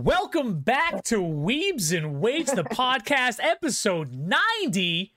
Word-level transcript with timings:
Welcome 0.00 0.60
back 0.60 1.02
to 1.06 1.16
Weebs 1.16 1.92
and 1.92 2.20
Weights, 2.20 2.52
the 2.52 2.62
podcast, 2.62 3.40
episode 3.42 4.12
90. 4.12 5.12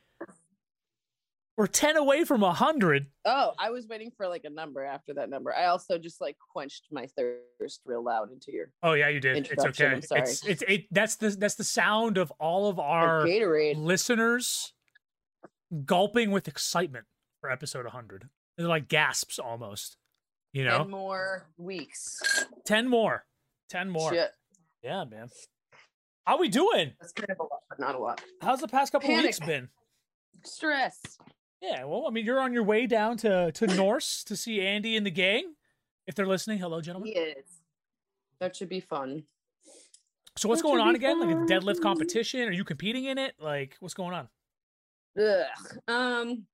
We're 1.55 1.67
10 1.67 1.97
away 1.97 2.23
from 2.23 2.41
100. 2.41 3.05
Oh, 3.25 3.53
I 3.59 3.69
was 3.69 3.87
waiting 3.87 4.09
for 4.17 4.27
like 4.27 4.43
a 4.43 4.49
number 4.49 4.83
after 4.83 5.13
that 5.13 5.29
number. 5.29 5.53
I 5.53 5.65
also 5.65 5.99
just 5.99 6.19
like 6.19 6.35
quenched 6.51 6.87
my 6.89 7.05
thirst 7.15 7.81
real 7.85 8.03
loud 8.03 8.31
into 8.31 8.51
your 8.51 8.71
Oh 8.81 8.93
yeah, 8.93 9.09
you 9.09 9.19
did. 9.19 9.51
It's 9.51 9.63
okay. 9.63 9.85
I'm 9.85 10.01
sorry. 10.01 10.21
It's 10.21 10.43
it's 10.47 10.63
it 10.67 10.87
that's 10.89 11.17
the 11.17 11.29
that's 11.29 11.55
the 11.55 11.63
sound 11.63 12.17
of 12.17 12.31
all 12.39 12.67
of 12.67 12.79
our 12.79 13.23
Gatorade. 13.27 13.75
listeners 13.77 14.73
gulping 15.85 16.31
with 16.31 16.47
excitement 16.47 17.05
for 17.39 17.51
episode 17.51 17.83
100. 17.83 18.29
They're 18.57 18.67
like 18.67 18.87
gasps 18.87 19.37
almost. 19.37 19.97
You 20.53 20.65
know? 20.65 20.79
Ten 20.79 20.89
more 20.89 21.45
weeks. 21.55 22.19
10 22.65 22.87
more. 22.87 23.25
10 23.69 23.87
more. 23.91 24.11
Shit. 24.11 24.31
Yeah, 24.83 25.03
man. 25.05 25.29
How 26.25 26.37
we 26.37 26.49
doing? 26.49 26.93
That's 26.99 27.13
kind 27.13 27.29
of 27.29 27.39
a 27.39 27.43
lot, 27.43 27.61
but 27.69 27.79
not 27.79 27.95
a 27.95 27.97
lot. 27.97 28.21
How's 28.41 28.61
the 28.61 28.67
past 28.67 28.91
couple 28.91 29.09
Panic. 29.09 29.25
weeks 29.25 29.39
been? 29.39 29.69
Stress. 30.43 30.99
Yeah, 31.61 31.85
well, 31.85 32.05
I 32.07 32.11
mean, 32.11 32.25
you're 32.25 32.39
on 32.39 32.53
your 32.53 32.63
way 32.63 32.87
down 32.87 33.17
to 33.17 33.51
to 33.51 33.67
Norse 33.67 34.23
to 34.25 34.35
see 34.35 34.61
Andy 34.61 34.97
and 34.97 35.05
the 35.05 35.11
gang. 35.11 35.53
If 36.07 36.15
they're 36.15 36.27
listening, 36.27 36.57
hello, 36.57 36.81
gentlemen. 36.81 37.11
Yes. 37.15 37.37
That 38.39 38.55
should 38.55 38.69
be 38.69 38.79
fun. 38.79 39.23
So 40.37 40.49
what's 40.49 40.61
That 40.61 40.67
going 40.69 40.81
on 40.81 40.95
again? 40.95 41.19
Like 41.19 41.29
a 41.29 41.33
fun. 41.33 41.47
deadlift 41.47 41.81
competition? 41.81 42.47
Are 42.47 42.51
you 42.51 42.63
competing 42.63 43.05
in 43.05 43.17
it? 43.17 43.35
Like, 43.39 43.75
what's 43.79 43.93
going 43.93 44.13
on? 44.13 44.27
Ugh. 45.21 45.77
Um. 45.87 46.45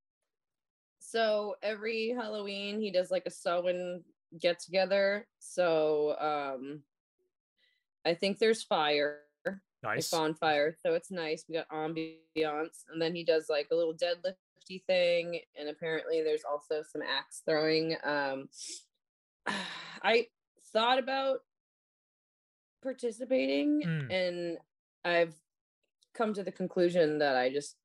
So 0.99 1.55
every 1.63 2.09
Halloween 2.09 2.81
he 2.81 2.91
does 2.91 3.11
like 3.11 3.23
a 3.25 3.29
Samhain 3.31 4.03
get 4.41 4.59
together. 4.59 5.25
So 5.39 6.17
um, 6.19 6.81
I 8.07 8.13
think 8.13 8.39
there's 8.39 8.63
fire. 8.63 9.19
Nice. 9.83 10.11
like 10.11 10.19
bonfire. 10.21 10.75
So 10.83 10.93
it's 10.95 11.11
nice. 11.11 11.45
We 11.47 11.55
got 11.55 11.69
ambiance. 11.69 12.83
And 12.91 12.99
then 13.01 13.13
he 13.13 13.23
does 13.23 13.45
like 13.49 13.67
a 13.71 13.75
little 13.75 13.93
deadlifty 13.93 14.83
thing. 14.87 15.39
And 15.59 15.69
apparently 15.69 16.23
there's 16.23 16.43
also 16.49 16.81
some 16.91 17.01
axe 17.03 17.43
throwing. 17.45 17.95
Um 18.03 18.49
I 20.03 20.27
thought 20.73 20.99
about 20.99 21.39
participating 22.81 23.81
Mm. 23.85 24.11
and 24.13 24.57
I've 25.05 25.35
come 26.13 26.33
to 26.33 26.43
the 26.43 26.51
conclusion 26.51 27.19
that 27.19 27.35
I 27.35 27.51
just 27.51 27.75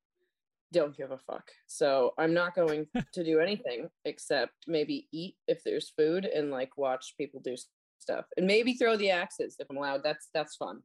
don't 0.71 0.97
give 0.97 1.11
a 1.11 1.17
fuck. 1.19 1.51
So 1.67 2.13
I'm 2.17 2.33
not 2.33 2.55
going 2.55 2.87
to 3.13 3.23
do 3.23 3.39
anything 3.39 3.89
except 4.05 4.53
maybe 4.67 5.07
eat 5.11 5.35
if 5.47 5.63
there's 5.63 5.89
food 5.91 6.25
and 6.25 6.49
like 6.51 6.77
watch 6.77 7.13
people 7.17 7.39
do 7.43 7.55
stuff 8.03 8.25
and 8.37 8.45
maybe 8.45 8.73
throw 8.75 8.95
the 8.97 9.09
axes 9.09 9.55
if 9.59 9.67
I'm 9.69 9.77
allowed. 9.77 10.03
That's 10.03 10.29
that's 10.33 10.55
fun. 10.55 10.81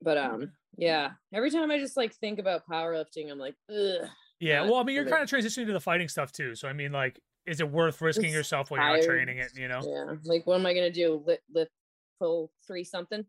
But 0.00 0.16
um 0.18 0.52
yeah, 0.76 1.10
every 1.32 1.50
time 1.50 1.70
I 1.70 1.78
just 1.78 1.96
like 1.96 2.14
think 2.14 2.38
about 2.38 2.62
powerlifting, 2.70 3.30
I'm 3.30 3.38
like, 3.38 3.54
ugh. 3.70 4.08
yeah. 4.40 4.62
Well, 4.62 4.76
I 4.76 4.82
mean, 4.82 4.96
you're 4.96 5.04
kind 5.06 5.22
of 5.22 5.28
transitioning 5.30 5.66
to 5.66 5.72
the 5.72 5.80
fighting 5.80 6.08
stuff 6.08 6.32
too. 6.32 6.54
So 6.54 6.68
I 6.68 6.72
mean, 6.72 6.90
like, 6.92 7.20
is 7.46 7.60
it 7.60 7.70
worth 7.70 8.00
risking 8.00 8.26
It's 8.26 8.34
yourself 8.34 8.70
when 8.70 8.80
you're 8.80 8.96
not 8.96 9.04
training 9.04 9.38
it? 9.38 9.52
You 9.56 9.68
know? 9.68 9.80
Yeah. 9.86 10.14
Like 10.24 10.46
what 10.46 10.56
am 10.58 10.66
I 10.66 10.74
gonna 10.74 10.90
do? 10.90 11.22
Lift 11.26 11.42
lift 11.52 11.70
pull 12.18 12.50
three 12.66 12.84
something? 12.84 13.24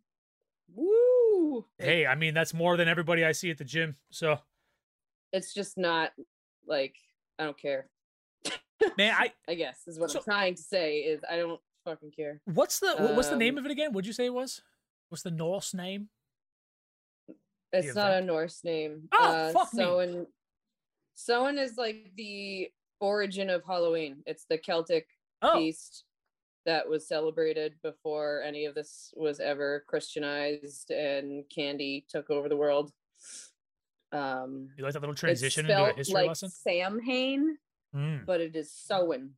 Woo! 0.73 1.65
Hey, 1.77 2.05
I 2.07 2.15
mean, 2.15 2.33
that's 2.33 2.53
more 2.53 2.77
than 2.77 2.87
everybody 2.87 3.23
I 3.23 3.31
see 3.31 3.51
at 3.51 3.57
the 3.57 3.63
gym. 3.63 3.95
So, 4.11 4.39
it's 5.31 5.53
just 5.53 5.77
not 5.77 6.11
like 6.67 6.95
I 7.37 7.43
don't 7.43 7.57
care. 7.59 7.87
man, 8.97 9.13
I 9.17 9.31
I 9.47 9.53
guess 9.55 9.81
is 9.87 9.99
what 9.99 10.11
So- 10.11 10.19
I'm 10.19 10.23
trying 10.25 10.55
to 10.55 10.61
say 10.63 10.97
is 10.99 11.21
I 11.29 11.37
don't 11.37 11.59
fucking 11.85 12.11
care. 12.11 12.41
what's 12.45 12.79
the 12.79 12.91
wh- 12.95 13.15
what's 13.15 13.29
the 13.29 13.37
name 13.37 13.55
Um, 13.55 13.59
of 13.59 13.65
it 13.65 13.71
again? 13.71 13.93
What'd 13.93 14.07
you 14.07 14.13
say 14.13 14.25
it 14.25 14.33
was? 14.33 14.61
What's 15.09 15.23
the 15.23 15.31
Norse 15.31 15.73
name? 15.73 16.09
It's 17.71 17.95
not 17.95 18.13
a 18.13 18.21
Norse 18.21 18.63
name. 18.63 19.07
Oh, 19.13 19.51
fuck 19.51 19.73
me. 19.73 20.25
Samhain 21.15 21.57
is 21.59 21.77
like 21.77 22.11
the 22.15 22.69
origin 22.99 23.49
of 23.49 23.63
Halloween. 23.65 24.23
It's 24.25 24.45
the 24.49 24.57
Celtic 24.57 25.07
Oh, 25.41 25.53
feast 25.59 26.03
that 26.65 26.87
was 26.89 27.07
celebrated 27.07 27.73
before 27.83 28.41
any 28.41 28.65
of 28.65 28.73
this 28.75 29.13
was 29.15 29.39
ever 29.39 29.83
Christianized 29.87 30.89
and 30.91 31.43
candy 31.49 32.05
took 32.09 32.29
over 32.31 32.49
the 32.49 32.55
world. 32.57 32.91
Um, 34.11 34.69
you 34.77 34.83
like 34.83 34.93
that 34.93 35.01
little 35.01 35.13
transition 35.15 35.65
into 35.69 35.83
a 35.83 35.93
history 35.93 36.13
like 36.13 36.27
lesson? 36.29 36.49
Samhain, 36.49 37.57
Mm. 37.93 38.25
but 38.25 38.41
it 38.41 38.55
is 38.55 38.71
Samhain. 38.71 39.35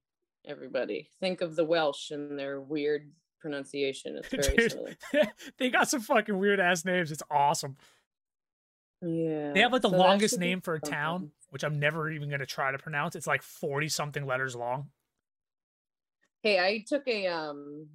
Everybody 0.48 1.10
think 1.20 1.42
of 1.42 1.56
the 1.56 1.66
Welsh 1.66 2.12
and 2.12 2.40
their 2.40 2.62
weird 2.62 3.12
pronunciation. 3.40 4.18
It's 4.18 4.30
very 4.30 4.58
Dude, 4.58 4.72
similar. 4.72 4.96
they 5.58 5.70
got 5.70 5.90
some 5.90 6.00
fucking 6.02 6.38
weird 6.38 6.60
ass 6.60 6.86
names. 6.86 7.12
It's 7.12 7.24
awesome. 7.30 7.76
Yeah, 9.02 9.52
They 9.54 9.60
have 9.60 9.72
like 9.74 9.84
the 9.84 9.90
so 9.90 9.98
longest 9.98 10.40
name 10.40 10.62
for 10.62 10.76
a 10.76 10.80
fun. 10.80 10.90
town, 10.92 11.32
which 11.50 11.64
I'm 11.64 11.80
never 11.80 12.10
even 12.10 12.30
going 12.30 12.40
to 12.40 12.48
try 12.48 12.72
to 12.72 12.78
pronounce. 12.80 13.16
It's 13.16 13.28
like 13.28 13.44
40 13.44 13.90
something 13.90 14.26
letters 14.26 14.56
long. 14.56 14.88
Hey, 16.42 16.60
I 16.60 16.84
took 16.88 17.08
a 17.08 17.28
um 17.28 17.88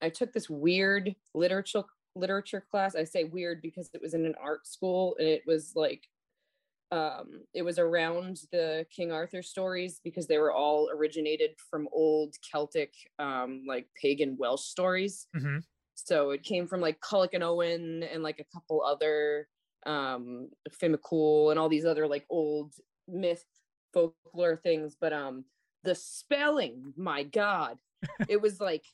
I 0.00 0.08
took 0.08 0.32
this 0.32 0.48
weird 0.48 1.14
literature 1.34 1.82
literature 2.14 2.64
class. 2.70 2.94
I 2.94 3.04
say 3.04 3.24
weird 3.24 3.60
because 3.60 3.90
it 3.92 4.00
was 4.00 4.14
in 4.14 4.24
an 4.24 4.34
art 4.40 4.66
school 4.66 5.16
and 5.18 5.28
it 5.28 5.42
was 5.46 5.72
like 5.74 6.08
um 6.90 7.42
it 7.54 7.62
was 7.62 7.78
around 7.78 8.40
the 8.50 8.86
King 8.94 9.12
Arthur 9.12 9.42
stories 9.42 10.00
because 10.02 10.26
they 10.26 10.38
were 10.38 10.52
all 10.52 10.90
originated 10.90 11.50
from 11.70 11.88
old 11.92 12.34
Celtic 12.42 12.92
um 13.18 13.64
like 13.66 13.88
pagan 14.00 14.36
Welsh 14.38 14.64
stories. 14.64 15.26
hmm 15.36 15.58
So 15.94 16.30
it 16.30 16.42
came 16.44 16.66
from 16.66 16.80
like 16.80 17.00
Culhwch 17.00 17.34
and 17.34 17.42
Olwen 17.44 18.06
and 18.12 18.22
like 18.22 18.40
a 18.40 18.44
couple 18.54 18.82
other 18.82 19.48
um 19.86 20.48
Finn 20.72 20.94
McCool 20.96 21.50
and 21.50 21.58
all 21.58 21.68
these 21.68 21.84
other 21.84 22.06
like 22.06 22.24
old 22.30 22.74
myth 23.06 23.44
folklore 23.92 24.56
things. 24.56 24.96
But 25.00 25.12
um 25.12 25.44
the 25.84 25.94
spelling, 25.94 26.92
my 26.96 27.22
God, 27.22 27.78
it 28.28 28.40
was 28.40 28.60
like 28.60 28.84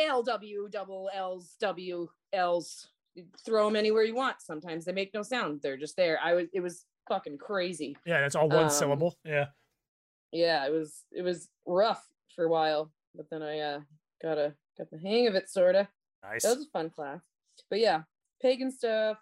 LW 0.00 0.70
double 0.70 1.10
L's 1.12 1.56
W 1.60 2.08
L's. 2.32 2.88
Throw 3.44 3.66
them 3.66 3.76
anywhere 3.76 4.04
you 4.04 4.14
want. 4.14 4.40
Sometimes 4.40 4.86
they 4.86 4.92
make 4.92 5.12
no 5.12 5.22
sound. 5.22 5.60
They're 5.62 5.76
just 5.76 5.96
there. 5.96 6.18
I 6.22 6.32
was 6.32 6.46
it 6.54 6.60
was 6.60 6.86
fucking 7.08 7.38
crazy. 7.38 7.96
Yeah, 8.04 8.20
that's 8.20 8.34
all 8.34 8.48
one 8.48 8.64
Um, 8.64 8.70
syllable. 8.70 9.16
Yeah. 9.24 9.46
Yeah, 10.32 10.66
it 10.66 10.70
was 10.70 11.04
it 11.12 11.22
was 11.22 11.50
rough 11.66 12.02
for 12.34 12.44
a 12.44 12.48
while, 12.48 12.90
but 13.14 13.28
then 13.30 13.42
I 13.42 13.58
uh 13.58 13.80
got 14.22 14.38
a 14.38 14.54
got 14.78 14.90
the 14.90 14.98
hang 14.98 15.26
of 15.26 15.34
it 15.34 15.48
sorta. 15.50 15.88
Nice. 16.22 16.42
That 16.44 16.56
was 16.56 16.66
a 16.66 16.70
fun 16.70 16.90
class. 16.90 17.20
But 17.68 17.80
yeah, 17.80 18.02
pagan 18.40 18.70
stuff. 18.70 19.18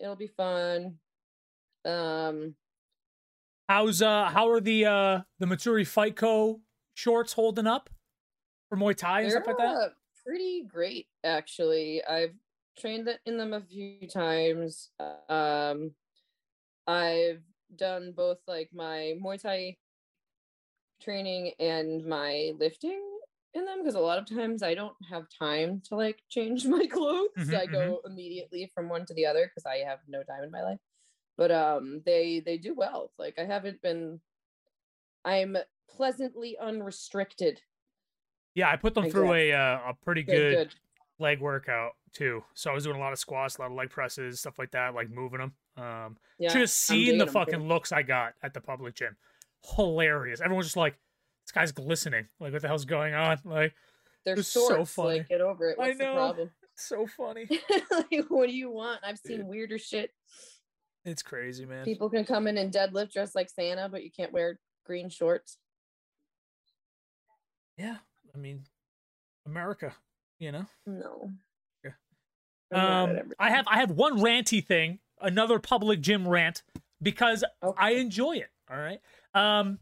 It'll 0.00 0.16
be 0.16 0.26
fun. 0.26 0.98
Um, 1.84 2.54
How's 3.68 4.02
uh 4.02 4.26
how 4.28 4.50
are 4.50 4.60
the 4.60 4.84
uh 4.84 5.20
the 5.38 5.46
Matsuri 5.46 5.84
Fight 5.84 6.16
Co 6.16 6.60
shorts 6.94 7.32
holding 7.32 7.66
up 7.66 7.88
for 8.68 8.76
Muay 8.76 8.94
Thai 8.94 9.22
and 9.22 9.30
stuff 9.30 9.46
like 9.46 9.56
that? 9.58 9.74
uh, 9.74 9.88
pretty 10.26 10.64
great 10.64 11.06
actually. 11.24 12.04
I've 12.04 12.34
trained 12.78 13.08
in 13.24 13.38
them 13.38 13.54
a 13.54 13.60
few 13.60 14.06
times. 14.08 14.90
Um, 15.28 15.92
I've 16.86 17.44
done 17.74 18.12
both 18.12 18.38
like 18.46 18.70
my 18.72 19.14
Muay 19.22 19.40
Thai 19.40 19.78
training 21.00 21.52
and 21.58 22.04
my 22.06 22.52
lifting 22.58 23.18
in 23.54 23.64
them 23.64 23.78
because 23.80 23.94
a 23.94 24.00
lot 24.00 24.18
of 24.18 24.26
times 24.26 24.62
I 24.62 24.74
don't 24.74 24.96
have 25.10 25.26
time 25.28 25.80
to 25.82 25.96
like 25.96 26.22
change 26.28 26.66
my 26.66 26.86
clothes. 26.86 27.30
Mhm, 27.36 27.56
I 27.56 27.66
go 27.66 28.00
immediately 28.04 28.70
from 28.74 28.88
one 28.88 29.04
to 29.06 29.14
the 29.14 29.26
other 29.26 29.46
because 29.46 29.66
I 29.66 29.78
have 29.78 30.00
no 30.08 30.22
time 30.22 30.44
in 30.44 30.50
my 30.50 30.62
life. 30.62 30.78
But 31.36 31.50
um 31.52 32.02
they 32.06 32.40
they 32.40 32.58
do 32.58 32.74
well. 32.74 33.12
Like 33.18 33.38
I 33.38 33.44
haven't 33.46 33.82
been 33.82 34.20
I'm 35.24 35.56
pleasantly 35.88 36.56
unrestricted. 36.56 37.62
Yeah, 38.54 38.70
I 38.70 38.76
put 38.76 38.94
them 38.94 39.04
I 39.04 39.08
through 39.08 39.32
guess. 39.32 39.34
a 39.34 39.52
uh, 39.52 39.90
a 39.90 39.94
pretty 39.94 40.22
Good, 40.26 40.48
good, 40.48 40.48
good. 40.48 40.74
leg 41.18 41.40
workout 41.40 41.92
too. 42.12 42.44
So 42.54 42.70
I 42.70 42.74
was 42.74 42.84
doing 42.84 42.96
a 42.96 43.00
lot 43.00 43.12
of 43.12 43.18
squats, 43.18 43.56
a 43.56 43.62
lot 43.62 43.70
of 43.70 43.76
leg 43.76 43.90
presses, 43.90 44.40
stuff 44.40 44.58
like 44.58 44.72
that, 44.72 44.94
like 44.94 45.10
moving 45.10 45.40
them. 45.40 45.56
Um, 45.76 46.16
Yeah, 46.38 46.50
should 46.50 46.60
have 46.62 46.70
seen 46.70 47.18
the 47.18 47.24
too. 47.26 47.32
fucking 47.32 47.66
looks 47.68 47.92
I 47.92 48.02
got 48.02 48.34
at 48.42 48.54
the 48.54 48.60
public 48.60 48.94
gym. 48.94 49.16
Hilarious. 49.76 50.40
Everyone's 50.40 50.66
just 50.66 50.76
like, 50.76 50.94
this 51.46 51.52
guy's 51.52 51.72
glistening. 51.72 52.26
Like, 52.40 52.52
what 52.52 52.62
the 52.62 52.68
hell's 52.68 52.84
going 52.84 53.14
on? 53.14 53.38
Like, 53.44 53.74
They're 54.24 54.42
so 54.42 54.84
funny. 54.84 55.18
Like, 55.18 55.28
get 55.28 55.40
over 55.40 55.70
it. 55.70 55.76
I 55.80 55.88
What's 55.88 55.98
know. 55.98 56.12
the 56.12 56.16
problem? 56.18 56.50
so 56.74 57.06
funny. 57.06 57.46
like, 57.90 58.24
what 58.28 58.48
do 58.48 58.54
you 58.54 58.70
want? 58.70 59.00
I've 59.04 59.18
seen 59.18 59.38
Dude. 59.38 59.46
weirder 59.46 59.78
shit. 59.78 60.10
It's 61.04 61.22
crazy, 61.22 61.64
man. 61.66 61.84
People 61.84 62.08
can 62.10 62.24
come 62.24 62.46
in 62.46 62.56
and 62.58 62.72
deadlift 62.72 63.12
dressed 63.12 63.34
like 63.34 63.50
Santa, 63.50 63.88
but 63.88 64.04
you 64.04 64.10
can't 64.10 64.32
wear 64.32 64.58
green 64.86 65.08
shorts. 65.10 65.58
Yeah, 67.76 67.96
I 68.34 68.38
mean, 68.38 68.64
America. 69.46 69.94
You 70.38 70.52
know. 70.52 70.66
No. 70.86 71.30
Yeah. 71.84 71.90
I'm 72.72 72.78
not 73.08 73.16
at 73.16 73.22
Um. 73.24 73.32
I 73.38 73.50
have 73.50 73.66
I 73.68 73.78
have 73.78 73.90
one 73.90 74.18
ranty 74.18 74.64
thing, 74.64 74.98
another 75.22 75.58
public 75.58 76.00
gym 76.00 76.26
rant 76.28 76.62
because 77.00 77.44
Okay. 77.62 77.76
I 77.82 77.90
enjoy 77.92 78.36
it. 78.36 78.50
All 78.70 78.78
right. 78.78 79.00
Um, 79.34 79.78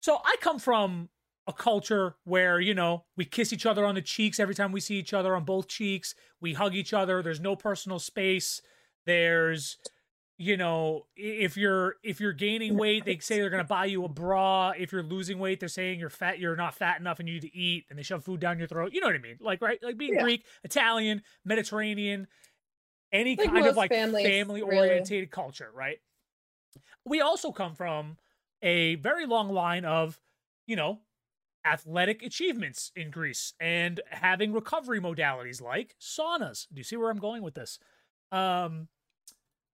so 0.00 0.18
I 0.24 0.36
come 0.40 0.58
from 0.58 1.08
a 1.46 1.52
culture 1.52 2.16
where 2.24 2.60
you 2.60 2.74
know 2.74 3.04
we 3.16 3.24
kiss 3.24 3.52
each 3.52 3.64
other 3.66 3.84
on 3.86 3.94
the 3.94 4.02
cheeks 4.02 4.38
every 4.38 4.54
time 4.54 4.70
we 4.70 4.80
see 4.80 4.96
each 4.96 5.14
other 5.14 5.34
on 5.34 5.44
both 5.44 5.66
cheeks 5.66 6.14
we 6.42 6.52
hug 6.52 6.74
each 6.74 6.92
other 6.92 7.22
there's 7.22 7.40
no 7.40 7.56
personal 7.56 7.98
space 7.98 8.60
there's 9.06 9.78
you 10.36 10.58
know 10.58 11.06
if 11.16 11.56
you're 11.56 11.96
if 12.04 12.20
you're 12.20 12.34
gaining 12.34 12.76
weight 12.76 13.06
they 13.06 13.16
say 13.18 13.38
they're 13.40 13.48
going 13.48 13.64
to 13.64 13.66
buy 13.66 13.86
you 13.86 14.04
a 14.04 14.08
bra 14.10 14.72
if 14.78 14.92
you're 14.92 15.02
losing 15.02 15.38
weight 15.38 15.58
they're 15.58 15.70
saying 15.70 15.98
you're 15.98 16.10
fat 16.10 16.38
you're 16.38 16.54
not 16.54 16.74
fat 16.74 17.00
enough 17.00 17.18
and 17.18 17.26
you 17.28 17.34
need 17.36 17.40
to 17.50 17.56
eat 17.56 17.86
and 17.88 17.98
they 17.98 18.02
shove 18.02 18.22
food 18.22 18.40
down 18.40 18.58
your 18.58 18.68
throat 18.68 18.92
you 18.92 19.00
know 19.00 19.06
what 19.06 19.16
i 19.16 19.18
mean 19.18 19.38
like 19.40 19.62
right 19.62 19.82
like 19.82 19.96
being 19.96 20.12
Yeah. 20.14 20.22
greek 20.22 20.44
italian 20.64 21.22
mediterranean 21.46 22.26
any 23.12 23.36
Like 23.36 23.48
kind 23.48 23.66
of 23.66 23.76
like 23.76 23.90
family 24.24 24.60
orientated 24.62 25.30
culture 25.30 25.70
right? 25.74 25.98
We 27.04 27.20
also 27.20 27.52
come 27.52 27.74
from 27.74 28.18
a 28.62 28.96
very 28.96 29.26
long 29.26 29.50
line 29.50 29.84
of 29.84 30.20
you 30.66 30.76
know 30.76 31.00
athletic 31.64 32.22
achievements 32.22 32.92
in 32.96 33.10
greece 33.10 33.52
and 33.60 34.00
having 34.10 34.52
recovery 34.52 35.00
modalities 35.00 35.60
like 35.60 35.94
saunas. 36.00 36.66
Do 36.72 36.78
you 36.78 36.84
see 36.84 36.96
where 36.96 37.10
i'm 37.10 37.18
going 37.18 37.42
with 37.42 37.54
this? 37.54 37.78
Um 38.32 38.88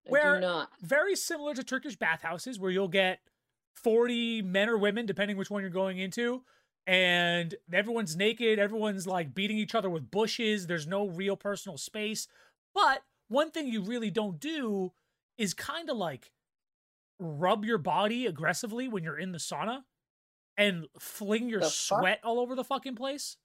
Where- 0.07 0.39
very 0.81 1.15
similar 1.15 1.53
to 1.55 1.63
Turkish 1.63 1.95
bathhouses 1.95 2.59
where 2.59 2.71
you'll 2.71 2.87
get 2.87 3.19
40 3.75 4.41
men 4.43 4.69
or 4.69 4.77
women, 4.77 5.05
depending 5.05 5.35
which 5.37 5.49
one 5.49 5.61
you're 5.61 5.69
going 5.69 5.97
into, 5.97 6.43
and 6.87 7.55
everyone's 7.73 8.15
naked, 8.15 8.59
everyone's 8.59 9.07
like 9.07 9.33
beating 9.33 9.57
each 9.57 9.75
other 9.75 9.89
with 9.89 10.11
bushes, 10.11 10.67
there's 10.67 10.87
no 10.87 11.07
real 11.07 11.35
personal 11.35 11.77
space. 11.77 12.27
But 12.73 13.01
one 13.27 13.51
thing 13.51 13.67
you 13.67 13.81
really 13.81 14.11
don't 14.11 14.39
do 14.39 14.91
is 15.37 15.53
kind 15.53 15.89
of 15.89 15.97
like 15.97 16.31
rub 17.19 17.65
your 17.65 17.77
body 17.77 18.25
aggressively 18.25 18.87
when 18.87 19.03
you're 19.03 19.17
in 19.17 19.31
the 19.31 19.37
sauna 19.37 19.83
and 20.57 20.87
fling 20.99 21.49
your 21.49 21.61
sweat 21.63 22.19
all 22.23 22.39
over 22.39 22.55
the 22.55 22.63
fucking 22.63 22.95
place. 22.95 23.37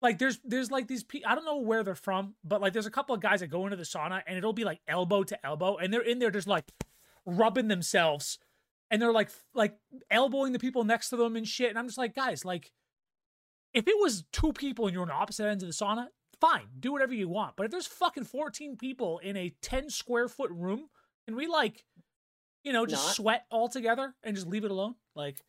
Like 0.00 0.18
there's 0.18 0.38
there's 0.44 0.70
like 0.70 0.86
these 0.86 1.02
pe- 1.02 1.24
I 1.26 1.34
don't 1.34 1.44
know 1.44 1.58
where 1.58 1.82
they're 1.82 1.94
from, 1.94 2.34
but 2.44 2.60
like 2.60 2.72
there's 2.72 2.86
a 2.86 2.90
couple 2.90 3.14
of 3.14 3.20
guys 3.20 3.40
that 3.40 3.48
go 3.48 3.64
into 3.64 3.76
the 3.76 3.82
sauna 3.82 4.22
and 4.26 4.38
it'll 4.38 4.52
be 4.52 4.64
like 4.64 4.80
elbow 4.86 5.24
to 5.24 5.46
elbow 5.46 5.76
and 5.76 5.92
they're 5.92 6.00
in 6.00 6.18
there 6.20 6.30
just 6.30 6.46
like 6.46 6.70
rubbing 7.26 7.68
themselves 7.68 8.38
and 8.90 9.02
they're 9.02 9.12
like 9.12 9.30
like 9.54 9.76
elbowing 10.10 10.52
the 10.52 10.58
people 10.58 10.84
next 10.84 11.10
to 11.10 11.16
them 11.16 11.34
and 11.34 11.48
shit 11.48 11.70
and 11.70 11.78
I'm 11.78 11.86
just 11.86 11.98
like 11.98 12.14
guys 12.14 12.44
like 12.44 12.70
if 13.74 13.86
it 13.88 13.98
was 13.98 14.24
two 14.32 14.52
people 14.52 14.86
and 14.86 14.94
you're 14.94 15.02
on 15.02 15.10
opposite 15.10 15.46
ends 15.46 15.62
of 15.62 15.68
the 15.68 15.74
sauna, 15.74 16.06
fine, 16.40 16.66
do 16.78 16.92
whatever 16.92 17.14
you 17.14 17.28
want. 17.28 17.56
But 17.56 17.64
if 17.66 17.70
there's 17.72 17.86
fucking 17.86 18.24
14 18.24 18.76
people 18.76 19.18
in 19.18 19.36
a 19.36 19.54
10 19.62 19.90
square 19.90 20.28
foot 20.28 20.50
room, 20.50 20.88
can 21.26 21.36
we 21.36 21.46
like 21.46 21.84
you 22.64 22.72
know 22.72 22.86
just 22.86 23.06
Not. 23.06 23.14
sweat 23.14 23.44
all 23.50 23.68
together 23.68 24.14
and 24.22 24.34
just 24.34 24.46
leave 24.48 24.64
it 24.64 24.70
alone? 24.70 24.94
Like 25.14 25.42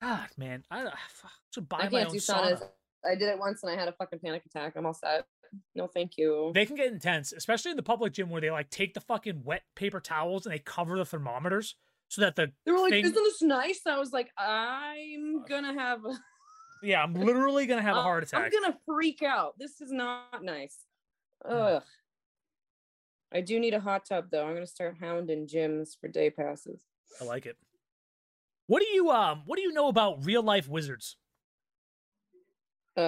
God, 0.00 0.28
man, 0.36 0.64
I, 0.70 0.84
ah, 0.84 0.92
I 1.24 1.28
should 1.54 1.68
buy 1.68 1.78
I 1.82 1.88
my 1.88 2.04
own 2.04 2.14
sauna. 2.16 2.52
saunas. 2.58 2.68
I 3.04 3.14
did 3.14 3.28
it 3.28 3.38
once 3.38 3.62
and 3.62 3.72
I 3.72 3.76
had 3.76 3.88
a 3.88 3.92
fucking 3.92 4.18
panic 4.20 4.42
attack. 4.46 4.74
I'm 4.76 4.86
all 4.86 4.94
set. 4.94 5.26
No, 5.74 5.86
thank 5.86 6.16
you. 6.16 6.50
They 6.54 6.64
can 6.64 6.76
get 6.76 6.92
intense, 6.92 7.32
especially 7.32 7.72
in 7.72 7.76
the 7.76 7.82
public 7.82 8.12
gym 8.14 8.30
where 8.30 8.40
they 8.40 8.50
like 8.50 8.70
take 8.70 8.94
the 8.94 9.00
fucking 9.00 9.42
wet 9.44 9.62
paper 9.76 10.00
towels 10.00 10.46
and 10.46 10.52
they 10.54 10.58
cover 10.58 10.96
the 10.96 11.04
thermometers 11.04 11.74
so 12.08 12.20
that 12.22 12.36
the 12.36 12.52
They 12.64 12.72
were 12.72 12.78
like, 12.78 12.90
thing- 12.92 13.04
"Isn't 13.04 13.14
this 13.14 13.42
nice?" 13.42 13.80
I 13.86 13.98
was 13.98 14.12
like, 14.12 14.30
"I'm 14.38 15.44
gonna 15.48 15.74
have 15.74 16.04
a 16.04 16.18
yeah, 16.82 17.02
I'm 17.02 17.14
literally 17.14 17.66
gonna 17.66 17.82
have 17.82 17.96
a 17.96 18.02
heart 18.02 18.22
attack. 18.22 18.52
I'm 18.52 18.62
gonna 18.62 18.78
freak 18.86 19.22
out. 19.22 19.58
This 19.58 19.80
is 19.80 19.92
not 19.92 20.42
nice. 20.42 20.78
Ugh. 21.44 21.82
I 23.32 23.40
do 23.40 23.58
need 23.58 23.74
a 23.74 23.80
hot 23.80 24.04
tub 24.04 24.26
though. 24.30 24.44
I'm 24.44 24.54
gonna 24.54 24.66
start 24.66 24.96
hounding 25.00 25.46
gyms 25.46 25.98
for 25.98 26.08
day 26.08 26.30
passes. 26.30 26.82
I 27.20 27.24
like 27.24 27.46
it. 27.46 27.56
What 28.66 28.80
do 28.80 28.88
you 28.88 29.10
um 29.10 29.42
What 29.46 29.56
do 29.56 29.62
you 29.62 29.72
know 29.72 29.88
about 29.88 30.24
real 30.24 30.42
life 30.42 30.68
wizards? 30.68 31.16
Uh, 32.96 33.00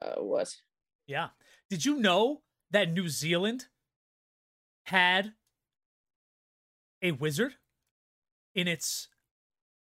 uh 0.00 0.14
what? 0.18 0.54
Yeah. 1.06 1.28
Did 1.68 1.84
you 1.84 1.96
know 1.96 2.42
that 2.70 2.92
New 2.92 3.08
Zealand 3.08 3.66
had 4.84 5.32
a 7.02 7.12
wizard 7.12 7.54
in 8.54 8.68
its 8.68 9.08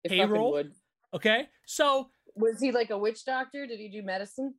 It 0.04 0.10
Payroll? 0.10 0.64
okay? 1.12 1.48
So 1.66 2.10
Was 2.38 2.60
he 2.60 2.72
like 2.72 2.90
a 2.90 2.98
witch 2.98 3.24
doctor? 3.24 3.66
Did 3.66 3.80
he 3.80 3.88
do 3.88 4.02
medicine? 4.02 4.54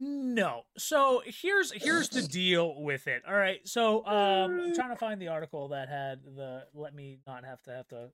No. 0.00 0.62
So 0.76 1.22
here's 1.24 1.72
here's 1.72 2.08
the 2.08 2.22
deal 2.22 2.82
with 2.82 3.06
it. 3.06 3.22
All 3.26 3.34
right. 3.36 3.60
So 3.64 4.04
um 4.04 4.60
I'm 4.60 4.74
trying 4.74 4.90
to 4.90 4.96
find 4.96 5.22
the 5.22 5.28
article 5.28 5.68
that 5.68 5.88
had 5.88 6.22
the 6.24 6.64
let 6.74 6.94
me 6.94 7.18
not 7.26 7.44
have 7.44 7.62
to 7.62 7.70
have 7.70 7.88
to 7.88 8.08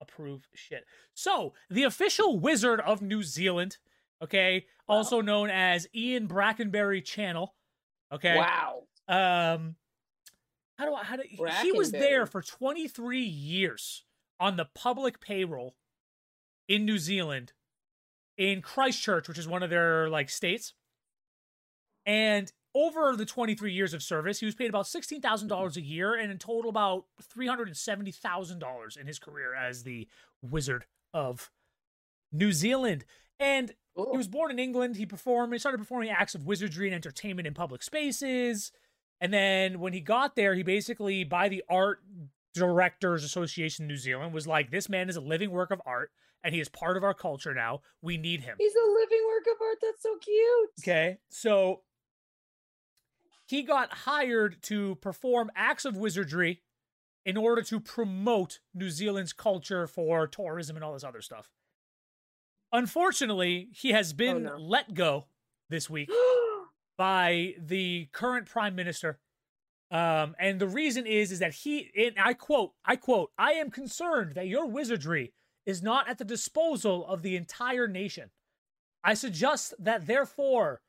approve 0.00 0.46
shit. 0.54 0.84
So, 1.14 1.54
the 1.70 1.84
official 1.84 2.38
wizard 2.38 2.80
of 2.80 3.02
New 3.02 3.22
Zealand, 3.22 3.78
okay, 4.22 4.66
also 4.88 5.20
known 5.20 5.50
as 5.50 5.88
Ian 5.94 6.28
Brackenbury 6.28 7.02
Channell, 7.02 7.48
okay? 8.12 8.36
Wow. 8.36 8.82
Um 9.08 9.76
how 10.76 10.86
do 10.86 10.94
I 10.94 11.04
how 11.04 11.16
do 11.16 11.22
he 11.62 11.72
was 11.72 11.90
there 11.90 12.26
for 12.26 12.42
23 12.42 13.20
years 13.20 14.04
on 14.38 14.56
the 14.56 14.66
public 14.74 15.20
payroll 15.20 15.74
in 16.68 16.84
New 16.84 16.98
Zealand 16.98 17.52
in 18.36 18.62
Christchurch, 18.62 19.28
which 19.28 19.38
is 19.38 19.48
one 19.48 19.62
of 19.62 19.70
their 19.70 20.08
like 20.08 20.30
states. 20.30 20.74
And 22.06 22.52
over 22.74 23.14
the 23.16 23.24
23 23.24 23.72
years 23.72 23.94
of 23.94 24.02
service, 24.02 24.40
he 24.40 24.46
was 24.46 24.54
paid 24.54 24.68
about 24.68 24.86
$16,000 24.86 25.76
a 25.76 25.80
year 25.80 26.14
and 26.14 26.30
in 26.30 26.38
total 26.38 26.68
about 26.68 27.04
$370,000 27.36 28.96
in 28.96 29.06
his 29.06 29.18
career 29.18 29.54
as 29.54 29.84
the 29.84 30.08
Wizard 30.42 30.86
of 31.12 31.50
New 32.32 32.52
Zealand. 32.52 33.04
And 33.38 33.72
he 33.96 34.16
was 34.16 34.26
born 34.26 34.50
in 34.50 34.58
England. 34.58 34.96
He 34.96 35.06
performed, 35.06 35.52
he 35.52 35.58
started 35.58 35.78
performing 35.78 36.10
acts 36.10 36.34
of 36.34 36.46
wizardry 36.46 36.88
and 36.88 36.94
entertainment 36.94 37.46
in 37.46 37.54
public 37.54 37.82
spaces. 37.82 38.72
And 39.20 39.32
then 39.32 39.78
when 39.78 39.92
he 39.92 40.00
got 40.00 40.34
there, 40.34 40.54
he 40.54 40.64
basically, 40.64 41.22
by 41.22 41.48
the 41.48 41.62
Art 41.70 42.00
Directors 42.54 43.22
Association 43.22 43.84
in 43.84 43.88
New 43.88 43.96
Zealand, 43.96 44.34
was 44.34 44.48
like, 44.48 44.70
this 44.70 44.88
man 44.88 45.08
is 45.08 45.16
a 45.16 45.20
living 45.20 45.52
work 45.52 45.70
of 45.70 45.80
art 45.86 46.10
and 46.44 46.54
he 46.54 46.60
is 46.60 46.68
part 46.68 46.96
of 46.96 47.02
our 47.02 47.14
culture 47.14 47.54
now. 47.54 47.80
We 48.02 48.18
need 48.18 48.42
him. 48.42 48.56
He's 48.58 48.74
a 48.74 48.92
living 48.92 49.22
work 49.26 49.44
of 49.52 49.60
art. 49.60 49.78
That's 49.82 50.02
so 50.02 50.16
cute. 50.18 50.70
Okay. 50.82 51.18
So 51.30 51.80
he 53.46 53.62
got 53.62 53.92
hired 53.92 54.62
to 54.64 54.96
perform 54.96 55.50
acts 55.56 55.86
of 55.86 55.96
wizardry 55.96 56.62
in 57.24 57.38
order 57.38 57.62
to 57.62 57.80
promote 57.80 58.60
New 58.74 58.90
Zealand's 58.90 59.32
culture 59.32 59.86
for 59.86 60.26
tourism 60.26 60.76
and 60.76 60.84
all 60.84 60.92
this 60.92 61.02
other 61.04 61.22
stuff. 61.22 61.50
Unfortunately, 62.70 63.68
he 63.72 63.90
has 63.92 64.12
been 64.12 64.42
no. 64.42 64.56
let 64.58 64.92
go 64.92 65.26
this 65.70 65.88
week 65.88 66.10
by 66.98 67.54
the 67.58 68.08
current 68.12 68.46
prime 68.46 68.74
minister. 68.74 69.18
Um, 69.90 70.34
and 70.38 70.60
the 70.60 70.68
reason 70.68 71.06
is 71.06 71.32
is 71.32 71.38
that 71.38 71.54
he 71.54 71.90
and 71.96 72.16
I 72.18 72.34
quote, 72.34 72.72
I 72.84 72.96
quote, 72.96 73.30
I 73.38 73.52
am 73.52 73.70
concerned 73.70 74.32
that 74.34 74.48
your 74.48 74.66
wizardry 74.66 75.32
is 75.66 75.82
not 75.82 76.08
at 76.08 76.18
the 76.18 76.24
disposal 76.24 77.06
of 77.06 77.22
the 77.22 77.36
entire 77.36 77.86
nation. 77.88 78.30
I 79.02 79.14
suggest 79.14 79.74
that 79.78 80.06
therefore 80.06 80.80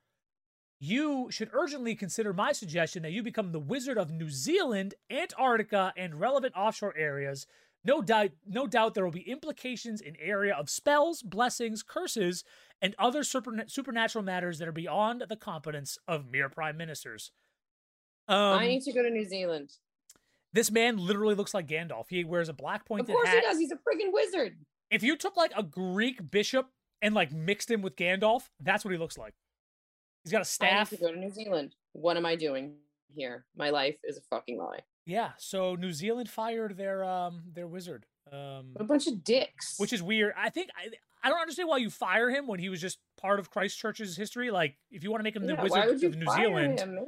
you 0.80 1.30
should 1.32 1.50
urgently 1.54 1.96
consider 1.96 2.34
my 2.34 2.52
suggestion 2.52 3.04
that 3.04 3.12
you 3.12 3.24
become 3.24 3.52
the 3.52 3.60
wizard 3.60 3.98
of 3.98 4.12
New 4.12 4.30
Zealand, 4.30 4.94
Antarctica, 5.10 5.94
and 5.96 6.20
relevant 6.20 6.54
offshore 6.56 6.96
areas. 6.98 7.48
No 7.84 8.02
doubt, 8.02 8.32
no 8.46 8.68
doubt 8.68 8.94
there 8.94 9.06
will 9.06 9.12
be 9.12 9.30
implications 9.30 10.02
in 10.02 10.16
area 10.20 10.56
of 10.56 10.70
spells, 10.70 11.22
blessings, 11.22 11.84
curses, 11.84 12.44
and 12.82 12.96
other 12.98 13.22
superna- 13.22 13.70
supernatural 13.70 14.24
matters 14.24 14.60
that 14.60 14.68
are 14.68 14.74
beyond 14.74 15.24
the 15.30 15.36
competence 15.36 15.98
of 16.08 16.30
mere 16.30 16.50
prime 16.50 16.78
ministers. 16.78 17.32
Um, 18.28 18.60
I 18.60 18.68
need 18.68 18.82
to 18.84 18.92
go 18.92 19.04
to 19.04 19.10
New 19.10 19.26
Zealand. 19.26 19.72
This 20.56 20.72
man 20.72 20.98
literally 20.98 21.36
looks 21.36 21.54
like 21.54 21.68
Gandalf. 21.68 22.06
He 22.10 22.24
wears 22.24 22.50
a 22.50 22.54
black 22.54 22.86
pointed 22.86 23.10
hat. 23.10 23.14
Of 23.14 23.16
course 23.18 23.28
hat. 23.28 23.36
he 23.36 23.42
does. 23.42 23.60
He's 23.60 23.72
a 23.72 23.76
freaking 23.76 24.12
wizard. 24.12 24.56
If 24.90 25.04
you 25.04 25.18
took 25.18 25.36
like 25.36 25.52
a 25.56 25.62
Greek 25.64 26.32
bishop 26.32 26.68
and 27.02 27.14
like 27.14 27.32
mixed 27.32 27.70
him 27.70 27.82
with 27.82 27.96
Gandalf, 27.96 28.44
that's 28.62 28.84
what 28.86 28.92
he 28.92 28.98
looks 28.98 29.18
like. 29.18 29.34
He's 30.24 30.32
got 30.32 30.42
a 30.42 30.46
staff. 30.46 30.90
to 30.90 30.98
go 30.98 31.12
to 31.12 31.20
New 31.20 31.30
Zealand. 31.30 31.76
What 31.92 32.18
am 32.18 32.26
I 32.26 32.36
doing 32.36 32.76
here? 33.14 33.46
My 33.56 33.70
life 33.70 33.98
is 34.04 34.18
a 34.18 34.22
fucking 34.22 34.58
lie. 34.58 34.80
Yeah, 35.06 35.32
so 35.38 35.76
New 35.76 35.92
Zealand 35.92 36.30
fired 36.30 36.78
their 36.78 37.04
um 37.04 37.44
their 37.54 37.68
wizard. 37.68 38.06
Um 38.32 38.76
a 38.80 38.84
bunch 38.84 39.06
of 39.08 39.24
dicks. 39.24 39.76
which 39.78 39.94
is 39.94 40.02
weird. 40.02 40.34
I 40.38 40.50
think 40.50 40.70
I 40.76 40.88
I 41.24 41.30
don't 41.30 41.40
understand 41.42 41.70
why 41.70 41.78
you 41.78 41.90
fire 41.90 42.30
him 42.30 42.48
when 42.48 42.60
he 42.60 42.70
was 42.70 42.80
just 42.82 43.00
part 43.20 43.40
of 43.40 43.52
Christchurch's 43.52 44.16
history. 44.16 44.50
Like 44.52 44.78
if 44.90 45.04
you 45.04 45.12
want 45.12 45.20
to 45.20 45.24
make 45.24 45.36
him 45.36 45.46
the 45.46 45.54
Yeah, 45.54 45.62
wizard 45.64 45.80
why 45.80 45.88
would 45.88 46.02
you 46.02 46.10
of 46.10 46.16
New 46.16 46.32
Zealand, 46.36 46.80
him? 46.80 47.00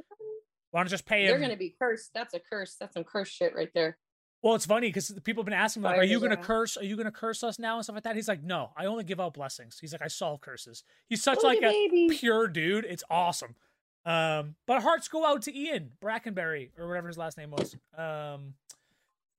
Why 0.70 0.80
don't 0.80 0.88
just 0.88 1.06
pay 1.06 1.22
him? 1.24 1.28
They're 1.28 1.40
gonna 1.40 1.56
be 1.56 1.74
cursed. 1.78 2.10
That's 2.14 2.34
a 2.34 2.40
curse. 2.40 2.76
That's 2.78 2.94
some 2.94 3.04
curse 3.04 3.28
shit 3.28 3.54
right 3.54 3.70
there. 3.74 3.98
Well, 4.42 4.54
it's 4.54 4.66
funny 4.66 4.88
because 4.88 5.10
people 5.24 5.42
have 5.42 5.46
been 5.46 5.54
asking 5.54 5.82
him, 5.82 5.90
like, 5.90 5.98
"Are 5.98 6.04
you 6.04 6.20
gonna 6.20 6.38
ass. 6.38 6.46
curse? 6.46 6.76
Are 6.76 6.84
you 6.84 6.96
gonna 6.96 7.10
curse 7.10 7.42
us 7.42 7.58
now 7.58 7.76
and 7.76 7.84
stuff 7.84 7.94
like 7.94 8.04
that?" 8.04 8.14
He's 8.14 8.28
like, 8.28 8.42
"No, 8.42 8.72
I 8.76 8.86
only 8.86 9.02
give 9.04 9.18
out 9.20 9.34
blessings." 9.34 9.78
He's 9.80 9.92
like, 9.92 10.02
"I 10.02 10.08
solve 10.08 10.40
curses." 10.40 10.84
He's 11.08 11.22
such 11.22 11.42
like 11.42 11.58
at 11.62 11.70
a 11.70 11.88
baby. 11.88 12.08
pure 12.10 12.46
dude. 12.46 12.84
It's 12.84 13.02
awesome. 13.10 13.56
Um, 14.04 14.56
but 14.66 14.82
hearts 14.82 15.08
go 15.08 15.26
out 15.26 15.42
to 15.42 15.56
Ian 15.56 15.92
Brackenbury 16.00 16.70
or 16.78 16.86
whatever 16.88 17.08
his 17.08 17.18
last 17.18 17.36
name 17.36 17.50
was. 17.50 17.74
Um, 17.96 18.54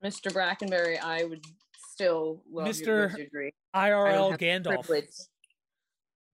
Mr. 0.03 0.31
Brackenbury, 0.31 0.99
I 0.99 1.23
would 1.23 1.43
still 1.91 2.43
love 2.49 2.67
Mr. 2.67 3.31
your 3.31 3.51
IRL 3.75 4.13
don't 4.13 4.31
have 4.31 4.39
the 4.39 4.45
Gandalf. 4.45 5.27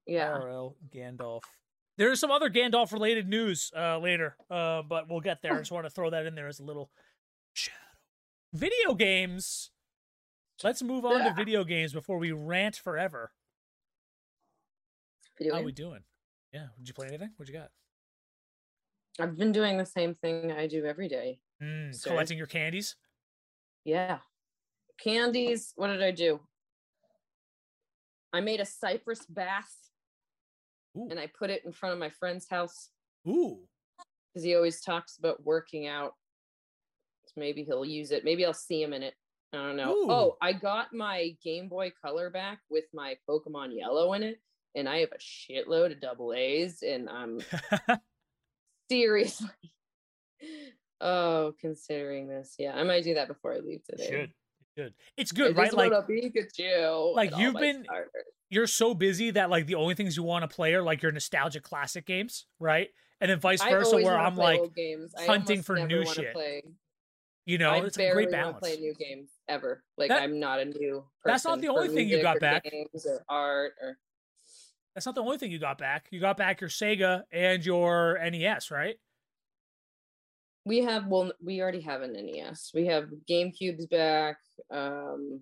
Yeah. 0.06 0.38
IRL 0.38 0.74
Gandalf. 0.94 1.42
There 1.98 2.10
is 2.12 2.20
some 2.20 2.30
other 2.30 2.50
Gandalf 2.50 2.92
related 2.92 3.28
news 3.28 3.72
uh, 3.76 3.98
later, 3.98 4.36
uh, 4.50 4.82
but 4.82 5.08
we'll 5.08 5.20
get 5.20 5.40
there. 5.40 5.54
I 5.54 5.58
just 5.58 5.72
want 5.72 5.86
to 5.86 5.90
throw 5.90 6.10
that 6.10 6.26
in 6.26 6.34
there 6.34 6.48
as 6.48 6.60
a 6.60 6.64
little 6.64 6.90
shadow. 7.54 7.76
Video 8.52 8.94
games. 8.94 9.70
Let's 10.62 10.82
move 10.82 11.04
on 11.04 11.24
to 11.24 11.34
video 11.34 11.64
games 11.64 11.92
before 11.92 12.18
we 12.18 12.32
rant 12.32 12.76
forever. 12.76 13.32
Video 15.38 15.54
How 15.54 15.58
game. 15.58 15.66
we 15.66 15.72
doing? 15.72 16.00
Yeah. 16.52 16.66
Did 16.78 16.88
you 16.88 16.94
play 16.94 17.08
anything? 17.08 17.30
What 17.36 17.48
you 17.48 17.54
got? 17.54 17.70
I've 19.18 19.36
been 19.36 19.52
doing 19.52 19.78
the 19.78 19.86
same 19.86 20.14
thing 20.14 20.52
I 20.52 20.66
do 20.66 20.84
every 20.84 21.08
day. 21.08 21.40
Mm, 21.62 21.94
Sir. 21.94 22.10
collecting 22.10 22.38
your 22.38 22.46
candies. 22.46 22.96
Yeah. 23.84 24.18
Candies. 25.02 25.72
What 25.76 25.88
did 25.88 26.02
I 26.02 26.10
do? 26.10 26.40
I 28.32 28.40
made 28.40 28.60
a 28.60 28.66
cypress 28.66 29.24
bath 29.26 29.74
Ooh. 30.96 31.08
and 31.10 31.18
I 31.20 31.28
put 31.38 31.50
it 31.50 31.62
in 31.64 31.72
front 31.72 31.92
of 31.92 31.98
my 31.98 32.10
friend's 32.10 32.48
house 32.48 32.90
Ooh. 33.28 33.58
because 34.32 34.44
he 34.44 34.54
always 34.54 34.80
talks 34.80 35.18
about 35.18 35.44
working 35.44 35.86
out. 35.86 36.12
So 37.26 37.32
maybe 37.40 37.64
he'll 37.64 37.84
use 37.84 38.10
it. 38.12 38.24
Maybe 38.24 38.44
I'll 38.46 38.54
see 38.54 38.82
him 38.82 38.92
in 38.92 39.02
it. 39.02 39.14
I 39.52 39.58
don't 39.58 39.76
know. 39.76 39.92
Ooh. 39.94 40.10
Oh, 40.10 40.36
I 40.40 40.52
got 40.52 40.92
my 40.92 41.36
Game 41.42 41.68
Boy 41.68 41.92
Color 42.04 42.30
back 42.30 42.58
with 42.70 42.84
my 42.92 43.16
Pokemon 43.28 43.76
Yellow 43.76 44.12
in 44.14 44.22
it, 44.22 44.38
and 44.74 44.88
I 44.88 44.98
have 44.98 45.10
a 45.12 45.18
shitload 45.18 45.92
of 45.92 46.00
double 46.00 46.32
A's, 46.34 46.82
and 46.82 47.08
I'm 47.08 47.40
seriously. 48.90 49.48
Oh, 50.98 51.52
considering 51.60 52.26
this, 52.26 52.54
yeah, 52.58 52.72
I 52.74 52.82
might 52.82 53.04
do 53.04 53.12
that 53.14 53.28
before 53.28 53.52
I 53.52 53.58
leave 53.58 53.84
today. 53.84 54.08
should. 54.08 54.32
Should. 54.78 54.94
It's 55.18 55.30
I 55.30 55.36
good, 55.36 55.54
right? 55.56 55.70
Like 55.70 55.92
Pikachu. 55.92 57.14
like, 57.14 57.36
you've 57.36 57.54
been- 57.54 57.84
starters. 57.84 58.10
You're 58.48 58.66
so 58.66 58.94
busy 58.94 59.30
that 59.32 59.50
like 59.50 59.66
the 59.66 59.74
only 59.74 59.94
things 59.94 60.16
you 60.16 60.22
want 60.22 60.48
to 60.48 60.54
play 60.54 60.74
are 60.74 60.82
like 60.82 61.02
your 61.02 61.12
nostalgic 61.12 61.62
classic 61.62 62.06
games, 62.06 62.46
right? 62.58 62.88
And 63.20 63.30
then 63.30 63.40
vice 63.40 63.62
versa, 63.62 63.96
where 63.96 64.18
I'm 64.18 64.36
like. 64.36 64.60
Hunting 65.26 65.62
for 65.62 65.76
new 65.86 66.04
shit. 66.04 66.34
Play. 66.34 66.62
you 67.46 67.58
know, 67.58 67.70
I 67.70 67.78
it's 67.78 67.98
a 67.98 68.10
great 68.12 68.30
balance. 68.30 68.58
Play 68.60 68.76
new 68.76 68.94
games 68.94 69.30
ever. 69.48 69.82
Like 69.96 70.10
That- 70.10 70.22
I'm 70.22 70.38
not 70.38 70.60
a 70.60 70.66
new. 70.66 71.04
That's 71.24 71.44
not 71.44 71.60
the 71.60 71.68
only 71.68 71.88
thing 71.88 72.08
you 72.08 72.22
got 72.22 72.40
back. 72.40 72.64
Games 72.64 73.06
or 73.06 73.24
art 73.28 73.72
or 73.80 73.98
That's 74.94 75.06
not 75.06 75.14
the 75.14 75.22
only 75.22 75.38
thing 75.38 75.50
you 75.50 75.58
got 75.58 75.78
back. 75.78 76.06
You 76.10 76.20
got 76.20 76.36
back 76.36 76.60
your 76.60 76.70
Sega 76.70 77.22
and 77.32 77.64
your 77.64 78.18
NES, 78.22 78.70
right? 78.70 78.96
we 80.66 80.78
have. 80.78 81.06
Well, 81.06 81.32
we 81.42 81.62
already 81.62 81.80
have 81.82 82.02
an 82.02 82.12
NES. 82.12 82.72
We 82.74 82.86
have 82.86 83.08
GameCube's 83.30 83.86
back. 83.86 84.38
Um, 84.70 85.40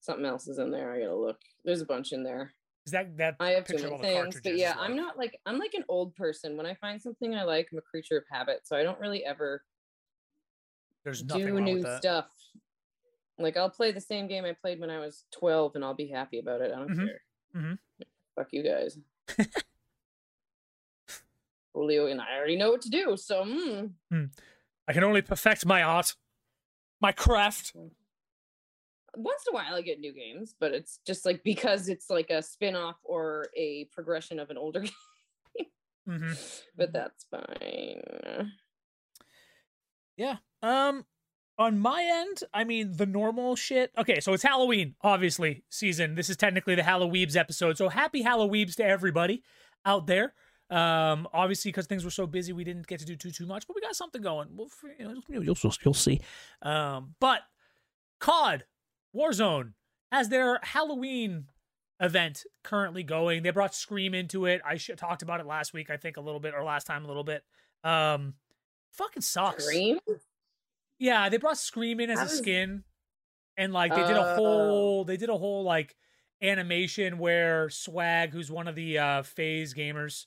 something 0.00 0.24
else 0.24 0.48
is 0.48 0.58
in 0.58 0.70
there. 0.70 0.92
I 0.92 1.00
gotta 1.00 1.14
look. 1.14 1.38
There's 1.64 1.80
a 1.80 1.86
bunch 1.86 2.12
in 2.12 2.22
there. 2.24 2.52
Is 2.86 2.92
that 2.92 3.16
that 3.18 3.36
I 3.38 3.50
have 3.50 3.66
too 3.66 3.78
many 3.78 3.98
things, 3.98 4.40
but 4.42 4.56
yeah, 4.56 4.74
I'm 4.78 4.96
not 4.96 5.18
like 5.18 5.38
I'm 5.46 5.58
like 5.58 5.74
an 5.74 5.84
old 5.88 6.14
person. 6.16 6.56
When 6.56 6.66
I 6.66 6.74
find 6.74 7.00
something 7.00 7.34
I 7.34 7.44
like, 7.44 7.68
I'm 7.70 7.78
a 7.78 7.82
creature 7.82 8.16
of 8.16 8.24
habit. 8.30 8.60
So 8.64 8.76
I 8.76 8.82
don't 8.82 8.98
really 8.98 9.24
ever 9.24 9.62
There's 11.04 11.22
do 11.22 11.60
new 11.60 11.82
stuff. 11.98 12.26
Like 13.38 13.56
I'll 13.56 13.70
play 13.70 13.92
the 13.92 14.00
same 14.00 14.26
game 14.28 14.44
I 14.44 14.52
played 14.52 14.80
when 14.80 14.90
I 14.90 14.98
was 14.98 15.24
12 15.32 15.76
and 15.76 15.84
I'll 15.84 15.94
be 15.94 16.08
happy 16.08 16.38
about 16.38 16.60
it. 16.60 16.72
I 16.72 16.78
don't 16.78 16.90
Mhm, 16.90 17.06
care. 17.06 17.22
mhm. 17.54 17.78
Fuck 18.34 18.48
you 18.52 18.62
guys. 18.62 18.98
Julio 21.74 22.06
and 22.06 22.20
I 22.20 22.36
already 22.36 22.56
know 22.56 22.70
what 22.70 22.82
to 22.82 22.90
do, 22.90 23.16
so 23.16 23.44
mm. 23.44 23.92
I 24.88 24.92
can 24.92 25.04
only 25.04 25.22
perfect 25.22 25.64
my 25.64 25.82
art, 25.82 26.16
my 27.00 27.12
craft. 27.12 27.74
Once 29.16 29.44
in 29.46 29.54
a 29.54 29.56
while 29.56 29.74
I 29.74 29.82
get 29.82 30.00
new 30.00 30.12
games, 30.12 30.54
but 30.58 30.72
it's 30.72 31.00
just 31.06 31.24
like 31.26 31.42
because 31.44 31.88
it's 31.88 32.10
like 32.10 32.30
a 32.30 32.42
spin-off 32.42 32.96
or 33.04 33.48
a 33.56 33.84
progression 33.92 34.38
of 34.38 34.50
an 34.50 34.58
older 34.58 34.80
game. 35.56 35.66
hmm 36.06 36.32
But 36.76 36.92
that's 36.92 37.26
fine. 37.30 38.52
Yeah. 40.16 40.36
Um, 40.62 41.06
on 41.58 41.78
my 41.78 42.02
end, 42.02 42.42
I 42.54 42.64
mean 42.64 42.96
the 42.96 43.06
normal 43.06 43.56
shit. 43.56 43.92
Okay, 43.98 44.20
so 44.20 44.32
it's 44.32 44.42
Halloween, 44.42 44.94
obviously 45.02 45.64
season. 45.68 46.14
This 46.14 46.30
is 46.30 46.36
technically 46.36 46.74
the 46.74 46.82
Halloweebs 46.82 47.36
episode. 47.36 47.76
So 47.76 47.88
happy 47.88 48.22
Halloweebs 48.24 48.76
to 48.76 48.84
everybody 48.84 49.42
out 49.84 50.06
there. 50.06 50.34
Um, 50.70 51.26
obviously 51.32 51.70
because 51.70 51.86
things 51.86 52.04
were 52.04 52.12
so 52.12 52.26
busy, 52.26 52.52
we 52.52 52.64
didn't 52.64 52.86
get 52.86 53.00
to 53.00 53.06
do 53.06 53.16
too 53.16 53.30
too 53.30 53.46
much, 53.46 53.66
but 53.66 53.74
we 53.74 53.80
got 53.82 53.96
something 53.96 54.22
going. 54.22 54.48
Well, 54.54 54.68
you 54.98 55.04
know, 55.04 55.14
you'll 55.28 55.42
you'll 55.44 55.72
you'll 55.84 55.94
see. 55.94 56.20
Um, 56.62 57.14
but 57.20 57.40
COD 58.20 58.64
Warzone 59.14 59.72
has 60.12 60.28
their 60.28 60.58
Halloween 60.62 61.46
event 62.00 62.44
currently 62.64 63.02
going. 63.02 63.42
They 63.42 63.50
brought 63.50 63.74
Scream 63.74 64.14
into 64.14 64.46
it. 64.46 64.60
I 64.64 64.76
sh- 64.76 64.90
talked 64.96 65.22
about 65.22 65.40
it 65.40 65.46
last 65.46 65.72
week, 65.72 65.90
I 65.90 65.96
think 65.96 66.16
a 66.16 66.20
little 66.20 66.40
bit, 66.40 66.54
or 66.54 66.62
last 66.64 66.86
time 66.86 67.04
a 67.04 67.08
little 67.08 67.24
bit. 67.24 67.44
Um, 67.84 68.34
fucking 68.92 69.22
sucks. 69.22 69.64
Scream? 69.64 69.98
Yeah, 70.98 71.28
they 71.28 71.36
brought 71.38 71.58
Scream 71.58 72.00
in 72.00 72.10
as 72.10 72.18
How 72.18 72.24
a 72.26 72.28
skin, 72.28 72.84
and 73.56 73.72
like 73.72 73.90
they 73.94 74.06
did 74.06 74.16
a 74.16 74.32
Oh. 74.32 74.34
whole 74.36 75.04
they 75.04 75.16
did 75.16 75.28
a 75.30 75.36
whole 75.36 75.62
like 75.62 75.96
animation 76.42 77.18
where 77.18 77.68
Swag, 77.70 78.30
who's 78.32 78.50
one 78.50 78.68
of 78.68 78.74
the 78.74 78.98
uh 78.98 79.22
FaZe 79.22 79.74
gamers, 79.74 80.26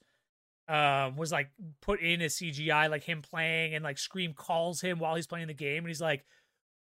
um, 0.67 1.15
was 1.15 1.31
like 1.31 1.49
put 1.81 1.99
in 2.01 2.21
as 2.21 2.35
CGI, 2.35 2.89
like 2.89 3.03
him 3.03 3.21
playing, 3.21 3.75
and 3.75 3.83
like 3.83 3.97
Scream 3.97 4.33
calls 4.33 4.81
him 4.81 4.99
while 4.99 5.15
he's 5.15 5.27
playing 5.27 5.47
the 5.47 5.53
game, 5.53 5.79
and 5.79 5.87
he's 5.87 6.01
like, 6.01 6.25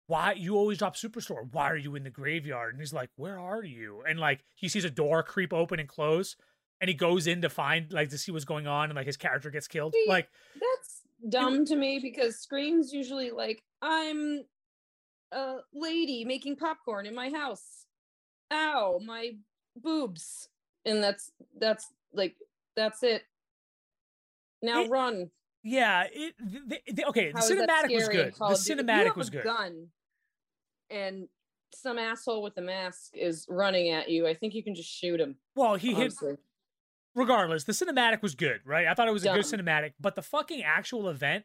"Why 0.08 0.32
you 0.32 0.56
always 0.56 0.78
drop 0.78 0.96
Superstore? 0.96 1.48
Why 1.52 1.70
are 1.70 1.76
you 1.76 1.94
in 1.94 2.02
the 2.02 2.10
graveyard?" 2.10 2.74
And 2.74 2.80
he's 2.80 2.92
like, 2.92 3.10
"Where 3.14 3.38
are 3.38 3.62
you?" 3.62 4.02
And 4.08 4.18
like 4.18 4.44
he 4.54 4.68
sees 4.68 4.84
a 4.84 4.90
door 4.90 5.22
creep 5.22 5.52
open 5.52 5.78
and 5.78 5.88
close, 5.88 6.34
and 6.80 6.88
he 6.88 6.94
goes 6.94 7.26
in 7.26 7.42
to 7.42 7.48
find 7.48 7.92
like 7.92 8.08
to 8.10 8.18
see 8.18 8.32
what's 8.32 8.44
going 8.44 8.66
on, 8.66 8.90
and 8.90 8.96
like 8.96 9.06
his 9.06 9.16
character 9.16 9.50
gets 9.50 9.68
killed. 9.68 9.92
See, 9.94 10.04
Like 10.08 10.28
That's 10.54 11.02
dumb 11.28 11.64
to 11.66 11.76
me 11.76 12.00
because 12.00 12.38
Scream's 12.40 12.92
usually 12.92 13.30
like, 13.30 13.62
I'm 13.82 14.44
a 15.32 15.58
lady 15.72 16.24
making 16.24 16.56
popcorn 16.56 17.06
in 17.06 17.14
my 17.14 17.30
house. 17.30 17.86
Ow, 18.50 19.00
my 19.04 19.32
boobs. 19.76 20.48
And 20.84 21.02
that's 21.02 21.32
that's 21.58 21.92
like 22.12 22.36
that's 22.76 23.02
it. 23.02 23.24
Now 24.62 24.82
It- 24.82 24.90
run. 24.90 25.30
Yeah, 25.64 26.04
it 26.10 26.34
th 26.70 26.82
th 26.86 27.08
okay. 27.08 27.32
How 27.32 27.40
the 27.46 27.54
cinematic 27.54 27.94
was 27.94 28.08
good. 28.08 28.32
The 28.34 28.54
cinematic 28.54 29.16
was 29.16 29.28
good. 29.28 29.44
Gun, 29.44 29.88
and 30.90 31.28
some 31.74 31.98
asshole 31.98 32.42
with 32.42 32.56
a 32.56 32.62
mask 32.62 33.12
is 33.14 33.46
running 33.48 33.90
at 33.90 34.08
you. 34.08 34.26
I 34.26 34.34
think 34.34 34.54
you 34.54 34.62
can 34.62 34.74
just 34.74 34.88
shoot 34.88 35.20
him. 35.20 35.36
Well, 35.54 35.74
he 35.74 35.94
hit 35.94 36.14
regardless. 37.14 37.64
The 37.64 37.72
cinematic 37.72 38.22
was 38.22 38.34
good, 38.34 38.60
right? 38.64 38.86
I 38.86 38.94
thought 38.94 39.08
it 39.08 39.12
was 39.12 39.24
a 39.24 39.32
good 39.32 39.44
cinematic, 39.44 39.92
but 40.00 40.14
the 40.14 40.22
fucking 40.22 40.62
actual 40.62 41.08
event. 41.08 41.44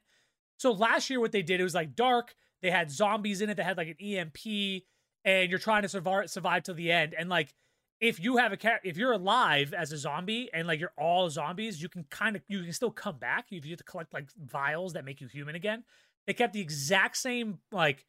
So 0.57 0.71
last 0.71 1.09
year, 1.09 1.19
what 1.19 1.31
they 1.31 1.41
did 1.41 1.59
it 1.59 1.63
was 1.63 1.75
like 1.75 1.95
dark. 1.95 2.35
They 2.61 2.71
had 2.71 2.89
zombies 2.89 3.41
in 3.41 3.49
it 3.49 3.57
that 3.57 3.65
had 3.65 3.77
like 3.77 3.89
an 3.89 3.97
EMP, 3.99 4.83
and 5.25 5.49
you're 5.49 5.59
trying 5.59 5.81
to 5.81 5.89
survive 5.89 6.29
survive 6.29 6.63
till 6.63 6.75
the 6.75 6.91
end. 6.91 7.13
And 7.17 7.27
like, 7.27 7.53
if 7.99 8.19
you 8.19 8.37
have 8.37 8.53
a 8.53 8.57
car, 8.57 8.79
if 8.83 8.95
you're 8.95 9.11
alive 9.11 9.73
as 9.73 9.91
a 9.91 9.97
zombie 9.97 10.49
and 10.53 10.67
like 10.67 10.79
you're 10.79 10.93
all 10.97 11.29
zombies, 11.29 11.81
you 11.81 11.89
can 11.89 12.05
kind 12.09 12.35
of 12.35 12.43
you 12.47 12.63
can 12.63 12.71
still 12.71 12.91
come 12.91 13.17
back. 13.17 13.47
You 13.49 13.61
have 13.69 13.77
to 13.77 13.83
collect 13.83 14.13
like 14.13 14.27
vials 14.37 14.93
that 14.93 15.03
make 15.03 15.19
you 15.19 15.27
human 15.27 15.55
again. 15.55 15.83
They 16.25 16.33
kept 16.33 16.53
the 16.53 16.61
exact 16.61 17.17
same 17.17 17.59
like 17.71 18.05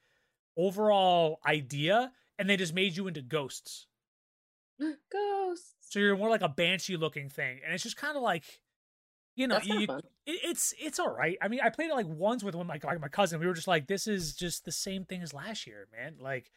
overall 0.57 1.41
idea, 1.47 2.13
and 2.39 2.49
they 2.49 2.57
just 2.57 2.75
made 2.75 2.97
you 2.97 3.07
into 3.07 3.23
ghosts. 3.23 3.87
Ghosts. 5.13 5.75
So 5.91 6.01
you're 6.01 6.17
more 6.17 6.31
like 6.31 6.43
a 6.43 6.49
banshee 6.49 6.97
looking 6.97 7.29
thing, 7.29 7.61
and 7.65 7.73
it's 7.73 7.83
just 7.83 7.97
kind 7.97 8.17
of 8.17 8.23
like, 8.23 8.45
you 9.37 9.47
know, 9.47 9.61
you, 9.63 9.83
it, 9.83 10.01
it's 10.27 10.75
it's 10.81 10.99
all 10.99 11.15
right. 11.15 11.37
I 11.41 11.49
mean, 11.49 11.61
I 11.63 11.71
played 11.71 11.91
it 11.91 11.95
like 11.95 12.09
once 12.09 12.43
with 12.43 12.55
one 12.55 12.67
like, 12.67 12.85
like 12.85 13.01
my 13.01 13.09
cousin. 13.09 13.41
We 13.41 13.47
were 13.47 13.55
just 13.55 13.69
like, 13.69 13.87
this 13.87 14.07
is 14.07 14.35
just 14.35 14.65
the 14.65 14.73
same 14.73 15.05
thing 15.05 15.23
as 15.23 15.33
last 15.33 15.67
year, 15.67 15.87
man. 15.97 16.17
Like 16.21 16.51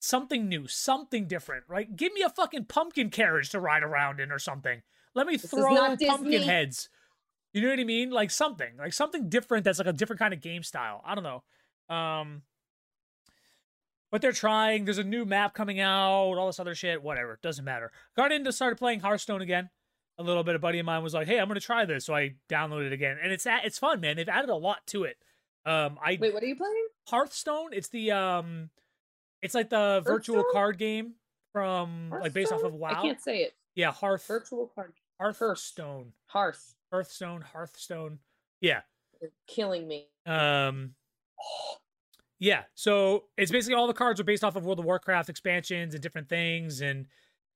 something 0.00 0.48
new, 0.48 0.66
something 0.66 1.26
different. 1.26 1.64
Right? 1.68 1.94
Give 1.94 2.12
me 2.12 2.22
a 2.22 2.28
fucking 2.28 2.66
pumpkin 2.66 3.10
carriage 3.10 3.50
to 3.50 3.60
ride 3.60 3.82
around 3.82 4.20
in 4.20 4.30
or 4.30 4.38
something. 4.38 4.82
Let 5.14 5.26
me 5.26 5.34
is 5.34 5.42
throw 5.42 5.74
pumpkin 5.74 6.30
Disney. 6.30 6.46
heads. 6.46 6.88
You 7.54 7.62
know 7.62 7.70
what 7.70 7.78
I 7.78 7.84
mean? 7.84 8.10
Like 8.10 8.30
something, 8.30 8.76
like 8.78 8.92
something 8.92 9.28
different. 9.28 9.64
That's 9.64 9.78
like 9.78 9.86
a 9.86 9.92
different 9.92 10.18
kind 10.18 10.34
of 10.34 10.40
game 10.40 10.64
style. 10.64 11.00
I 11.06 11.14
don't 11.14 11.24
know. 11.24 11.94
Um, 11.94 12.42
but 14.14 14.22
they're 14.22 14.30
trying. 14.30 14.84
There's 14.84 14.98
a 14.98 15.02
new 15.02 15.24
map 15.24 15.54
coming 15.54 15.80
out. 15.80 16.38
All 16.38 16.46
this 16.46 16.60
other 16.60 16.76
shit. 16.76 17.02
Whatever. 17.02 17.40
Doesn't 17.42 17.64
matter. 17.64 17.90
Got 18.16 18.30
into 18.30 18.52
started 18.52 18.76
playing 18.76 19.00
Hearthstone 19.00 19.42
again. 19.42 19.70
A 20.18 20.22
little 20.22 20.44
bit. 20.44 20.54
A 20.54 20.60
buddy 20.60 20.78
of 20.78 20.86
mine 20.86 21.02
was 21.02 21.14
like, 21.14 21.26
"Hey, 21.26 21.40
I'm 21.40 21.48
gonna 21.48 21.58
try 21.58 21.84
this," 21.84 22.06
so 22.06 22.14
I 22.14 22.36
downloaded 22.48 22.86
it 22.86 22.92
again, 22.92 23.18
and 23.20 23.32
it's 23.32 23.44
it's 23.44 23.76
fun, 23.76 23.98
man. 24.00 24.14
They've 24.14 24.28
added 24.28 24.50
a 24.50 24.54
lot 24.54 24.86
to 24.86 25.02
it. 25.02 25.16
Um, 25.66 25.98
I 26.00 26.16
Wait, 26.20 26.32
what 26.32 26.44
are 26.44 26.46
you 26.46 26.54
playing? 26.54 26.86
Hearthstone. 27.08 27.72
It's 27.72 27.88
the 27.88 28.12
um, 28.12 28.70
it's 29.42 29.52
like 29.52 29.70
the 29.70 30.00
virtual 30.06 30.44
card 30.52 30.78
game 30.78 31.14
from 31.52 32.10
like 32.10 32.32
based 32.32 32.52
off 32.52 32.62
of? 32.62 32.72
WoW. 32.72 32.90
I 32.90 33.02
can't 33.02 33.20
say 33.20 33.38
it. 33.38 33.56
Yeah, 33.74 33.90
Hearth 33.90 34.24
Virtual 34.28 34.70
card. 34.76 34.92
Hearthstone, 35.20 36.12
Hearth. 36.26 36.76
Hearthstone, 36.92 37.40
Hearthstone. 37.40 38.20
Yeah. 38.60 38.82
You're 39.20 39.32
killing 39.48 39.88
me. 39.88 40.06
Um. 40.24 40.94
Yeah, 42.44 42.64
so 42.74 43.24
it's 43.38 43.50
basically 43.50 43.74
all 43.74 43.86
the 43.86 43.94
cards 43.94 44.20
are 44.20 44.24
based 44.24 44.44
off 44.44 44.54
of 44.54 44.66
World 44.66 44.78
of 44.78 44.84
Warcraft 44.84 45.30
expansions 45.30 45.94
and 45.94 46.02
different 46.02 46.28
things, 46.28 46.82
and 46.82 47.06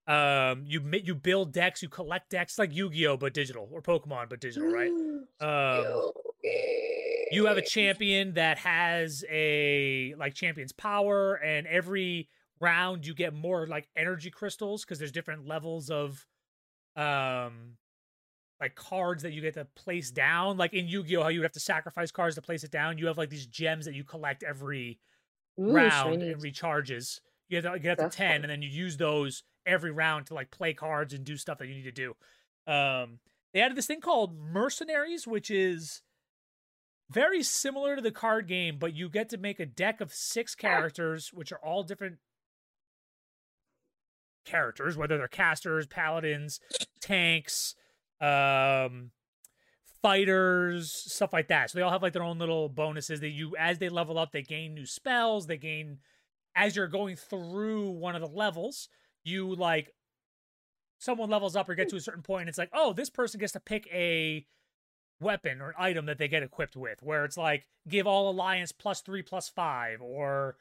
um, 0.06 0.64
you 0.66 0.82
you 1.04 1.14
build 1.14 1.52
decks, 1.52 1.82
you 1.82 1.90
collect 1.90 2.30
decks 2.30 2.58
like 2.58 2.74
Yu-Gi-Oh 2.74 3.18
but 3.18 3.34
digital 3.34 3.68
or 3.70 3.82
Pokemon 3.82 4.30
but 4.30 4.40
digital, 4.40 4.70
right? 4.70 4.90
Um, 5.40 6.10
you 7.30 7.46
have 7.46 7.58
a 7.58 7.62
champion 7.62 8.34
that 8.34 8.58
has 8.58 9.24
a 9.30 10.14
like 10.18 10.34
champion's 10.34 10.72
power, 10.72 11.34
and 11.34 11.66
every 11.66 12.30
round 12.58 13.06
you 13.06 13.14
get 13.14 13.34
more 13.34 13.66
like 13.66 13.88
energy 13.94 14.30
crystals 14.30 14.84
because 14.84 14.98
there's 14.98 15.12
different 15.12 15.46
levels 15.46 15.90
of 15.90 16.26
um 16.96 17.76
like 18.60 18.74
cards 18.74 19.22
that 19.22 19.32
you 19.32 19.40
get 19.40 19.54
to 19.54 19.64
place 19.76 20.10
down. 20.10 20.56
Like 20.56 20.74
in 20.74 20.88
Yu-Gi-Oh, 20.88 21.22
how 21.22 21.28
you 21.28 21.40
would 21.40 21.44
have 21.44 21.52
to 21.52 21.60
sacrifice 21.60 22.10
cards 22.10 22.34
to 22.34 22.42
place 22.42 22.64
it 22.64 22.70
down. 22.70 22.98
You 22.98 23.06
have 23.06 23.18
like 23.18 23.30
these 23.30 23.46
gems 23.46 23.84
that 23.84 23.94
you 23.94 24.04
collect 24.04 24.42
every 24.42 24.98
Ooh, 25.60 25.72
round 25.72 26.20
shiny. 26.20 26.32
and 26.32 26.42
recharges. 26.42 27.20
You 27.48 27.60
have 27.62 27.72
to 27.72 27.78
get 27.78 27.98
up 28.00 28.10
to 28.10 28.16
ten, 28.16 28.42
fun. 28.42 28.44
and 28.44 28.50
then 28.50 28.62
you 28.62 28.68
use 28.68 28.96
those 28.96 29.42
every 29.64 29.90
round 29.90 30.26
to 30.26 30.34
like 30.34 30.50
play 30.50 30.74
cards 30.74 31.14
and 31.14 31.24
do 31.24 31.36
stuff 31.36 31.58
that 31.58 31.68
you 31.68 31.74
need 31.74 31.84
to 31.84 31.92
do. 31.92 32.14
Um, 32.70 33.20
they 33.52 33.60
added 33.60 33.76
this 33.76 33.86
thing 33.86 34.00
called 34.00 34.36
Mercenaries, 34.38 35.26
which 35.26 35.50
is 35.50 36.02
very 37.10 37.42
similar 37.42 37.96
to 37.96 38.02
the 38.02 38.10
card 38.10 38.46
game, 38.46 38.76
but 38.78 38.94
you 38.94 39.08
get 39.08 39.30
to 39.30 39.38
make 39.38 39.58
a 39.60 39.66
deck 39.66 40.00
of 40.02 40.12
six 40.12 40.54
characters, 40.54 41.30
which 41.32 41.52
are 41.52 41.58
all 41.58 41.82
different 41.82 42.16
characters, 44.44 44.96
whether 44.96 45.16
they're 45.16 45.28
casters, 45.28 45.86
paladins, 45.86 46.60
tanks, 47.00 47.74
um, 48.20 49.10
fighters, 50.02 50.92
stuff 50.92 51.32
like 51.32 51.48
that. 51.48 51.70
So 51.70 51.78
they 51.78 51.82
all 51.82 51.90
have 51.90 52.02
like 52.02 52.12
their 52.12 52.22
own 52.22 52.38
little 52.38 52.68
bonuses 52.68 53.20
that 53.20 53.30
you, 53.30 53.56
as 53.58 53.78
they 53.78 53.88
level 53.88 54.18
up, 54.18 54.32
they 54.32 54.42
gain 54.42 54.74
new 54.74 54.86
spells. 54.86 55.46
They 55.46 55.56
gain, 55.56 55.98
as 56.54 56.76
you're 56.76 56.88
going 56.88 57.16
through 57.16 57.90
one 57.90 58.14
of 58.14 58.20
the 58.20 58.28
levels, 58.28 58.88
you 59.24 59.54
like, 59.54 59.94
someone 61.00 61.30
levels 61.30 61.54
up 61.54 61.68
or 61.68 61.76
get 61.76 61.88
to 61.88 61.94
a 61.94 62.00
certain 62.00 62.24
point, 62.24 62.40
and 62.40 62.48
it's 62.48 62.58
like, 62.58 62.70
oh, 62.72 62.92
this 62.92 63.08
person 63.08 63.38
gets 63.38 63.52
to 63.52 63.60
pick 63.60 63.86
a 63.92 64.44
weapon 65.20 65.60
or 65.60 65.68
an 65.68 65.74
item 65.78 66.06
that 66.06 66.18
they 66.18 66.26
get 66.26 66.42
equipped 66.42 66.74
with, 66.74 67.00
where 67.04 67.24
it's 67.24 67.36
like, 67.36 67.68
give 67.86 68.04
all 68.04 68.28
alliance 68.28 68.72
plus 68.72 69.00
three, 69.00 69.22
plus 69.22 69.48
five, 69.48 70.00
or, 70.02 70.56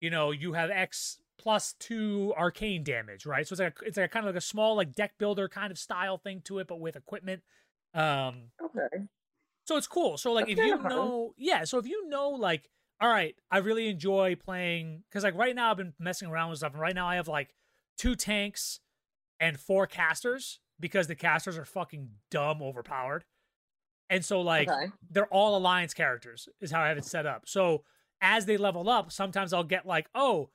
you 0.00 0.08
know, 0.08 0.30
you 0.30 0.52
have 0.52 0.70
X 0.70 1.18
plus 1.40 1.74
two 1.78 2.34
arcane 2.36 2.84
damage, 2.84 3.24
right? 3.24 3.46
So 3.46 3.54
it's 3.54 3.60
like 3.60 3.80
a, 3.80 3.84
it's 3.86 3.96
like 3.96 4.06
a 4.06 4.08
kind 4.08 4.26
of 4.26 4.34
like 4.34 4.38
a 4.38 4.44
small 4.44 4.76
like 4.76 4.94
deck 4.94 5.14
builder 5.18 5.48
kind 5.48 5.70
of 5.70 5.78
style 5.78 6.18
thing 6.18 6.42
to 6.44 6.58
it, 6.58 6.68
but 6.68 6.78
with 6.80 6.96
equipment. 6.96 7.42
Um, 7.94 8.50
okay. 8.62 9.04
So 9.64 9.76
it's 9.76 9.86
cool. 9.86 10.18
So 10.18 10.32
like 10.32 10.46
That's 10.46 10.60
if 10.60 10.66
you 10.66 10.82
know, 10.82 11.34
yeah. 11.38 11.64
So 11.64 11.78
if 11.78 11.86
you 11.86 12.08
know, 12.08 12.30
like, 12.30 12.68
all 13.00 13.08
right, 13.08 13.34
I 13.50 13.58
really 13.58 13.88
enjoy 13.88 14.36
playing 14.36 15.02
because 15.08 15.24
like 15.24 15.34
right 15.34 15.56
now 15.56 15.70
I've 15.70 15.78
been 15.78 15.94
messing 15.98 16.28
around 16.28 16.50
with 16.50 16.58
stuff, 16.58 16.72
and 16.72 16.80
right 16.82 16.94
now 16.94 17.08
I 17.08 17.16
have 17.16 17.28
like 17.28 17.54
two 17.96 18.14
tanks 18.14 18.80
and 19.38 19.58
four 19.58 19.86
casters 19.86 20.60
because 20.78 21.06
the 21.06 21.14
casters 21.14 21.56
are 21.56 21.64
fucking 21.64 22.10
dumb 22.30 22.62
overpowered. 22.62 23.24
And 24.10 24.24
so 24.24 24.40
like 24.40 24.68
okay. 24.68 24.90
they're 25.10 25.26
all 25.26 25.56
alliance 25.56 25.94
characters 25.94 26.48
is 26.60 26.70
how 26.70 26.82
I 26.82 26.88
have 26.88 26.98
it 26.98 27.04
set 27.04 27.24
up. 27.24 27.44
So 27.46 27.84
as 28.20 28.44
they 28.44 28.56
level 28.56 28.90
up, 28.90 29.12
sometimes 29.12 29.52
I'll 29.52 29.64
get 29.64 29.86
like, 29.86 30.08
oh, 30.14 30.50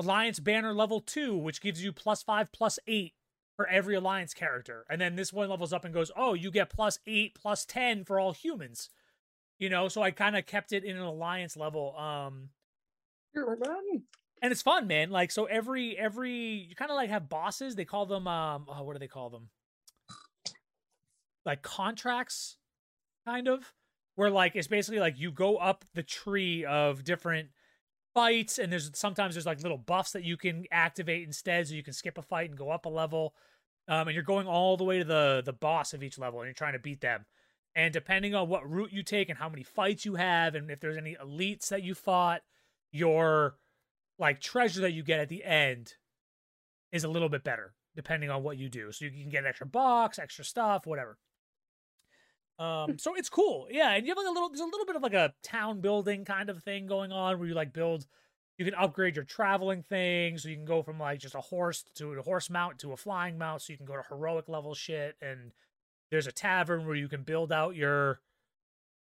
Alliance 0.00 0.40
Banner 0.40 0.72
level 0.72 1.00
two, 1.00 1.36
which 1.36 1.60
gives 1.60 1.84
you 1.84 1.92
plus 1.92 2.22
five, 2.22 2.50
plus 2.52 2.78
eight 2.86 3.12
for 3.54 3.68
every 3.68 3.94
Alliance 3.94 4.32
character. 4.32 4.86
And 4.88 4.98
then 4.98 5.14
this 5.14 5.30
one 5.30 5.50
levels 5.50 5.74
up 5.74 5.84
and 5.84 5.92
goes, 5.92 6.10
oh, 6.16 6.32
you 6.32 6.50
get 6.50 6.70
plus 6.70 6.98
eight, 7.06 7.34
plus 7.34 7.66
10 7.66 8.04
for 8.04 8.18
all 8.18 8.32
humans. 8.32 8.88
You 9.58 9.68
know, 9.68 9.88
so 9.88 10.00
I 10.00 10.10
kind 10.10 10.36
of 10.36 10.46
kept 10.46 10.72
it 10.72 10.84
in 10.84 10.96
an 10.96 11.02
Alliance 11.02 11.54
level. 11.54 11.94
Um, 11.98 12.48
and 14.42 14.50
it's 14.50 14.62
fun, 14.62 14.86
man. 14.86 15.10
Like, 15.10 15.30
so 15.30 15.44
every, 15.44 15.98
every, 15.98 16.66
you 16.70 16.74
kind 16.74 16.90
of 16.90 16.96
like 16.96 17.10
have 17.10 17.28
bosses. 17.28 17.74
They 17.74 17.84
call 17.84 18.06
them, 18.06 18.26
um, 18.26 18.64
oh, 18.68 18.82
what 18.82 18.94
do 18.94 18.98
they 18.98 19.06
call 19.06 19.28
them? 19.28 19.50
Like 21.44 21.60
contracts, 21.60 22.56
kind 23.26 23.48
of. 23.48 23.74
Where 24.14 24.30
like, 24.30 24.56
it's 24.56 24.68
basically 24.68 25.00
like 25.00 25.18
you 25.18 25.30
go 25.30 25.56
up 25.56 25.84
the 25.92 26.02
tree 26.02 26.64
of 26.64 27.04
different 27.04 27.50
fights 28.14 28.58
and 28.58 28.72
there's 28.72 28.90
sometimes 28.94 29.34
there's 29.34 29.46
like 29.46 29.62
little 29.62 29.78
buffs 29.78 30.12
that 30.12 30.24
you 30.24 30.36
can 30.36 30.64
activate 30.70 31.26
instead 31.26 31.66
so 31.66 31.74
you 31.74 31.82
can 31.82 31.92
skip 31.92 32.18
a 32.18 32.22
fight 32.22 32.50
and 32.50 32.58
go 32.58 32.70
up 32.70 32.86
a 32.86 32.88
level. 32.88 33.34
Um, 33.88 34.08
and 34.08 34.14
you're 34.14 34.22
going 34.22 34.46
all 34.46 34.76
the 34.76 34.84
way 34.84 34.98
to 34.98 35.04
the 35.04 35.42
the 35.44 35.52
boss 35.52 35.92
of 35.92 36.02
each 36.02 36.18
level 36.18 36.40
and 36.40 36.46
you're 36.46 36.54
trying 36.54 36.74
to 36.74 36.78
beat 36.78 37.00
them. 37.00 37.26
And 37.74 37.92
depending 37.92 38.34
on 38.34 38.48
what 38.48 38.68
route 38.68 38.92
you 38.92 39.02
take 39.02 39.28
and 39.28 39.38
how 39.38 39.48
many 39.48 39.62
fights 39.62 40.04
you 40.04 40.16
have 40.16 40.54
and 40.54 40.70
if 40.70 40.80
there's 40.80 40.96
any 40.96 41.16
elites 41.22 41.68
that 41.68 41.82
you 41.82 41.94
fought 41.94 42.42
your 42.92 43.56
like 44.18 44.40
treasure 44.40 44.82
that 44.82 44.92
you 44.92 45.02
get 45.02 45.20
at 45.20 45.28
the 45.28 45.44
end 45.44 45.94
is 46.92 47.04
a 47.04 47.08
little 47.08 47.28
bit 47.28 47.44
better 47.44 47.74
depending 47.96 48.30
on 48.30 48.42
what 48.42 48.56
you 48.56 48.68
do. 48.68 48.92
So 48.92 49.04
you 49.04 49.10
can 49.10 49.30
get 49.30 49.44
an 49.44 49.48
extra 49.48 49.66
box 49.66 50.18
extra 50.18 50.44
stuff 50.44 50.86
whatever 50.86 51.18
um, 52.60 52.98
so 52.98 53.14
it's 53.16 53.28
cool, 53.30 53.66
yeah. 53.70 53.92
And 53.92 54.06
you 54.06 54.10
have 54.10 54.18
like 54.18 54.26
a 54.28 54.30
little, 54.30 54.48
there's 54.48 54.60
a 54.60 54.64
little 54.64 54.86
bit 54.86 54.96
of 54.96 55.02
like 55.02 55.14
a 55.14 55.32
town 55.42 55.80
building 55.80 56.24
kind 56.24 56.50
of 56.50 56.62
thing 56.62 56.86
going 56.86 57.10
on 57.10 57.38
where 57.38 57.48
you 57.48 57.54
like 57.54 57.72
build, 57.72 58.06
you 58.58 58.64
can 58.64 58.74
upgrade 58.74 59.16
your 59.16 59.24
traveling 59.24 59.82
thing, 59.82 60.36
so 60.36 60.48
you 60.48 60.56
can 60.56 60.66
go 60.66 60.82
from 60.82 61.00
like 61.00 61.18
just 61.18 61.34
a 61.34 61.40
horse 61.40 61.82
to 61.94 62.12
a 62.12 62.22
horse 62.22 62.50
mount 62.50 62.78
to 62.80 62.92
a 62.92 62.96
flying 62.96 63.38
mount, 63.38 63.62
so 63.62 63.72
you 63.72 63.78
can 63.78 63.86
go 63.86 63.96
to 63.96 64.02
heroic 64.08 64.48
level 64.48 64.74
shit. 64.74 65.16
And 65.22 65.52
there's 66.10 66.26
a 66.26 66.32
tavern 66.32 66.86
where 66.86 66.96
you 66.96 67.08
can 67.08 67.22
build 67.22 67.50
out 67.50 67.74
your 67.74 68.20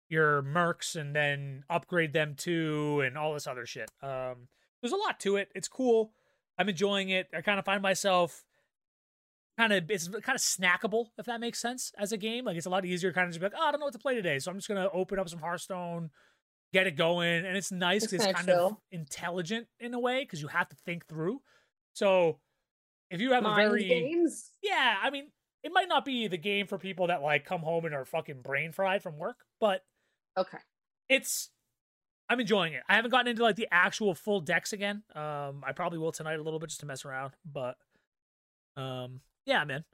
your 0.09 0.41
mercs 0.41 0.95
and 0.95 1.15
then 1.15 1.63
upgrade 1.69 2.13
them 2.13 2.35
too, 2.37 3.01
and 3.03 3.17
all 3.17 3.33
this 3.33 3.47
other 3.47 3.65
shit. 3.65 3.89
Um, 4.01 4.47
there's 4.81 4.93
a 4.93 4.97
lot 4.97 5.19
to 5.21 5.37
it. 5.37 5.49
It's 5.55 5.67
cool. 5.67 6.11
I'm 6.57 6.69
enjoying 6.69 7.09
it. 7.09 7.27
I 7.35 7.41
kind 7.41 7.59
of 7.59 7.65
find 7.65 7.81
myself 7.81 8.43
kind 9.57 9.73
of 9.73 9.89
it's 9.89 10.07
kind 10.07 10.35
of 10.35 10.41
snackable 10.41 11.07
if 11.17 11.25
that 11.25 11.39
makes 11.39 11.59
sense 11.59 11.91
as 11.97 12.11
a 12.11 12.17
game. 12.17 12.45
Like 12.45 12.57
it's 12.57 12.65
a 12.65 12.69
lot 12.69 12.85
easier, 12.85 13.11
kind 13.11 13.25
of 13.25 13.31
just 13.31 13.39
be 13.39 13.45
like, 13.45 13.53
oh, 13.57 13.67
I 13.67 13.71
don't 13.71 13.79
know 13.79 13.85
what 13.85 13.93
to 13.93 13.99
play 13.99 14.15
today, 14.15 14.39
so 14.39 14.51
I'm 14.51 14.57
just 14.57 14.67
gonna 14.67 14.89
open 14.93 15.19
up 15.19 15.27
some 15.29 15.39
Hearthstone, 15.39 16.11
get 16.73 16.87
it 16.87 16.95
going, 16.95 17.45
and 17.45 17.57
it's 17.57 17.71
nice 17.71 18.03
because 18.05 18.25
it's, 18.25 18.39
kind 18.39 18.49
of 18.49 18.77
intelligent 18.91 19.67
in 19.79 19.93
a 19.93 19.99
way 19.99 20.21
because 20.23 20.41
you 20.41 20.47
have 20.47 20.69
to 20.69 20.75
think 20.85 21.07
through. 21.07 21.41
So 21.93 22.39
if 23.09 23.19
you 23.19 23.31
have 23.33 23.43
Mind 23.43 23.61
a 23.61 23.69
very 23.69 23.87
games, 23.87 24.51
yeah, 24.61 24.95
I 25.01 25.09
mean, 25.09 25.27
it 25.63 25.71
might 25.73 25.89
not 25.89 26.05
be 26.05 26.27
the 26.27 26.37
game 26.37 26.67
for 26.67 26.77
people 26.77 27.07
that 27.07 27.21
like 27.21 27.45
come 27.45 27.61
home 27.61 27.85
and 27.85 27.95
are 27.95 28.05
fucking 28.05 28.41
brain 28.41 28.71
fried 28.71 29.01
from 29.01 29.17
work, 29.17 29.37
but 29.59 29.83
okay, 30.37 30.59
it's 31.09 31.49
I'm 32.29 32.39
enjoying 32.39 32.73
it. 32.73 32.83
I 32.87 32.95
haven't 32.95 33.11
gotten 33.11 33.27
into 33.27 33.41
like 33.41 33.55
the 33.55 33.67
actual 33.71 34.13
full 34.13 34.41
decks 34.41 34.73
again. 34.73 35.01
Um, 35.15 35.63
I 35.65 35.71
probably 35.75 35.97
will 35.97 36.11
tonight 36.11 36.39
a 36.39 36.43
little 36.43 36.59
bit 36.59 36.69
just 36.69 36.81
to 36.81 36.85
mess 36.85 37.05
around, 37.05 37.33
but 37.51 37.77
um, 38.75 39.21
yeah, 39.47 39.63
man. 39.63 39.85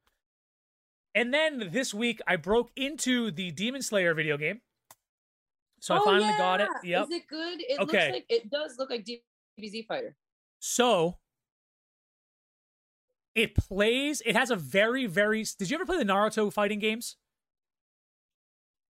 And 1.16 1.34
then 1.34 1.70
this 1.72 1.94
week 1.94 2.20
I 2.28 2.36
broke 2.36 2.72
into 2.76 3.32
the 3.32 3.52
Demon 3.52 3.82
Slayer 3.82 4.14
video 4.14 4.36
game. 4.36 4.62
So 5.80 5.96
oh, 5.96 5.98
I 5.98 6.04
finally 6.04 6.30
yeah. 6.30 6.38
got 6.38 6.62
it. 6.62 6.70
Yep. 6.84 7.04
Is 7.04 7.12
it 7.12 7.28
good? 7.28 7.62
It 7.62 7.80
okay. 7.80 7.82
looks 7.82 8.14
like 8.14 8.26
it 8.30 8.50
does 8.50 8.76
look 8.80 8.90
like 8.90 9.06
DBZ 9.06 9.86
Fighter. 9.86 10.16
So 10.60 11.18
it 13.36 13.54
plays, 13.56 14.22
it 14.26 14.36
has 14.36 14.50
a 14.50 14.56
very, 14.56 15.06
very 15.06 15.46
did 15.58 15.70
you 15.70 15.76
ever 15.76 15.86
play 15.86 15.98
the 15.98 16.06
Naruto 16.06 16.52
fighting 16.52 16.80
games? 16.80 17.18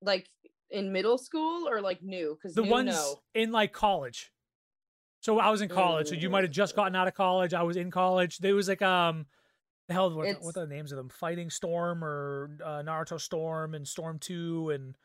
Like 0.02 0.30
in 0.70 0.92
middle 0.92 1.18
school 1.18 1.68
or 1.68 1.82
like 1.82 2.02
new? 2.02 2.38
Because 2.42 2.56
the 2.56 2.64
ones 2.64 2.92
no. 2.92 3.16
in 3.34 3.52
like 3.52 3.74
college. 3.74 4.32
So 5.20 5.40
I 5.40 5.50
was 5.50 5.62
in 5.62 5.70
college. 5.70 6.08
Mm-hmm. 6.08 6.16
So 6.16 6.22
you 6.22 6.30
might 6.30 6.44
have 6.44 6.52
just 6.52 6.76
gotten 6.76 6.96
out 6.96 7.08
of 7.08 7.16
college. 7.16 7.54
I 7.54 7.64
was 7.64 7.76
in 7.76 7.92
college. 7.92 8.38
There 8.38 8.56
was 8.56 8.68
like 8.68 8.82
um 8.82 9.26
the 9.94 10.00
hell 10.00 10.16
what, 10.16 10.42
what 10.42 10.58
are 10.58 10.66
the 10.66 10.74
names 10.74 10.92
of 10.92 10.98
them? 10.98 11.10
Fighting 11.10 11.50
storm 11.50 12.04
or 12.04 12.58
uh, 12.64 12.82
naruto 12.84 13.20
storm 13.20 13.76
and 13.76 13.88
storm 13.88 14.20
2 14.20 14.72
and 14.72 14.96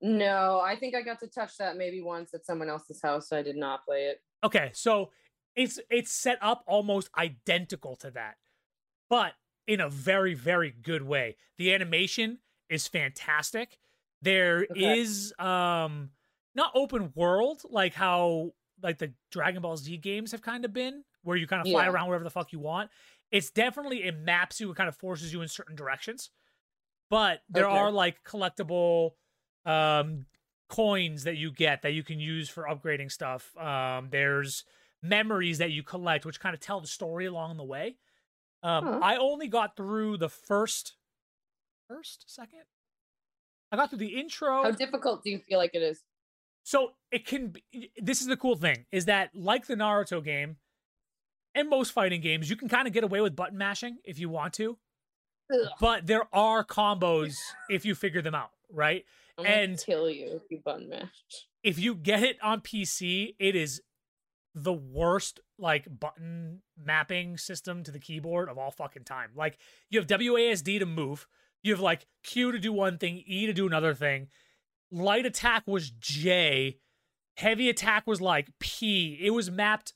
no 0.00 0.60
i 0.64 0.76
think 0.76 0.94
i 0.94 1.02
got 1.02 1.18
to 1.18 1.26
touch 1.26 1.56
that 1.58 1.76
maybe 1.76 2.00
once 2.00 2.32
at 2.32 2.46
someone 2.46 2.68
else's 2.68 3.02
house 3.02 3.28
so 3.28 3.36
i 3.36 3.42
did 3.42 3.56
not 3.56 3.84
play 3.84 4.04
it. 4.04 4.20
Okay 4.44 4.70
so 4.72 5.10
it's 5.56 5.80
it's 5.90 6.12
set 6.12 6.38
up 6.40 6.62
almost 6.66 7.10
identical 7.18 7.96
to 7.96 8.10
that 8.12 8.36
but 9.10 9.32
in 9.66 9.80
a 9.80 9.88
very 9.88 10.34
very 10.34 10.70
good 10.82 11.02
way. 11.02 11.36
The 11.58 11.74
animation 11.74 12.38
is 12.70 12.86
fantastic. 12.86 13.78
There 14.22 14.66
okay. 14.70 15.00
is 15.00 15.34
um 15.38 16.10
not 16.54 16.72
open 16.74 17.12
world 17.14 17.62
like 17.70 17.94
how 17.94 18.52
like 18.82 18.98
the 18.98 19.12
dragon 19.30 19.62
ball 19.62 19.76
z 19.76 19.96
games 19.96 20.32
have 20.32 20.42
kind 20.42 20.64
of 20.64 20.72
been 20.72 21.04
where 21.22 21.36
you 21.36 21.46
kind 21.46 21.60
of 21.60 21.70
fly 21.70 21.84
yeah. 21.84 21.90
around 21.90 22.08
wherever 22.08 22.24
the 22.24 22.30
fuck 22.30 22.52
you 22.52 22.58
want 22.58 22.90
it's 23.30 23.50
definitely 23.50 24.04
it 24.04 24.18
maps 24.18 24.60
you, 24.60 24.70
it 24.70 24.76
kind 24.76 24.88
of 24.88 24.96
forces 24.96 25.32
you 25.32 25.42
in 25.42 25.48
certain 25.48 25.76
directions. 25.76 26.30
But 27.10 27.40
there 27.48 27.66
okay. 27.66 27.76
are 27.76 27.90
like 27.90 28.22
collectible 28.24 29.12
um 29.64 30.26
coins 30.68 31.24
that 31.24 31.36
you 31.36 31.50
get 31.50 31.82
that 31.82 31.92
you 31.92 32.02
can 32.02 32.20
use 32.20 32.48
for 32.48 32.64
upgrading 32.64 33.10
stuff. 33.10 33.56
Um 33.56 34.08
there's 34.10 34.64
memories 35.02 35.58
that 35.58 35.70
you 35.70 35.82
collect 35.82 36.26
which 36.26 36.40
kind 36.40 36.54
of 36.54 36.60
tell 36.60 36.80
the 36.80 36.86
story 36.86 37.26
along 37.26 37.56
the 37.56 37.64
way. 37.64 37.96
Um 38.62 38.84
huh. 38.84 39.00
I 39.02 39.16
only 39.16 39.48
got 39.48 39.76
through 39.76 40.18
the 40.18 40.28
first 40.28 40.96
first, 41.88 42.24
second. 42.26 42.64
I 43.72 43.76
got 43.76 43.90
through 43.90 43.98
the 43.98 44.18
intro. 44.18 44.62
How 44.62 44.70
difficult 44.70 45.24
do 45.24 45.30
you 45.30 45.40
feel 45.48 45.58
like 45.58 45.74
it 45.74 45.82
is? 45.82 46.02
So 46.64 46.92
it 47.10 47.26
can. 47.26 47.48
Be, 47.48 47.90
this 47.96 48.20
is 48.20 48.26
the 48.26 48.36
cool 48.36 48.56
thing 48.56 48.86
is 48.92 49.06
that 49.06 49.30
like 49.34 49.66
the 49.66 49.74
Naruto 49.74 50.22
game, 50.22 50.56
and 51.54 51.68
most 51.68 51.92
fighting 51.92 52.20
games, 52.20 52.48
you 52.48 52.56
can 52.56 52.68
kind 52.68 52.86
of 52.86 52.92
get 52.92 53.04
away 53.04 53.20
with 53.20 53.36
button 53.36 53.58
mashing 53.58 53.98
if 54.04 54.18
you 54.18 54.28
want 54.28 54.54
to, 54.54 54.78
Ugh. 55.52 55.68
but 55.80 56.06
there 56.06 56.28
are 56.32 56.64
combos 56.64 57.34
if 57.68 57.84
you 57.84 57.94
figure 57.94 58.22
them 58.22 58.34
out, 58.34 58.50
right? 58.72 59.04
I'm 59.38 59.46
and- 59.46 59.78
kill 59.84 60.10
you 60.10 60.26
if 60.36 60.42
you 60.50 60.60
button 60.64 60.88
mash. 60.88 61.08
If 61.62 61.78
you 61.78 61.94
get 61.94 62.22
it 62.22 62.36
on 62.42 62.60
PC, 62.60 63.34
it 63.38 63.56
is 63.56 63.82
the 64.54 64.72
worst 64.72 65.40
like 65.58 65.86
button 66.00 66.62
mapping 66.76 67.36
system 67.36 67.82
to 67.84 67.90
the 67.90 67.98
keyboard 67.98 68.48
of 68.48 68.58
all 68.58 68.70
fucking 68.70 69.04
time. 69.04 69.30
Like 69.34 69.58
you 69.90 69.98
have 69.98 70.08
WASD 70.08 70.78
to 70.78 70.86
move, 70.86 71.26
you 71.62 71.72
have 71.72 71.80
like 71.80 72.06
Q 72.22 72.52
to 72.52 72.58
do 72.58 72.72
one 72.72 72.98
thing, 72.98 73.22
E 73.26 73.46
to 73.46 73.52
do 73.52 73.66
another 73.66 73.94
thing. 73.94 74.28
Light 74.90 75.26
attack 75.26 75.64
was 75.66 75.90
J, 75.90 76.78
heavy 77.36 77.68
attack 77.68 78.06
was 78.06 78.20
like 78.20 78.48
P. 78.58 79.18
It 79.20 79.30
was 79.30 79.50
mapped 79.50 79.92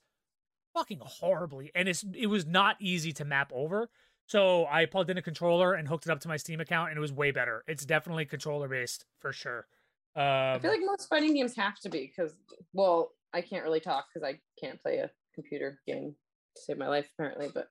fucking 0.75 1.01
horribly, 1.03 1.71
and 1.75 1.89
it's 1.89 2.05
it 2.15 2.27
was 2.27 2.47
not 2.47 2.77
easy 2.81 3.13
to 3.13 3.25
map 3.25 3.51
over. 3.55 3.91
So 4.27 4.67
I 4.67 4.87
plugged 4.87 5.11
in 5.11 5.19
a 5.19 5.23
controller 5.23 5.75
and 5.75 5.87
hooked 5.87 6.07
it 6.07 6.11
up 6.11 6.21
to 6.21 6.29
my 6.29 6.37
Steam 6.37 6.61
account, 6.61 6.91
and 6.91 6.97
it 6.99 7.01
was 7.01 7.13
way 7.13 7.33
better. 7.33 7.65
It's 7.67 7.85
definitely 7.85 8.25
controller 8.25 8.69
based 8.69 9.05
for 9.21 9.33
sure. 9.33 9.67
Um, 10.15 10.23
I 10.25 10.59
feel 10.61 10.71
like 10.71 10.81
most 10.85 11.09
fighting 11.09 11.35
games 11.35 11.57
have 11.57 11.79
to 11.81 11.89
be 11.89 12.07
because, 12.07 12.35
well, 12.73 13.13
I 13.33 13.41
can't 13.41 13.65
really 13.65 13.81
talk 13.81 14.07
because 14.13 14.27
I 14.27 14.41
can't 14.63 14.81
play 14.81 14.99
a 14.99 15.11
computer 15.35 15.81
game 15.87 16.15
to 16.57 16.63
save 16.63 16.79
my 16.79 16.89
life 16.89 17.09
apparently. 17.15 17.49
But 17.53 17.69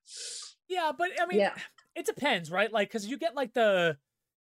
Yeah, 0.68 0.92
but 0.98 1.10
I 1.22 1.26
mean, 1.28 1.40
Yeah. 1.40 1.54
it 1.96 2.06
depends, 2.06 2.50
right? 2.50 2.72
Like, 2.72 2.90
because 2.90 3.08
you 3.08 3.18
get 3.18 3.36
like 3.36 3.54
the, 3.54 3.98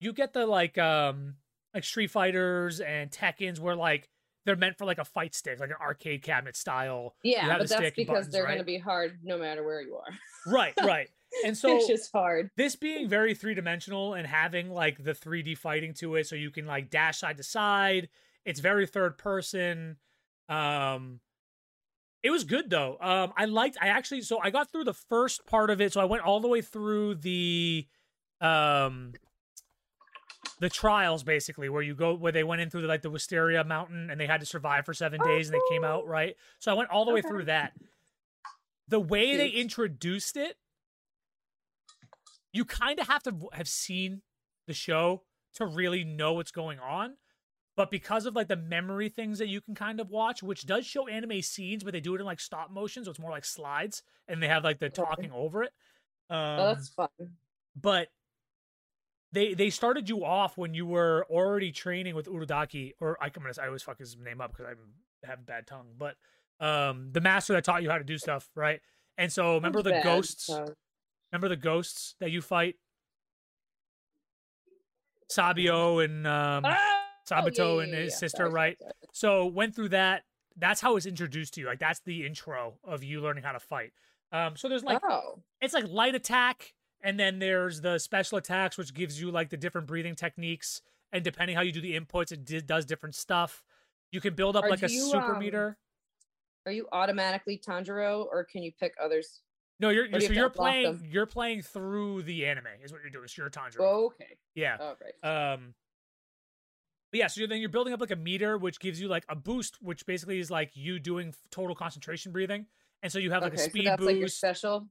you 0.01 0.13
get 0.13 0.33
the 0.35 0.47
like, 0.47 0.77
um, 0.77 1.37
like 1.73 1.85
Street 1.85 2.11
Fighters 2.11 2.81
and 2.81 3.11
Tekken's 3.11 3.59
where 3.61 3.77
like 3.77 4.09
they're 4.45 4.57
meant 4.57 4.79
for 4.79 4.85
like 4.85 4.99
a 4.99 5.05
fight 5.05 5.35
stick, 5.35 5.61
like 5.61 5.71
an 5.71 5.77
arcade 5.81 6.23
cabinet 6.23 6.57
style. 6.57 7.15
yeah, 7.23 7.59
but 7.59 7.69
that's 7.69 7.97
because 7.97 8.07
buttons, 8.07 8.33
they're 8.33 8.45
right? 8.45 8.51
going 8.51 8.59
to 8.59 8.65
be 8.65 8.79
hard 8.79 9.19
no 9.23 9.39
matter 9.39 9.63
where 9.65 9.83
you 9.83 9.97
are. 9.97 10.53
Right, 10.53 10.75
right. 10.83 11.09
And 11.45 11.57
so 11.57 11.77
it's 11.77 11.87
just 11.87 12.11
hard. 12.13 12.51
this 12.57 12.77
being 12.77 13.09
very 13.09 13.35
three 13.35 13.55
dimensional 13.55 14.15
and 14.15 14.27
having 14.27 14.71
like 14.71 15.03
the 15.03 15.13
3D 15.13 15.59
fighting 15.59 15.95
to 15.95 16.17
it, 16.17 16.27
so 16.27 16.37
you 16.37 16.51
can 16.51 16.67
like 16.67 16.91
dash 16.91 17.19
side 17.19 17.37
to 17.37 17.43
side. 17.43 18.09
It's 18.45 18.61
very 18.61 18.87
third 18.87 19.19
person. 19.19 19.97
Um, 20.49 21.21
it 22.23 22.31
was 22.31 22.45
good 22.45 22.71
though. 22.71 22.97
Um, 23.01 23.33
I 23.37 23.45
liked. 23.45 23.77
I 23.81 23.89
actually. 23.89 24.23
So 24.23 24.41
I 24.43 24.51
got 24.51 24.73
through 24.73 24.85
the 24.85 24.95
first 24.95 25.47
part 25.47 25.71
of 25.71 25.81
it. 25.81 25.93
So 25.93 26.01
I 26.01 26.05
went 26.05 26.25
all 26.25 26.41
the 26.41 26.49
way 26.49 26.63
through 26.63 27.17
the, 27.17 27.87
um, 28.41 29.13
the 30.61 30.69
trials 30.69 31.23
basically, 31.23 31.69
where 31.69 31.83
you 31.83 31.95
go 31.95 32.15
where 32.15 32.33
they 32.33 32.45
went 32.45 32.61
in 32.61 32.71
through 32.71 32.83
like 32.83 33.03
the 33.03 33.11
Wisteria 33.11 33.65
Mountain 33.65 34.11
and 34.11 34.21
they 34.21 34.27
had 34.27 34.41
to 34.41 34.47
survive 34.47 34.85
for 34.85 34.95
seven 34.95 35.21
days 35.25 35.49
and 35.49 35.55
they 35.55 35.75
came 35.75 35.85
out 35.85 36.07
right. 36.07 36.37
So 36.59 36.71
I 36.71 36.75
went 36.75 36.91
all 36.91 37.05
the 37.05 37.13
way 37.13 37.23
through 37.23 37.45
that. 37.45 37.73
The 38.89 39.01
way 39.01 39.37
they 39.37 39.49
introduced 39.49 40.37
it, 40.37 40.57
you 42.53 42.65
kind 42.65 42.99
of 42.99 43.07
have 43.09 43.23
to 43.25 43.35
have 43.53 43.69
seen 43.69 44.23
the 44.67 44.73
show 44.73 45.23
to 45.55 45.67
really 45.67 46.05
know 46.05 46.33
what's 46.35 46.51
going 46.51 46.79
on. 46.79 47.15
But 47.77 47.93
because 47.93 48.27
of 48.27 48.35
like 48.35 48.49
the 48.49 48.57
memory 48.57 49.09
things 49.09 49.39
that 49.39 49.47
you 49.47 49.61
can 49.61 49.77
kind 49.77 50.01
of 50.01 50.11
watch, 50.11 50.43
which 50.43 50.67
does 50.67 50.85
show 50.85 51.07
anime 51.07 51.43
scenes, 51.43 51.85
but 51.85 51.93
they 51.93 52.01
do 52.01 52.17
it 52.17 52.21
in 52.21 52.27
like 52.27 52.41
stop 52.41 52.73
motion, 52.73 53.05
so 53.05 53.11
it's 53.11 53.21
more 53.21 53.31
like 53.31 53.45
slides, 53.45 54.03
and 54.27 54.43
they 54.43 54.49
have 54.49 54.65
like 54.65 54.81
the 54.81 54.89
talking 54.91 55.31
over 55.31 55.63
it. 55.63 55.73
Um, 56.29 56.39
oh, 56.39 56.75
that's 56.75 56.89
fun. 56.89 57.09
but 57.81 58.09
they 59.33 59.55
they 59.55 59.71
started 59.71 60.09
you 60.09 60.25
off 60.25 60.57
when 60.57 60.75
you 60.75 60.87
were 60.87 61.27
already 61.31 61.71
training 61.73 62.15
with 62.15 62.27
Urudaki, 62.27 62.93
or 63.01 63.17
I 63.21 63.29
come 63.29 63.45
I 63.47 63.67
always 63.67 63.83
fuck 63.83 63.99
his 63.99 64.17
name 64.17 64.41
up 64.41 64.53
because 64.53 64.67
I 64.67 65.27
have 65.27 65.45
bad 65.47 65.67
tongue, 65.67 65.89
but 65.99 66.17
um 66.61 67.11
the 67.13 67.21
master 67.21 67.53
that 67.53 67.65
taught 67.65 67.83
you 67.83 67.91
how 67.91 67.99
to 67.99 68.05
do 68.05 68.19
stuff, 68.19 68.49
right? 68.55 68.81
And 69.17 69.33
so 69.33 69.55
remember 69.55 69.83
the 69.83 69.91
Bad, 69.91 70.05
ghosts, 70.05 70.47
so- 70.47 70.75
remember 71.33 71.49
the 71.49 71.57
ghosts 71.57 72.15
that 72.21 72.31
you 72.31 72.41
fight, 72.41 72.77
Sabio 75.29 75.99
and 75.99 76.27
um 76.27 76.65
Ah! 76.67 76.95
Sabato 77.29 77.59
Oh, 77.61 77.79
yeah, 77.79 77.85
and 77.85 77.95
his 77.95 78.13
yeah. 78.15 78.17
sister, 78.19 78.39
Sorry, 78.45 78.51
right? 78.53 78.79
So 79.13 79.45
went 79.47 79.75
through 79.75 79.91
that. 79.91 80.25
That's 80.57 80.81
how 80.81 80.97
it's 80.97 81.05
introduced 81.07 81.55
to 81.55 81.61
you. 81.61 81.67
Like 81.67 81.79
that's 81.79 82.01
the 82.01 82.25
intro 82.25 82.79
of 82.83 83.05
you 83.05 83.21
learning 83.21 83.45
how 83.45 83.53
to 83.53 83.61
fight. 83.61 83.93
Um, 84.33 84.57
so 84.57 84.69
there's 84.69 84.83
like 84.83 85.01
oh, 85.05 85.43
it's 85.61 85.75
like 85.75 85.87
light 85.89 86.15
attack, 86.15 86.73
and 87.03 87.19
then 87.19 87.39
there's 87.39 87.81
the 87.81 87.99
special 87.99 88.39
attacks, 88.39 88.77
which 88.77 88.95
gives 88.95 89.21
you 89.21 89.31
like 89.31 89.51
the 89.51 89.57
different 89.57 89.87
breathing 89.87 90.15
techniques, 90.15 90.83
and 91.13 91.25
depending 91.25 91.57
how 91.57 91.63
you 91.63 91.73
do 91.73 91.81
the 91.81 91.99
inputs, 91.99 92.33
it 92.33 92.45
di- 92.45 92.61
does 92.61 92.85
different 92.85 93.15
stuff. 93.15 93.63
You 94.11 94.21
can 94.21 94.35
build 94.35 94.57
up 94.57 94.65
Are 94.65 94.71
like 94.71 94.83
a 94.83 94.91
you, 94.91 95.01
super 95.11 95.35
um, 95.35 95.39
meter. 95.39 95.79
are 96.67 96.73
you 96.73 96.89
automatically 96.93 97.61
Tanjiro 97.65 98.27
or 98.27 98.45
can 98.45 98.63
you 98.63 98.73
pick 98.79 98.95
others? 99.03 99.41
No, 99.81 99.91
you're, 99.91 100.07
you're 100.07 100.21
you 100.21 100.27
so 100.27 100.33
you're 100.33 100.51
playing 100.51 100.99
them? 100.99 101.09
you're 101.09 101.27
playing 101.27 101.63
through 101.63 102.23
the 102.23 102.47
anime 102.47 102.67
is 102.83 102.93
what 102.93 103.03
you're 103.03 103.11
doing. 103.11 103.29
So 103.29 103.43
you're 103.43 103.51
Tanjiro. 103.51 103.81
Oh, 103.81 104.07
okay. 104.07 104.37
yeah. 104.55 104.77
Oh, 104.81 104.95
right. 105.01 105.53
Um, 105.53 105.75
but 107.13 107.19
yeah, 107.19 107.27
so 107.29 107.47
then 107.47 107.61
you're 107.61 107.69
building 107.69 107.93
up 107.95 108.01
like 108.01 108.11
a 108.11 108.17
meter, 108.17 108.59
which 108.59 108.81
gives 108.81 109.01
you 109.01 109.09
like 109.09 109.25
a 109.29 109.37
boost, 109.37 109.81
which 109.81 110.05
basically 110.05 110.41
is 110.41 110.51
like 110.51 110.73
you 110.75 110.99
doing 110.99 111.33
total 111.51 111.75
concentration 111.75 112.33
breathing, 112.33 112.67
and 113.03 113.13
so 113.13 113.19
you 113.19 113.31
have 113.31 113.43
like 113.43 113.55
okay, 113.55 113.63
a 113.63 113.65
speed 113.65 113.85
so 113.85 113.91
that's 113.91 114.01
boost. 114.01 114.07
like 114.07 114.19
your 114.19 114.29
special. 114.29 114.89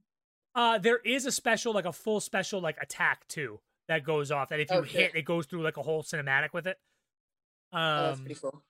Uh, 0.58 0.76
there 0.76 0.98
is 1.04 1.24
a 1.24 1.30
special, 1.30 1.72
like 1.72 1.84
a 1.84 1.92
full 1.92 2.18
special, 2.18 2.60
like 2.60 2.76
attack 2.82 3.26
too 3.28 3.60
that 3.86 4.02
goes 4.02 4.32
off. 4.32 4.48
That 4.48 4.58
if 4.58 4.68
you 4.72 4.78
Okay. 4.78 5.02
hit, 5.04 5.14
it 5.14 5.22
goes 5.22 5.46
through 5.46 5.62
like 5.62 5.76
a 5.76 5.82
whole 5.82 6.02
cinematic 6.02 6.52
with 6.52 6.66
it. 6.66 6.78
Um, 7.72 7.80
Oh, 7.80 8.02
that's 8.08 8.20
pretty 8.20 8.34
cool. 8.40 8.64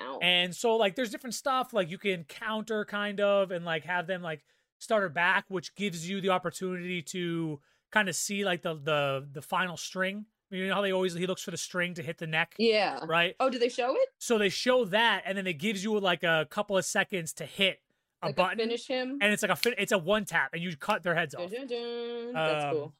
Ow. 0.00 0.18
and 0.20 0.52
so 0.56 0.74
like 0.74 0.96
there's 0.96 1.10
different 1.10 1.34
stuff 1.34 1.72
like 1.72 1.88
you 1.88 1.98
can 1.98 2.24
counter 2.24 2.84
kind 2.84 3.20
of 3.20 3.52
and 3.52 3.64
like 3.64 3.84
have 3.84 4.08
them 4.08 4.22
like 4.22 4.44
start 4.80 5.02
her 5.04 5.08
back, 5.08 5.44
which 5.46 5.72
gives 5.76 6.08
you 6.08 6.20
the 6.20 6.30
opportunity 6.30 7.00
to 7.00 7.60
kind 7.92 8.08
of 8.08 8.16
see 8.16 8.44
like 8.44 8.62
the 8.62 8.74
the 8.74 9.28
the 9.30 9.40
final 9.42 9.76
string. 9.76 10.26
You 10.50 10.66
know 10.66 10.74
how 10.74 10.82
they 10.82 10.90
always 10.92 11.14
he 11.14 11.28
looks 11.28 11.42
for 11.42 11.52
the 11.52 11.56
string 11.56 11.94
to 11.94 12.02
hit 12.02 12.18
the 12.18 12.26
neck, 12.26 12.56
yeah. 12.58 12.98
right? 13.06 13.36
Oh, 13.38 13.50
do 13.50 13.58
they 13.60 13.68
show 13.68 13.94
it? 13.94 14.08
So 14.18 14.36
they 14.36 14.48
show 14.48 14.84
that, 14.86 15.22
and 15.26 15.38
then 15.38 15.46
it 15.46 15.54
gives 15.54 15.84
you 15.84 15.96
like 16.00 16.24
a 16.24 16.46
couple 16.50 16.76
of 16.76 16.84
seconds 16.84 17.32
to 17.34 17.46
hit 17.46 17.80
a 18.24 18.26
like 18.28 18.36
button, 18.36 18.58
finish 18.58 18.86
him. 18.86 19.18
and 19.20 19.32
it's 19.32 19.42
like 19.42 19.50
a 19.50 19.56
fin- 19.56 19.74
it's 19.78 19.92
a 19.92 19.98
one 19.98 20.24
tap, 20.24 20.50
and 20.52 20.62
you 20.62 20.76
cut 20.76 21.02
their 21.02 21.14
heads 21.14 21.34
off. 21.34 21.50
dun, 21.50 21.66
dun. 21.66 22.32
That's 22.32 22.64
Um, 22.64 22.70
cool. 22.72 22.94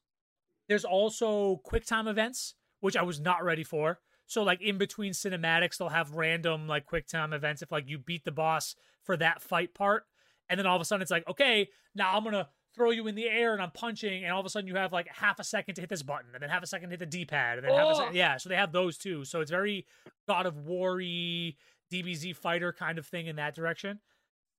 There's 0.69 0.85
also 0.85 1.57
quick 1.65 1.85
time 1.85 2.09
events, 2.09 2.55
which 2.81 2.97
I 2.97 3.03
was 3.03 3.21
not 3.21 3.45
ready 3.45 3.65
for. 3.65 4.01
So 4.27 4.43
like 4.43 4.63
in 4.63 4.79
between 4.79 5.13
cinematics, 5.13 5.77
they'll 5.77 5.91
have 5.91 6.13
random 6.13 6.67
like 6.67 6.87
quick 6.87 7.07
time 7.07 7.33
events 7.33 7.61
if 7.63 7.71
like 7.71 7.89
you 7.89 7.99
beat 7.99 8.25
the 8.25 8.33
boss 8.33 8.75
for 9.03 9.17
that 9.19 9.43
fight 9.43 9.75
part, 9.75 10.05
and 10.49 10.59
then 10.59 10.67
all 10.67 10.77
of 10.77 10.81
a 10.83 10.85
sudden 10.85 11.03
it's 11.03 11.11
like, 11.11 11.29
okay, 11.29 11.69
now 11.95 12.17
I'm 12.17 12.25
gonna 12.25 12.49
throw 12.75 12.91
you 12.91 13.07
in 13.07 13.15
the 13.15 13.29
air 13.29 13.53
and 13.53 13.63
I'm 13.63 13.71
punching, 13.71 14.25
and 14.25 14.33
all 14.33 14.41
of 14.41 14.47
a 14.47 14.49
sudden 14.51 14.67
you 14.67 14.75
have 14.77 14.93
like 14.93 15.07
half 15.09 15.39
a 15.39 15.45
second 15.45 15.75
to 15.77 15.81
hit 15.83 15.91
this 15.91 16.03
button, 16.03 16.31
and 16.35 16.43
then 16.43 16.49
half 16.51 16.63
a 16.63 16.67
second 16.67 16.89
to 16.89 16.93
hit 16.95 17.01
the 17.01 17.07
D-pad, 17.07 17.59
and 17.59 17.67
then 17.69 17.73
half 17.75 17.87
a 17.87 17.91
Oh. 17.91 17.99
second, 17.99 18.17
yeah. 18.17 18.37
So 18.39 18.49
they 18.49 18.57
have 18.57 18.73
those 18.73 18.97
too. 18.99 19.25
So 19.27 19.41
it's 19.43 19.51
very 19.51 19.87
God 20.27 20.47
of 20.47 20.57
War-y, 20.59 21.55
DBZ 21.93 22.35
fighter 22.35 22.73
kind 22.73 22.99
of 22.99 23.07
thing 23.07 23.27
in 23.27 23.37
that 23.37 23.55
direction. 23.55 24.01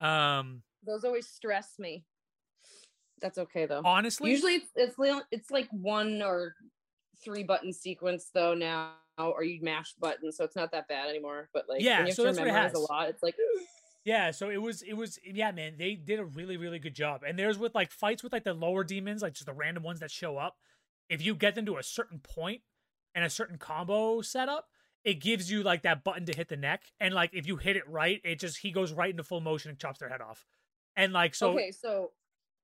Um, 0.02 0.62
Those 0.86 1.04
always 1.04 1.28
stress 1.28 1.74
me. 1.80 2.06
That's 3.22 3.38
okay 3.38 3.66
though. 3.66 3.82
honestly, 3.84 4.32
Usually 4.32 4.56
it's 4.56 4.72
it's, 4.76 4.96
it's 5.32 5.52
like 5.52 5.68
one 5.72 6.22
or 6.22 6.56
three 7.24 7.44
button 7.44 7.72
sequence 7.72 8.30
though 8.34 8.54
now, 8.54 8.92
or 9.18 9.44
you 9.44 9.62
mash 9.62 9.94
buttons, 9.94 10.38
so 10.38 10.44
it's 10.44 10.56
not 10.56 10.72
that 10.72 10.88
bad 10.88 11.10
anymore. 11.10 11.50
But 11.54 11.66
like 11.70 11.82
Yeah, 11.82 12.00
when 12.00 12.08
you 12.08 12.12
have 12.12 12.16
so 12.18 12.24
to 12.24 12.28
that's 12.28 12.40
what 12.40 12.48
it 12.48 12.52
memorize 12.52 12.74
a 12.74 12.80
lot, 12.80 13.10
it's 13.10 13.24
like 13.24 13.36
Yeah, 14.06 14.30
so 14.32 14.50
it 14.52 14.62
was 14.62 14.84
it 14.84 14.94
was 14.94 15.18
yeah, 15.26 15.52
man, 15.52 15.76
they 15.78 15.96
did 15.96 16.20
a 16.20 16.26
really 16.26 16.58
really 16.58 16.78
good 16.78 16.94
job. 16.94 17.24
And 17.26 17.40
there's 17.40 17.58
with 17.58 17.74
like 17.74 17.92
fights 17.92 18.22
with 18.22 18.34
like 18.34 18.44
the 18.44 18.54
lower 18.54 18.84
demons, 18.84 19.22
like 19.22 19.34
just 19.34 19.48
the 19.48 19.54
random 19.54 19.84
ones 19.84 20.02
that 20.02 20.12
show 20.12 20.38
up. 20.38 20.58
If 21.10 21.24
you 21.24 21.36
get 21.36 21.56
them 21.56 21.66
to 21.68 21.78
a 21.78 21.84
certain 21.84 22.20
point 22.20 22.62
and 23.16 23.24
a 23.24 23.30
certain 23.30 23.58
combo 23.58 24.22
setup, 24.22 24.68
it 25.06 25.22
gives 25.22 25.50
you 25.50 25.62
like 25.62 25.84
that 25.84 26.04
button 26.04 26.26
to 26.26 26.34
hit 26.36 26.50
the 26.50 26.58
neck. 26.58 26.82
And 27.00 27.14
like 27.14 27.30
if 27.34 27.48
you 27.48 27.56
hit 27.56 27.78
it 27.78 27.88
right, 27.88 28.20
it 28.26 28.40
just 28.40 28.58
he 28.58 28.72
goes 28.72 28.92
right 28.92 29.12
into 29.12 29.24
full 29.24 29.40
motion 29.40 29.70
and 29.70 29.80
chops 29.80 30.00
their 30.00 30.10
head 30.10 30.20
off. 30.20 30.46
And 30.98 31.14
like 31.14 31.36
so 31.36 31.52
okay, 31.52 31.72
so 31.72 32.12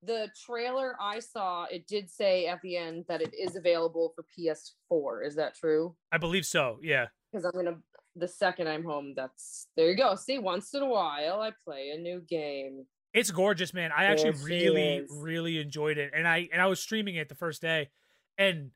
the 0.04 0.30
trailer 0.45 0.95
I 0.99 1.19
saw, 1.19 1.65
it 1.65 1.88
did 1.88 2.10
say 2.10 2.47
at 2.47 2.60
the 2.62 2.75
end 2.75 3.06
that 3.08 3.21
it 3.21 3.34
is 3.36 3.56
available 3.56 4.12
for 4.15 4.25
PS4. 4.38 5.27
Is 5.27 5.36
that 5.36 5.56
true? 5.56 5.95
I 6.12 6.17
believe 6.17 6.45
so, 6.45 6.80
yeah. 6.82 7.08
Because 7.32 7.45
I'm 7.45 7.51
gonna 7.51 7.77
the 8.15 8.27
second 8.27 8.67
I'm 8.67 8.84
home, 8.84 9.13
that's 9.15 9.67
there 9.77 9.89
you 9.89 9.95
go. 9.95 10.15
See, 10.15 10.39
once 10.39 10.73
in 10.73 10.82
a 10.82 10.88
while 10.88 11.39
I 11.41 11.51
play 11.63 11.91
a 11.95 11.99
new 11.99 12.21
game. 12.27 12.88
It's 13.13 13.30
gorgeous, 13.30 13.73
man. 13.73 13.91
I 13.95 14.06
actually 14.06 14.32
Yes, 14.32 14.43
really, 14.43 15.06
really 15.10 15.60
enjoyed 15.60 15.97
it, 15.97 16.12
and 16.15 16.27
I 16.27 16.49
and 16.51 16.62
I 16.62 16.65
was 16.65 16.80
streaming 16.80 17.15
it 17.15 17.30
the 17.30 17.36
first 17.36 17.62
day, 17.62 17.89
and 18.38 18.71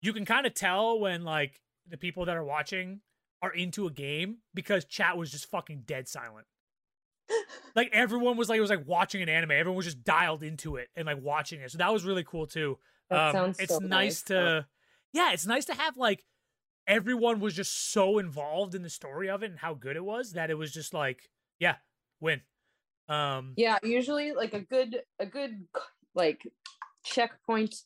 you 0.00 0.12
can 0.12 0.24
kind 0.24 0.46
of 0.46 0.54
tell 0.54 0.98
when 0.98 1.22
like 1.22 1.60
the 1.88 1.96
people 1.96 2.24
that 2.26 2.36
are 2.36 2.44
watching 2.44 3.00
are 3.42 3.52
into 3.52 3.86
a 3.86 3.90
game 3.90 4.38
because 4.54 4.84
chat 4.84 5.16
was 5.16 5.30
just 5.30 5.46
fucking 5.50 5.82
dead 5.86 6.08
silent. 6.08 6.46
Like 7.74 7.90
everyone 7.92 8.36
was 8.36 8.48
like 8.48 8.58
it 8.58 8.62
was 8.62 8.70
like 8.70 8.86
watching 8.86 9.22
an 9.22 9.28
anime. 9.28 9.52
Everyone 9.52 9.76
was 9.76 9.84
just 9.86 10.02
dialed 10.02 10.42
into 10.42 10.76
it 10.76 10.88
and 10.96 11.06
like 11.06 11.22
watching 11.22 11.60
it. 11.60 11.70
So 11.70 11.78
that 11.78 11.92
was 11.92 12.04
really 12.04 12.24
cool 12.24 12.46
too. 12.46 12.78
That 13.10 13.28
Um, 13.28 13.32
sounds 13.32 13.60
it's 13.60 13.72
so 13.72 13.78
nice 13.78 13.88
nice. 13.88 14.22
to, 14.22 14.66
yeah, 15.12 15.32
it's 15.32 15.46
nice 15.46 15.66
to 15.66 15.74
have 15.74 15.96
like 15.96 16.24
everyone 16.86 17.38
was 17.38 17.54
just 17.54 17.92
so 17.92 18.18
involved 18.18 18.74
in 18.74 18.82
the 18.82 18.90
story 18.90 19.28
of 19.28 19.42
it 19.42 19.50
and 19.50 19.58
how 19.58 19.74
good 19.74 19.94
it 19.96 20.04
was 20.04 20.32
that 20.32 20.50
it 20.50 20.54
was 20.54 20.72
just 20.72 20.92
like, 20.92 21.30
yeah, 21.60 21.76
win. 22.20 22.40
Um 23.08 23.52
Yeah, 23.56 23.78
usually 23.82 24.32
like 24.32 24.54
a 24.54 24.60
good 24.60 25.02
a 25.20 25.26
good 25.26 25.66
like 26.14 26.42
checkpoint 27.04 27.76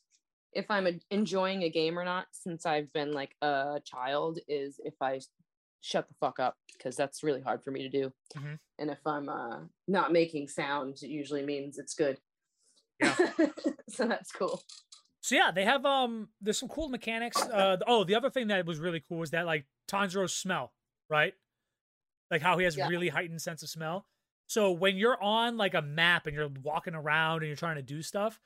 if 0.55 0.65
I'm 0.69 0.87
a, 0.87 0.93
enjoying 1.11 1.63
a 1.63 1.69
game 1.69 1.97
or 1.97 2.05
not 2.05 2.27
since 2.31 2.65
I've 2.65 2.91
been 2.93 3.11
like 3.13 3.35
a 3.41 3.81
child 3.85 4.39
is 4.47 4.79
if 4.83 4.95
I 5.01 5.19
shut 5.81 6.07
the 6.07 6.13
fuck 6.19 6.39
up 6.39 6.55
because 6.71 6.95
that's 6.95 7.23
really 7.23 7.41
hard 7.41 7.63
for 7.63 7.71
me 7.71 7.81
to 7.83 7.89
do. 7.89 8.13
Mhm. 8.35 8.59
And 8.79 8.89
if 8.89 9.05
I'm 9.05 9.29
uh 9.29 9.59
not 9.87 10.11
making 10.13 10.47
sound, 10.47 10.97
it 11.01 11.09
usually 11.09 11.43
means 11.43 11.77
it's 11.77 11.93
good. 11.93 12.19
Yeah. 13.01 13.15
so 13.89 14.05
that's 14.05 14.31
cool. 14.31 14.61
So 15.21 15.35
yeah, 15.35 15.51
they 15.51 15.65
have 15.65 15.85
um 15.85 16.29
there's 16.41 16.59
some 16.59 16.69
cool 16.69 16.89
mechanics. 16.89 17.41
Uh 17.41 17.77
oh, 17.87 18.03
the 18.03 18.15
other 18.15 18.29
thing 18.29 18.47
that 18.47 18.65
was 18.65 18.79
really 18.79 19.03
cool 19.07 19.17
was 19.19 19.31
that 19.31 19.45
like 19.45 19.65
Tanjiro's 19.89 20.33
smell, 20.33 20.73
right? 21.09 21.33
Like 22.31 22.41
how 22.41 22.57
he 22.57 22.63
has 22.65 22.77
Yeah. 22.77 22.87
really 22.87 23.09
heightened 23.09 23.41
sense 23.41 23.63
of 23.63 23.69
smell. 23.69 24.05
So 24.47 24.71
when 24.71 24.97
you're 24.97 25.21
on 25.21 25.57
like 25.57 25.73
a 25.73 25.81
map 25.81 26.27
and 26.27 26.35
you're 26.35 26.49
walking 26.63 26.95
around 26.95 27.37
and 27.37 27.47
you're 27.47 27.55
trying 27.55 27.75
to 27.77 27.81
do 27.81 28.01
stuff, 28.01 28.39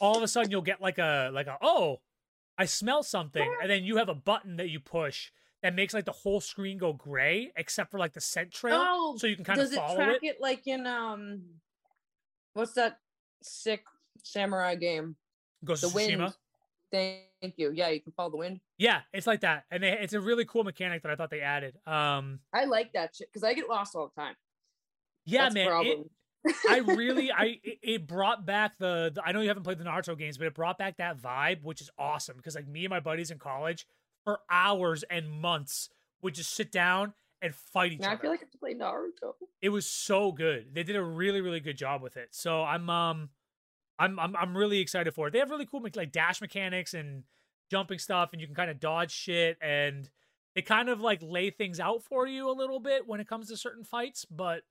all 0.00 0.16
of 0.16 0.22
a 0.22 0.28
sudden 0.28 0.50
you'll 0.50 0.62
get 0.62 0.80
like 0.80 0.98
a 0.98 1.30
like 1.32 1.46
a 1.46 1.56
oh, 1.62 2.00
I 2.58 2.66
smell 2.66 3.02
something, 3.02 3.48
and 3.62 3.70
then 3.70 3.84
you 3.84 3.96
have 3.96 4.08
a 4.08 4.14
button 4.14 4.56
that 4.56 4.68
you 4.68 4.80
push 4.80 5.30
that 5.62 5.74
makes 5.74 5.92
like 5.94 6.04
the 6.06 6.12
whole 6.12 6.40
screen 6.40 6.78
go 6.78 6.92
gray 6.92 7.52
except 7.56 7.90
for 7.90 7.98
like 7.98 8.12
the 8.12 8.20
scent 8.20 8.50
trail, 8.50 8.82
Oh, 8.82 9.16
so 9.18 9.26
you 9.26 9.36
can 9.36 9.44
kind 9.44 9.58
Does 9.58 9.70
of 9.70 9.74
it 9.74 9.80
follow 9.80 9.96
track 9.96 10.18
it. 10.22 10.26
it. 10.26 10.40
like 10.40 10.66
in 10.66 10.86
um 10.86 11.42
what's 12.54 12.72
that 12.74 12.98
sick 13.42 13.84
samurai 14.24 14.74
game? 14.74 15.16
Ghost 15.64 15.82
The 15.82 15.88
of 15.88 15.92
Tsushima. 15.94 16.18
wind. 16.18 16.34
Thank 16.92 17.54
you. 17.56 17.70
Yeah, 17.72 17.88
you 17.90 18.00
can 18.00 18.12
follow 18.12 18.30
the 18.30 18.36
wind. 18.38 18.60
Yeah, 18.78 19.02
it's 19.12 19.26
like 19.26 19.40
that, 19.42 19.64
and 19.70 19.82
they, 19.82 19.92
it's 19.92 20.12
a 20.14 20.20
really 20.20 20.44
cool 20.44 20.64
mechanic 20.64 21.02
that 21.02 21.12
I 21.12 21.14
thought 21.16 21.30
they 21.30 21.40
added. 21.40 21.76
Um, 21.86 22.40
I 22.52 22.64
like 22.64 22.92
that 22.94 23.14
shit 23.14 23.28
because 23.30 23.44
I 23.44 23.54
get 23.54 23.68
lost 23.68 23.94
all 23.94 24.10
the 24.14 24.20
time. 24.20 24.34
yeah, 25.24 25.42
That's 25.44 25.54
man, 25.54 25.86
it. 25.86 25.98
I 26.68 26.78
really, 26.86 27.30
I 27.32 27.58
it, 27.64 28.06
brought 28.06 28.46
back 28.46 28.78
the, 28.78 29.12
the. 29.14 29.22
I 29.24 29.32
know 29.32 29.40
you 29.40 29.48
haven't 29.48 29.64
played 29.64 29.78
the 29.78 29.84
Naruto 29.84 30.18
games, 30.18 30.38
but 30.38 30.46
it 30.46 30.54
brought 30.54 30.78
back 30.78 30.96
that 30.98 31.20
vibe, 31.20 31.62
which 31.62 31.80
is 31.80 31.90
awesome. 31.98 32.36
Because 32.36 32.54
like 32.54 32.66
me 32.66 32.84
and 32.84 32.90
my 32.90 33.00
buddies 33.00 33.30
in 33.30 33.38
college, 33.38 33.86
for 34.24 34.40
hours 34.50 35.04
and 35.10 35.30
months, 35.30 35.90
would 36.22 36.34
just 36.34 36.52
sit 36.52 36.72
down 36.72 37.14
and 37.42 37.54
fight 37.54 37.92
each 37.92 38.00
now 38.00 38.12
I 38.12 38.16
feel 38.16 38.30
like 38.30 38.40
I 38.40 38.44
have 38.44 38.50
to 38.50 38.58
play 38.58 38.74
Naruto. 38.74 39.34
it 39.62 39.70
was 39.70 39.86
so 39.86 40.32
good. 40.32 40.74
They 40.74 40.82
did 40.82 40.96
a 40.96 41.02
really, 41.02 41.40
really 41.40 41.60
good 41.60 41.76
job 41.76 42.02
with 42.02 42.16
it. 42.16 42.28
So 42.32 42.62
I'm, 42.62 42.90
um, 42.90 43.30
I'm, 43.98 44.18
I'm, 44.18 44.36
I'm 44.36 44.56
really 44.56 44.80
excited 44.80 45.14
for 45.14 45.28
it. 45.28 45.32
They 45.32 45.38
have 45.38 45.50
really 45.50 45.66
cool 45.66 45.82
like 45.94 46.12
dash 46.12 46.40
mechanics 46.40 46.94
and 46.94 47.24
jumping 47.70 47.98
stuff, 47.98 48.30
and 48.32 48.40
you 48.40 48.46
can 48.46 48.56
kind 48.56 48.70
of 48.70 48.80
dodge 48.80 49.12
shit, 49.12 49.56
and 49.62 50.10
they 50.54 50.62
kind 50.62 50.88
of 50.88 51.00
like 51.00 51.20
lay 51.22 51.50
things 51.50 51.80
out 51.80 52.02
for 52.02 52.26
you 52.26 52.50
a 52.50 52.52
little 52.52 52.80
bit 52.80 53.06
when 53.06 53.20
it 53.20 53.28
comes 53.28 53.48
to 53.48 53.56
certain 53.56 53.84
fights, 53.84 54.24
but 54.24 54.62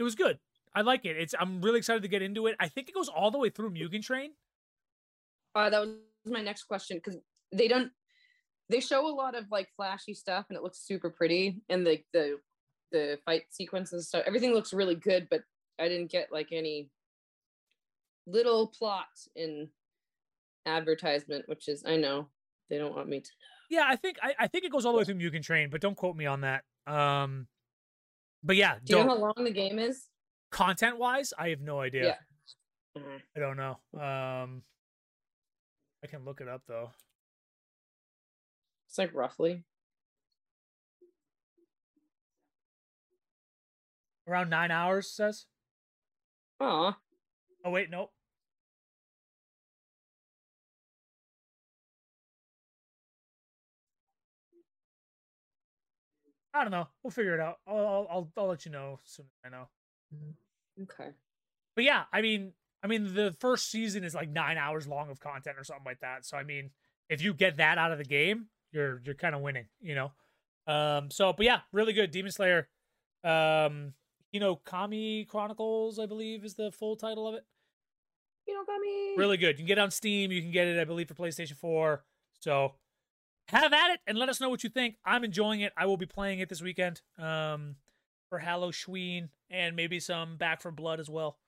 it 0.00 0.04
was 0.04 0.14
good. 0.14 0.38
I 0.74 0.82
like 0.82 1.04
it. 1.04 1.16
It's 1.16 1.34
I'm 1.38 1.60
really 1.60 1.78
excited 1.78 2.02
to 2.02 2.08
get 2.08 2.22
into 2.22 2.46
it. 2.46 2.56
I 2.58 2.68
think 2.68 2.88
it 2.88 2.94
goes 2.94 3.08
all 3.08 3.30
the 3.30 3.38
way 3.38 3.50
through 3.50 3.70
Mugen 3.70 4.02
Train. 4.02 4.32
Uh, 5.54 5.68
that 5.68 5.80
was 5.80 5.90
my 6.24 6.40
next 6.40 6.64
question 6.64 6.98
because 6.98 7.18
they 7.52 7.68
don't. 7.68 7.90
They 8.68 8.80
show 8.80 9.06
a 9.06 9.10
lot 9.12 9.34
of 9.34 9.46
like 9.50 9.68
flashy 9.76 10.14
stuff 10.14 10.46
and 10.48 10.56
it 10.56 10.62
looks 10.62 10.78
super 10.78 11.10
pretty 11.10 11.60
and 11.68 11.84
the 11.86 12.00
the 12.12 12.38
the 12.92 13.18
fight 13.24 13.42
sequences 13.50 13.92
and 13.92 14.04
stuff. 14.04 14.22
Everything 14.26 14.54
looks 14.54 14.72
really 14.72 14.94
good, 14.94 15.28
but 15.30 15.42
I 15.78 15.88
didn't 15.88 16.10
get 16.10 16.32
like 16.32 16.48
any 16.52 16.88
little 18.26 18.68
plot 18.68 19.08
in 19.34 19.68
advertisement, 20.66 21.48
which 21.48 21.68
is 21.68 21.84
I 21.84 21.96
know 21.96 22.28
they 22.68 22.78
don't 22.78 22.94
want 22.94 23.08
me 23.08 23.20
to. 23.20 23.30
Yeah, 23.70 23.84
I 23.86 23.96
think 23.96 24.18
I, 24.22 24.34
I 24.38 24.46
think 24.46 24.64
it 24.64 24.72
goes 24.72 24.86
all 24.86 24.92
the 24.92 24.98
way 24.98 25.04
through 25.04 25.16
Mugen 25.16 25.42
Train, 25.42 25.70
but 25.70 25.80
don't 25.80 25.96
quote 25.96 26.16
me 26.16 26.26
on 26.26 26.42
that. 26.42 26.64
Um, 26.86 27.48
but 28.42 28.56
yeah, 28.56 28.76
Do 28.84 28.96
you 28.96 29.04
know 29.04 29.08
how 29.10 29.18
long 29.18 29.34
the 29.44 29.50
game 29.50 29.78
is? 29.78 30.06
content 30.50 30.98
wise, 30.98 31.32
I 31.38 31.50
have 31.50 31.60
no 31.60 31.80
idea. 31.80 32.18
Yeah. 32.96 33.00
Mhm. 33.02 33.22
I 33.36 33.40
don't 33.40 33.56
know. 33.56 33.78
Um, 33.94 34.62
I 36.02 36.06
can 36.08 36.24
look 36.24 36.40
it 36.40 36.48
up 36.48 36.62
though. 36.66 36.90
It's 38.88 38.98
like 38.98 39.14
roughly. 39.14 39.62
Around 44.26 44.50
nine 44.50 44.70
hours 44.70 45.10
says. 45.10 45.46
Aw. 46.60 46.96
Oh 47.64 47.70
wait, 47.70 47.90
nope. 47.90 48.12
I 56.52 56.62
don't 56.62 56.70
know. 56.70 56.88
We'll 57.02 57.10
figure 57.10 57.34
it 57.34 57.40
out. 57.40 57.58
I'll 57.66 57.76
I'll 57.76 58.06
I'll, 58.10 58.28
I'll 58.36 58.48
let 58.48 58.64
you 58.64 58.72
know 58.72 58.98
as 59.04 59.10
soon 59.10 59.26
as 59.26 59.52
I 59.52 59.56
know. 59.56 59.68
Okay. 60.82 61.10
But 61.76 61.84
yeah, 61.84 62.04
I 62.12 62.22
mean, 62.22 62.52
I 62.82 62.86
mean, 62.86 63.14
the 63.14 63.34
first 63.38 63.70
season 63.70 64.04
is 64.04 64.14
like 64.14 64.28
nine 64.28 64.58
hours 64.58 64.86
long 64.86 65.10
of 65.10 65.20
content 65.20 65.56
or 65.58 65.64
something 65.64 65.84
like 65.84 66.00
that. 66.00 66.26
So 66.26 66.36
I 66.36 66.42
mean, 66.42 66.70
if 67.08 67.22
you 67.22 67.34
get 67.34 67.58
that 67.58 67.78
out 67.78 67.92
of 67.92 67.98
the 67.98 68.04
game, 68.04 68.46
you're 68.72 69.00
you're 69.04 69.14
kind 69.14 69.34
of 69.34 69.40
winning, 69.40 69.66
you 69.80 69.94
know. 69.94 70.12
Um. 70.66 71.10
So, 71.10 71.32
but 71.32 71.46
yeah, 71.46 71.60
really 71.72 71.92
good. 71.92 72.10
Demon 72.10 72.32
Slayer. 72.32 72.68
Um. 73.24 73.94
Hinokami 74.34 75.26
Chronicles, 75.26 75.98
I 75.98 76.06
believe, 76.06 76.44
is 76.44 76.54
the 76.54 76.70
full 76.70 76.96
title 76.96 77.26
of 77.26 77.34
it. 77.34 77.44
You 78.46 78.54
know, 78.54 78.64
Kami. 78.64 79.16
Really 79.16 79.36
good. 79.36 79.58
You 79.58 79.64
can 79.64 79.66
get 79.66 79.78
it 79.78 79.80
on 79.80 79.90
Steam. 79.90 80.30
You 80.30 80.40
can 80.40 80.52
get 80.52 80.66
it, 80.66 80.80
I 80.80 80.84
believe, 80.84 81.08
for 81.08 81.14
PlayStation 81.14 81.56
4. 81.56 82.04
So 82.38 82.74
have 83.50 83.72
at 83.72 83.90
it 83.92 84.00
and 84.06 84.18
let 84.18 84.28
us 84.28 84.40
know 84.40 84.48
what 84.48 84.64
you 84.64 84.70
think. 84.70 84.96
I'm 85.04 85.24
enjoying 85.24 85.60
it. 85.60 85.72
I 85.76 85.86
will 85.86 85.96
be 85.96 86.06
playing 86.06 86.40
it 86.40 86.48
this 86.48 86.62
weekend 86.62 87.00
um, 87.18 87.76
for 88.28 88.38
Halloween 88.38 89.28
and 89.50 89.76
maybe 89.76 90.00
some 90.00 90.36
Back 90.36 90.62
4 90.62 90.72
Blood 90.72 91.00
as 91.00 91.08
well. 91.10 91.38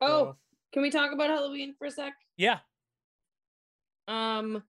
Oh, 0.00 0.06
So, 0.06 0.36
can 0.72 0.82
we 0.82 0.90
talk 0.90 1.12
about 1.12 1.30
Halloween 1.30 1.74
for 1.78 1.86
a 1.86 1.90
sec? 1.90 2.14
yeah. 2.36 2.58
Um, 4.06 4.62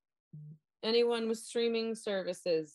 anyone 0.83 1.27
with 1.27 1.39
streaming 1.39 1.95
services. 1.95 2.73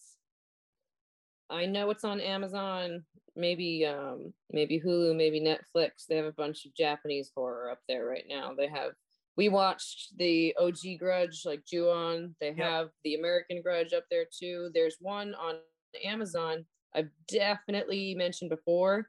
I 1.49 1.67
know 1.67 1.91
it's 1.91 2.05
on 2.05 2.21
Amazon, 2.21 3.05
maybe 3.35 3.87
um 3.87 4.33
maybe 4.53 4.79
Hulu, 4.81 5.17
maybe 5.17 5.41
Netflix. 5.41 6.07
They 6.09 6.17
have 6.17 6.27
a 6.27 6.33
bunch 6.33 6.67
of 6.67 6.75
Japanese 6.75 7.31
horror 7.35 7.71
up 7.71 7.81
there 7.89 8.05
right 8.05 8.25
now. 8.29 8.53
They 8.55 8.69
have 8.69 8.93
we 9.41 9.49
watched 9.49 10.19
the 10.19 10.55
OG 10.61 10.99
Grudge 10.99 11.47
like 11.47 11.65
Ju-on. 11.65 12.37
They 12.43 12.49
Yep. 12.49 12.57
have 12.59 12.91
the 13.05 13.15
American 13.15 13.63
Grudge 13.63 13.95
up 13.95 14.05
there 14.11 14.27
too. 14.31 14.71
There's 14.75 14.97
one 15.01 15.35
on 15.35 15.61
Amazon 16.05 16.67
I've 16.95 17.09
definitely 17.27 18.15
mentioned 18.15 18.51
before 18.51 19.09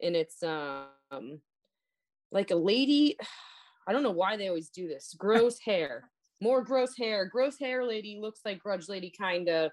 and 0.00 0.16
it's 0.16 0.42
um 0.42 1.42
like 2.32 2.50
a 2.50 2.56
lady 2.56 3.16
I 3.86 3.92
don't 3.92 4.02
know 4.02 4.10
why 4.22 4.38
they 4.38 4.48
always 4.48 4.70
do 4.70 4.88
this. 4.88 5.14
Gross 5.18 5.58
hair. 5.70 6.10
More 6.40 6.62
gross 6.62 6.96
hair. 6.96 7.26
Gross 7.26 7.58
hair 7.58 7.84
lady 7.84 8.18
looks 8.18 8.40
like 8.46 8.60
grudge 8.60 8.88
lady 8.88 9.10
kinda 9.10 9.70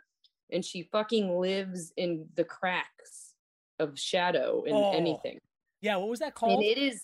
and 0.52 0.64
she 0.66 0.90
fucking 0.92 1.40
lives 1.40 1.94
in 1.96 2.28
the 2.36 2.44
cracks 2.44 3.36
of 3.80 3.98
shadow 3.98 4.64
in 4.64 4.76
Oh, 4.76 4.92
anything. 4.92 5.40
Yeah. 5.80 5.96
What 5.96 6.10
was 6.10 6.20
that 6.20 6.34
And 6.42 6.52
called? 6.52 6.64
it 6.64 6.78
is 6.78 7.02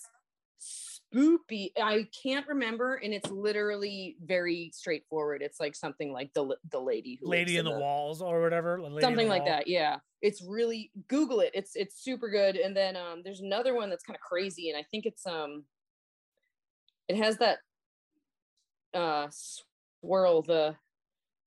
spoopy. 1.14 1.70
I 1.80 2.06
can't 2.22 2.46
remember 2.46 2.96
and 2.96 3.12
it's 3.12 3.30
literally 3.30 4.16
very 4.24 4.70
straightforward. 4.74 5.42
It's 5.42 5.60
like 5.60 5.74
something 5.74 6.12
like 6.12 6.32
the 6.34 6.56
the 6.70 6.80
lady 6.80 7.18
who 7.20 7.28
Lady 7.28 7.56
lives 7.56 7.68
in 7.68 7.74
the 7.74 7.78
Walls 7.78 8.22
or 8.22 8.40
whatever. 8.40 8.80
Lady 8.80 9.00
something 9.00 9.28
like 9.28 9.42
Wall. 9.42 9.50
that 9.50 9.68
yeah 9.68 9.98
it's 10.22 10.40
really 10.40 10.90
google 11.08 11.40
it 11.40 11.50
it's 11.52 11.74
it's 11.74 12.02
super 12.02 12.30
good 12.30 12.56
and 12.56 12.76
then 12.76 12.96
um 12.96 13.20
there's 13.24 13.40
another 13.40 13.74
one 13.74 13.90
that's 13.90 14.04
kind 14.04 14.16
of 14.16 14.20
crazy 14.20 14.70
and 14.70 14.78
i 14.78 14.84
think 14.90 15.04
it's 15.04 15.26
um 15.26 15.64
it 17.08 17.16
has 17.16 17.36
that 17.38 17.58
uh 18.94 19.26
swirl 19.30 20.42
the 20.42 20.74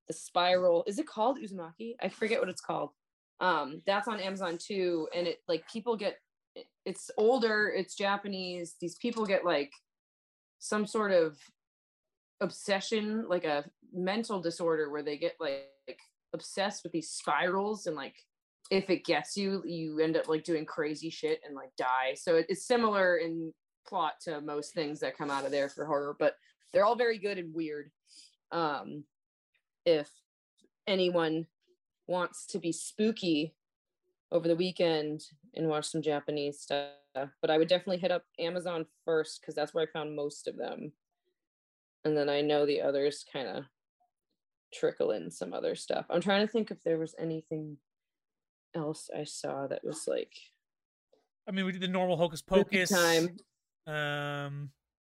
the 0.07 0.13
spiral 0.13 0.83
is 0.85 0.99
it 0.99 1.07
called 1.07 1.39
uzumaki 1.39 1.95
i 2.01 2.09
forget 2.09 2.39
what 2.39 2.49
it's 2.49 2.61
called 2.61 2.89
um 3.39 3.81
that's 3.85 4.07
on 4.07 4.19
amazon 4.19 4.57
too 4.57 5.07
and 5.15 5.25
it 5.25 5.39
like 5.47 5.67
people 5.71 5.95
get 5.95 6.17
it's 6.85 7.09
older 7.17 7.73
it's 7.75 7.95
japanese 7.95 8.75
these 8.79 8.95
people 8.97 9.25
get 9.25 9.43
like 9.43 9.71
some 10.59 10.85
sort 10.85 11.11
of 11.11 11.37
obsession 12.41 13.25
like 13.27 13.45
a 13.45 13.63
mental 13.93 14.41
disorder 14.41 14.89
where 14.91 15.03
they 15.03 15.17
get 15.17 15.35
like, 15.39 15.67
like 15.87 15.99
obsessed 16.33 16.83
with 16.83 16.91
these 16.91 17.09
spirals 17.09 17.87
and 17.87 17.95
like 17.95 18.15
if 18.71 18.89
it 18.89 19.05
gets 19.05 19.37
you 19.37 19.61
you 19.65 19.99
end 19.99 20.17
up 20.17 20.27
like 20.27 20.43
doing 20.43 20.65
crazy 20.65 21.09
shit 21.09 21.39
and 21.45 21.55
like 21.55 21.69
die. 21.77 22.13
So 22.15 22.35
it- 22.35 22.47
it's 22.49 22.65
similar 22.67 23.17
in 23.17 23.53
plot 23.87 24.13
to 24.21 24.41
most 24.41 24.73
things 24.73 24.99
that 24.99 25.17
come 25.17 25.29
out 25.29 25.45
of 25.45 25.51
there 25.51 25.69
for 25.69 25.85
horror 25.85 26.15
but 26.17 26.35
they're 26.73 26.85
all 26.85 26.95
very 26.95 27.19
good 27.19 27.37
and 27.37 27.53
weird 27.53 27.91
um 28.51 29.03
if 29.85 30.09
anyone 30.87 31.45
wants 32.07 32.47
to 32.47 32.59
be 32.59 32.71
spooky 32.71 33.53
over 34.31 34.47
the 34.47 34.55
weekend 34.55 35.21
and 35.55 35.67
watch 35.67 35.85
some 35.85 36.01
japanese 36.01 36.59
stuff 36.59 37.29
but 37.41 37.49
i 37.49 37.57
would 37.57 37.67
definitely 37.67 37.97
hit 37.97 38.11
up 38.11 38.23
amazon 38.39 38.85
first 39.03 39.41
because 39.41 39.55
that's 39.55 39.73
where 39.73 39.83
i 39.83 39.91
found 39.91 40.15
most 40.15 40.47
of 40.47 40.57
them 40.57 40.91
and 42.03 42.17
then 42.17 42.29
i 42.29 42.41
know 42.41 42.65
the 42.65 42.81
others 42.81 43.25
kind 43.31 43.47
of 43.47 43.63
trickle 44.75 45.11
in 45.11 45.31
some 45.31 45.53
other 45.53 45.75
stuff. 45.75 46.05
I'm 46.09 46.21
trying 46.21 46.45
to 46.45 46.51
think 46.51 46.71
if 46.71 46.83
there 46.83 46.97
was 46.97 47.15
anything 47.19 47.77
else 48.75 49.09
I 49.15 49.23
saw 49.23 49.67
that 49.67 49.83
was 49.83 50.05
like 50.07 50.33
I 51.47 51.51
mean, 51.51 51.65
we 51.65 51.71
did 51.71 51.81
the 51.81 51.87
normal 51.87 52.17
Hocus 52.17 52.41
Pocus. 52.41 52.89
time. 52.89 53.37
Um, 53.85 54.71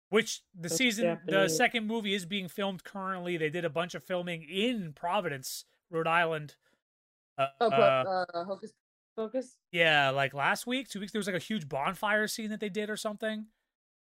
which 0.09 0.41
the 0.55 0.63
That's 0.63 0.75
season, 0.75 1.19
the 1.27 1.47
second 1.47 1.85
movie 1.85 2.15
is 2.15 2.25
being 2.25 2.47
filmed 2.47 2.83
currently. 2.83 3.37
They 3.37 3.49
did 3.49 3.63
a 3.63 3.69
bunch 3.69 3.93
of 3.93 4.03
filming 4.03 4.41
in 4.43 4.93
Providence, 4.93 5.65
Rhode 5.91 6.07
Island. 6.07 6.55
Uh, 7.37 7.47
Oh, 7.61 7.69
but 7.69 7.79
uh, 7.79 8.25
uh, 8.33 8.43
Hocus 8.45 8.71
Pocus. 9.15 9.57
yeah, 9.71 10.09
like 10.09 10.33
last 10.33 10.67
week, 10.67 10.89
two 10.89 10.99
weeks, 10.99 11.11
there 11.11 11.19
was 11.19 11.27
like 11.27 11.35
a 11.35 11.39
huge 11.39 11.69
bonfire 11.69 12.27
scene 12.27 12.49
that 12.49 12.59
they 12.59 12.69
did 12.69 12.89
or 12.89 12.97
something. 12.97 13.45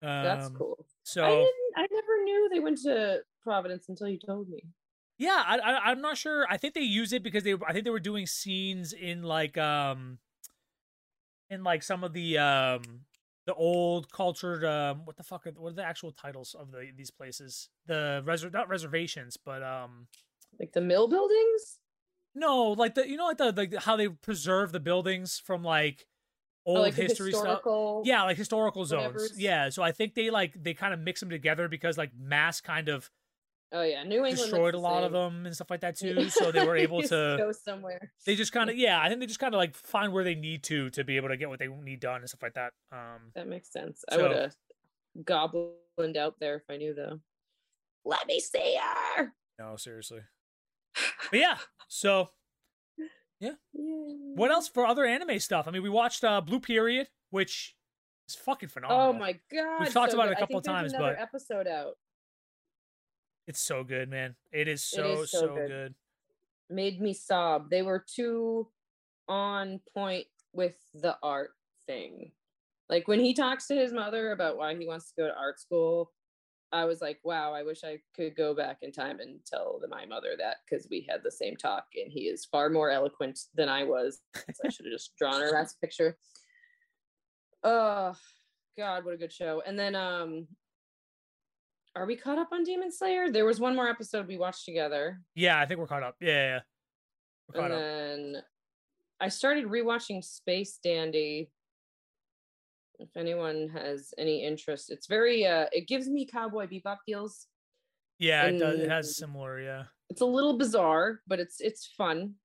Um, 0.01 0.23
That's 0.23 0.49
cool. 0.49 0.85
So 1.03 1.23
I 1.23 1.29
didn't. 1.29 1.49
I 1.77 1.87
never 1.91 2.23
knew 2.23 2.49
they 2.51 2.59
went 2.59 2.81
to 2.83 3.19
Providence 3.43 3.89
until 3.89 4.07
you 4.07 4.19
told 4.19 4.49
me. 4.49 4.59
yeah, 5.17 5.41
I, 5.45 5.57
I, 5.57 5.71
I'm 5.91 6.01
not 6.01 6.17
sure. 6.17 6.45
I 6.49 6.57
think 6.57 6.73
they 6.73 6.81
use 6.81 7.13
it 7.13 7.23
because 7.23 7.43
they, 7.43 7.53
I 7.53 7.73
think 7.73 7.85
they 7.85 7.91
were 7.91 7.99
doing 7.99 8.25
scenes 8.25 8.93
in 8.93 9.23
like, 9.23 9.57
um, 9.57 10.19
in 11.49 11.63
like 11.63 11.83
some 11.83 12.03
of 12.03 12.13
the, 12.13 12.37
um, 12.37 12.81
the 13.45 13.53
old 13.53 14.11
cultured, 14.11 14.65
um, 14.65 15.05
what 15.05 15.15
the 15.17 15.23
fuck 15.23 15.45
are 15.45 15.51
what 15.51 15.73
are 15.73 15.75
the 15.75 15.83
actual 15.83 16.11
titles 16.11 16.55
of 16.59 16.71
the 16.71 16.89
these 16.97 17.11
places? 17.11 17.69
The 17.85 18.23
reser 18.25 18.51
not 18.51 18.67
reservations, 18.67 19.37
but 19.37 19.61
um, 19.61 20.07
Like 20.59 20.73
the 20.73 20.81
mill 20.81 21.07
buildings. 21.07 21.79
No, 22.35 22.71
like 22.71 22.95
the 22.95 23.07
you 23.09 23.17
know 23.17 23.25
like 23.27 23.37
the 23.37 23.51
like 23.51 23.73
how 23.75 23.95
they 23.95 24.09
preserve 24.09 24.71
the 24.71 24.79
buildings 24.79 25.39
from 25.39 25.63
like 25.63 26.05
old 26.65 26.77
Or, 26.77 26.81
like 26.81 26.93
history 26.95 27.31
stuff. 27.31 27.61
Yeah, 28.03 28.23
like 28.23 28.37
historical 28.37 28.85
zones. 28.85 29.13
whatevers. 29.15 29.33
Yeah, 29.37 29.69
so 29.69 29.83
I 29.83 29.91
think 29.91 30.13
they 30.15 30.29
like 30.29 30.61
they 30.61 30.73
kind 30.73 30.93
of 30.93 30.99
mix 30.99 31.19
them 31.19 31.29
together 31.29 31.67
because 31.67 31.97
like 31.97 32.11
mass 32.17 32.61
kind 32.61 32.89
of 32.89 33.09
Oh 33.71 33.81
yeah, 33.81 34.03
New 34.03 34.23
England 34.23 34.37
destroyed 34.37 34.73
a 34.73 34.79
lot 34.79 35.03
of 35.03 35.11
them 35.11 35.45
and 35.45 35.53
stuff 35.53 35.69
like 35.69 35.81
that 35.81 35.97
too. 35.97 36.29
So 36.29 36.51
they 36.51 36.65
were 36.65 36.77
able 36.87 37.01
to. 37.01 37.35
go 37.37 37.51
somewhere. 37.51 38.13
They 38.25 38.35
just 38.35 38.51
kind 38.51 38.69
of 38.69 38.77
yeah, 38.77 39.01
I 39.01 39.09
think 39.09 39.19
they 39.19 39.25
just 39.25 39.39
kind 39.39 39.53
of 39.53 39.57
like 39.57 39.75
find 39.75 40.13
where 40.13 40.23
they 40.23 40.35
need 40.35 40.63
to 40.65 40.89
to 40.91 41.03
be 41.03 41.17
able 41.17 41.29
to 41.29 41.37
get 41.37 41.49
what 41.49 41.59
they 41.59 41.67
need 41.67 41.99
done 41.99 42.21
and 42.21 42.29
stuff 42.29 42.43
like 42.43 42.53
that. 42.53 42.73
Um, 42.91 43.31
That 43.33 43.47
makes 43.47 43.71
sense. 43.71 44.05
I 44.09 44.17
would 44.17 44.31
have 44.31 44.55
goblined 45.23 46.17
out 46.17 46.35
there 46.39 46.55
if 46.57 46.63
I 46.69 46.77
knew 46.77 46.93
though. 46.93 47.19
Let 48.05 48.27
me 48.27 48.39
see 48.39 48.77
her. 49.17 49.33
no, 49.59 49.75
seriously. 49.77 50.21
But 51.31 51.39
yeah, 51.39 51.57
so 51.87 52.29
yeah, 53.39 53.51
what 53.73 54.51
else 54.51 54.67
for 54.67 54.85
other 54.85 55.05
anime 55.05 55.39
stuff? 55.39 55.67
I 55.67 55.71
mean, 55.71 55.83
we 55.83 55.89
watched 55.89 56.23
uh, 56.23 56.41
Blue 56.41 56.59
Period, 56.59 57.07
which 57.31 57.75
is 58.29 58.35
fucking 58.35 58.69
phenomenal. 58.69 59.07
Oh 59.07 59.13
my 59.13 59.33
god! 59.53 59.79
we've 59.81 59.93
talked 59.93 60.11
so 60.11 60.17
about 60.17 60.29
it 60.29 60.31
a 60.31 60.35
good. 60.35 60.39
Couple 60.41 60.61
times, 60.61 60.93
another 60.93 61.15
but- 61.17 61.21
episode 61.21 61.67
out 61.67 61.95
It's 63.47 63.59
so 63.61 63.83
good, 63.83 64.09
man. 64.09 64.35
It 64.51 64.67
is 64.67 64.83
so 64.83 65.23
is 65.23 65.31
so 65.31 65.39
so 65.41 65.55
good. 65.55 65.67
good. 65.67 65.95
made 66.69 67.01
me 67.01 67.13
sob. 67.13 67.69
They 67.69 67.81
were 67.81 68.03
too 68.07 68.67
on 69.27 69.79
point 69.93 70.27
with 70.53 70.75
the 70.93 71.17
art 71.21 71.51
thing. 71.87 72.31
Like 72.89 73.07
when 73.07 73.19
he 73.19 73.33
talks 73.33 73.67
to 73.67 73.75
his 73.75 73.91
mother 73.91 74.31
about 74.31 74.57
why 74.57 74.75
he 74.75 74.85
wants 74.87 75.09
to 75.09 75.21
go 75.21 75.27
to 75.27 75.35
art 75.35 75.59
school, 75.59 76.11
I 76.75 76.83
was 76.83 76.99
like, 76.99 77.19
wow, 77.23 77.53
I 77.53 77.63
wish 77.63 77.85
I 77.85 77.99
could 78.13 78.35
go 78.35 78.53
back 78.53 78.79
in 78.81 78.91
time 78.91 79.21
and 79.21 79.39
tell 79.45 79.79
my 79.89 80.05
mother 80.05 80.35
that 80.37 80.57
because 80.69 80.87
we 80.91 81.07
had 81.09 81.21
the 81.23 81.31
same 81.31 81.55
talk 81.55 81.85
and 81.95 82.11
he 82.11 82.23
is 82.23 82.43
far 82.43 82.69
more 82.69 82.89
eloquent 82.89 83.39
than 83.55 83.69
I 83.69 83.85
was. 83.85 84.19
So 84.35 84.63
I 84.65 84.69
should 84.69 84.85
have 84.85 84.93
just 84.93 85.15
drawn 85.17 85.39
her 85.39 85.55
as 85.55 85.73
a 85.73 85.79
picture. 85.79 86.17
Oh 87.63 88.13
God, 88.77 89.05
what 89.05 89.13
a 89.13 89.17
good 89.17 89.31
show. 89.31 89.63
And 89.65 89.79
then 89.79 89.95
um 89.95 90.47
are 91.95 92.05
we 92.05 92.17
caught 92.17 92.37
up 92.37 92.49
on 92.51 92.65
Demon 92.65 92.91
Slayer? 92.91 93.31
There 93.31 93.45
was 93.45 93.61
one 93.61 93.73
more 93.73 93.87
episode 93.87 94.27
we 94.27 94.37
watched 94.37 94.65
together. 94.65 95.21
Yeah, 95.33 95.57
I 95.57 95.65
think 95.65 95.79
we're 95.79 95.87
caught 95.87 96.03
up. 96.03 96.15
Yeah, 96.19 96.27
yeah, 96.27 96.59
yeah. 97.53 97.61
And 97.61 97.73
up. 97.73 97.79
then 97.79 98.43
I 99.21 99.29
started 99.29 99.67
rewatching 99.67 100.21
Space 100.25 100.77
Dandy. 100.83 101.51
If 102.99 103.15
anyone 103.17 103.69
has 103.73 104.13
any 104.17 104.43
interest, 104.43 104.91
it's 104.91 105.07
very 105.07 105.45
uh 105.45 105.65
it 105.71 105.87
gives 105.87 106.07
me 106.07 106.25
Cowboy 106.25 106.67
Bebop 106.67 106.97
feels. 107.05 107.47
Yeah, 108.19 108.45
it 108.45 108.59
does. 108.59 108.79
It 108.79 108.89
has 108.89 109.17
similar. 109.17 109.59
Yeah. 109.59 109.83
It's 110.09 110.21
a 110.21 110.25
little 110.25 110.57
bizarre, 110.57 111.21
but 111.27 111.39
it's 111.39 111.59
it's 111.59 111.85
fun. 111.85 112.35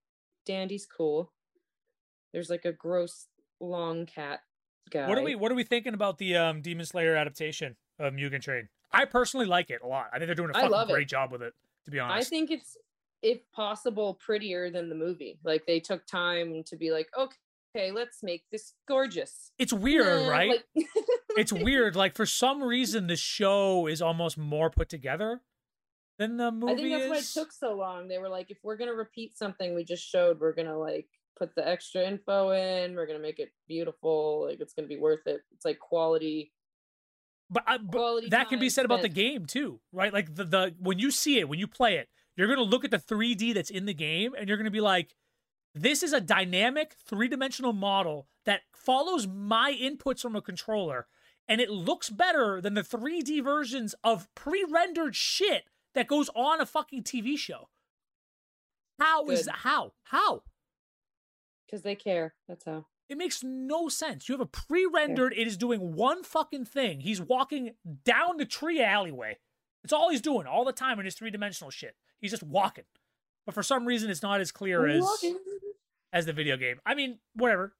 Dandy's 0.46 0.86
cool. 0.86 1.32
There's 2.32 2.50
like 2.50 2.64
a 2.64 2.72
gross 2.72 3.26
long 3.60 4.06
cat 4.06 4.40
guy. 4.90 5.08
What 5.08 5.18
are 5.18 5.22
we 5.22 5.34
What 5.34 5.52
are 5.52 5.54
we 5.54 5.64
thinking 5.64 5.94
about 5.94 6.18
the 6.18 6.36
um, 6.36 6.62
Demon 6.62 6.86
Slayer 6.86 7.16
adaptation 7.16 7.76
of 7.98 8.14
Mugen 8.14 8.40
Train? 8.40 8.68
I 8.92 9.04
personally 9.04 9.46
like 9.46 9.70
it 9.70 9.80
a 9.82 9.86
lot. 9.86 10.08
I 10.12 10.18
think 10.18 10.26
they're 10.26 10.34
doing 10.34 10.50
a 10.50 10.54
fucking 10.54 10.92
great 10.92 11.08
job 11.08 11.30
with 11.30 11.42
it. 11.42 11.54
To 11.84 11.90
be 11.90 12.00
honest. 12.00 12.26
I 12.26 12.28
think 12.28 12.50
it's 12.50 12.76
if 13.22 13.38
possible 13.52 14.14
prettier 14.14 14.70
than 14.70 14.88
the 14.88 14.94
movie. 14.94 15.38
Like 15.44 15.66
they 15.66 15.80
took 15.80 16.06
time 16.06 16.62
to 16.64 16.76
be 16.76 16.90
like, 16.90 17.08
okay, 17.16 17.36
let's 17.74 18.22
make 18.22 18.44
this 18.50 18.74
gorgeous. 18.88 19.52
it's 19.58 19.72
weird, 19.72 20.28
right? 20.28 20.60
like- 20.76 20.86
it's 21.36 21.52
weird. 21.52 21.96
Like 21.96 22.16
for 22.16 22.26
some 22.26 22.62
reason, 22.62 23.06
the 23.06 23.16
show 23.16 23.86
is 23.86 24.02
almost 24.02 24.36
more 24.38 24.70
put 24.70 24.88
together 24.88 25.40
than 26.18 26.36
the 26.36 26.50
movie 26.50 26.72
I 26.72 26.76
think 26.76 26.90
that's 26.90 27.10
why 27.10 27.16
it 27.18 27.44
took 27.44 27.52
so 27.52 27.74
long. 27.74 28.08
They 28.08 28.18
were 28.18 28.28
like, 28.28 28.50
if 28.50 28.58
we're 28.62 28.76
gonna 28.76 28.94
repeat 28.94 29.36
something 29.38 29.74
we 29.74 29.84
just 29.84 30.06
showed, 30.06 30.40
we're 30.40 30.54
gonna 30.54 30.78
like 30.78 31.08
put 31.38 31.54
the 31.54 31.66
extra 31.66 32.02
info 32.02 32.50
in. 32.50 32.94
We're 32.94 33.06
gonna 33.06 33.18
make 33.18 33.38
it 33.38 33.50
beautiful. 33.66 34.46
Like 34.48 34.60
it's 34.60 34.74
gonna 34.74 34.88
be 34.88 34.98
worth 34.98 35.26
it. 35.26 35.40
It's 35.52 35.64
like 35.64 35.78
quality. 35.78 36.52
but, 37.50 37.64
I, 37.66 37.78
but 37.78 38.30
that 38.30 38.48
can 38.48 38.58
be 38.60 38.68
said 38.68 38.84
about 38.84 39.02
the 39.02 39.08
game 39.08 39.46
too, 39.46 39.80
right? 39.92 40.12
Like 40.12 40.34
the 40.34 40.44
the 40.44 40.74
when 40.78 40.98
you 40.98 41.10
see 41.10 41.38
it, 41.38 41.48
when 41.48 41.58
you 41.58 41.66
play 41.66 41.96
it, 41.96 42.08
you're 42.36 42.48
gonna 42.48 42.62
look 42.62 42.84
at 42.84 42.90
the 42.90 42.98
3D 42.98 43.54
that's 43.54 43.70
in 43.70 43.86
the 43.86 43.94
game, 43.94 44.34
and 44.38 44.48
you're 44.48 44.58
gonna 44.58 44.70
be 44.70 44.80
like, 44.80 45.14
"This 45.74 46.02
is 46.02 46.12
a 46.12 46.20
dynamic 46.20 46.94
three 46.94 47.28
dimensional 47.28 47.72
model 47.72 48.28
that 48.44 48.62
follows 48.72 49.26
my 49.26 49.72
inputs 49.72 50.20
from 50.20 50.34
a 50.36 50.42
controller, 50.42 51.06
and 51.46 51.60
it 51.60 51.70
looks 51.70 52.10
better 52.10 52.60
than 52.60 52.74
the 52.74 52.82
3D 52.82 53.40
versions 53.40 53.94
of 54.02 54.32
pre-rendered 54.34 55.14
shit 55.14 55.68
that 55.94 56.06
goes 56.06 56.28
on 56.34 56.60
a 56.60 56.66
fucking 56.66 57.04
TV 57.04 57.36
show." 57.36 57.68
How 58.98 59.28
is 59.28 59.40
Good. 59.40 59.46
that? 59.48 59.56
How? 59.58 59.94
How? 60.04 60.42
Because 61.66 61.82
they 61.82 61.94
care. 61.94 62.34
That's 62.48 62.64
how. 62.64 62.86
It 63.08 63.18
makes 63.18 63.42
no 63.42 63.88
sense. 63.88 64.28
You 64.28 64.34
have 64.34 64.40
a 64.40 64.46
pre-rendered. 64.46 65.32
It 65.32 65.46
is 65.46 65.56
doing 65.56 65.94
one 65.94 66.22
fucking 66.22 66.66
thing. 66.66 67.00
He's 67.00 67.20
walking 67.20 67.74
down 68.04 68.36
the 68.36 68.44
tree 68.44 68.80
alleyway. 68.82 69.38
It's 69.82 69.92
all 69.92 70.10
he's 70.10 70.20
doing 70.20 70.46
all 70.46 70.64
the 70.64 70.72
time 70.72 70.98
in 70.98 71.06
his 71.06 71.14
three-dimensional 71.14 71.70
shit. 71.70 71.96
He's 72.20 72.30
just 72.30 72.42
walking. 72.42 72.84
But 73.46 73.54
for 73.54 73.62
some 73.62 73.86
reason, 73.86 74.10
it's 74.10 74.22
not 74.22 74.40
as 74.40 74.52
clear 74.52 74.86
as 74.86 75.04
as 76.12 76.26
the 76.26 76.32
video 76.32 76.56
game. 76.56 76.80
I 76.84 76.94
mean, 76.94 77.18
whatever. 77.34 77.74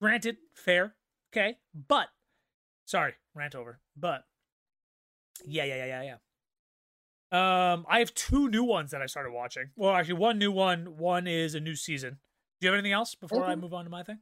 Granted, 0.00 0.38
fair, 0.54 0.94
okay, 1.32 1.58
but 1.74 2.08
sorry, 2.86 3.14
rant 3.34 3.54
over. 3.54 3.80
But 3.96 4.24
yeah, 5.44 5.64
yeah, 5.64 5.84
yeah, 5.84 6.02
yeah, 6.02 6.02
yeah. 6.02 6.16
Um, 7.32 7.86
I 7.88 7.98
have 8.00 8.14
two 8.14 8.48
new 8.48 8.64
ones 8.64 8.90
that 8.90 9.02
I 9.02 9.06
started 9.06 9.32
watching. 9.32 9.70
Well, 9.76 9.94
actually, 9.94 10.14
one 10.14 10.38
new 10.38 10.50
one. 10.50 10.96
One 10.96 11.26
is 11.26 11.54
a 11.54 11.60
new 11.60 11.76
season. 11.76 12.18
Do 12.60 12.66
you 12.66 12.72
have 12.72 12.78
anything 12.78 12.92
else 12.92 13.14
before 13.14 13.44
I 13.44 13.56
move 13.56 13.72
on 13.72 13.84
to 13.84 13.90
my 13.90 14.02
thing? 14.02 14.18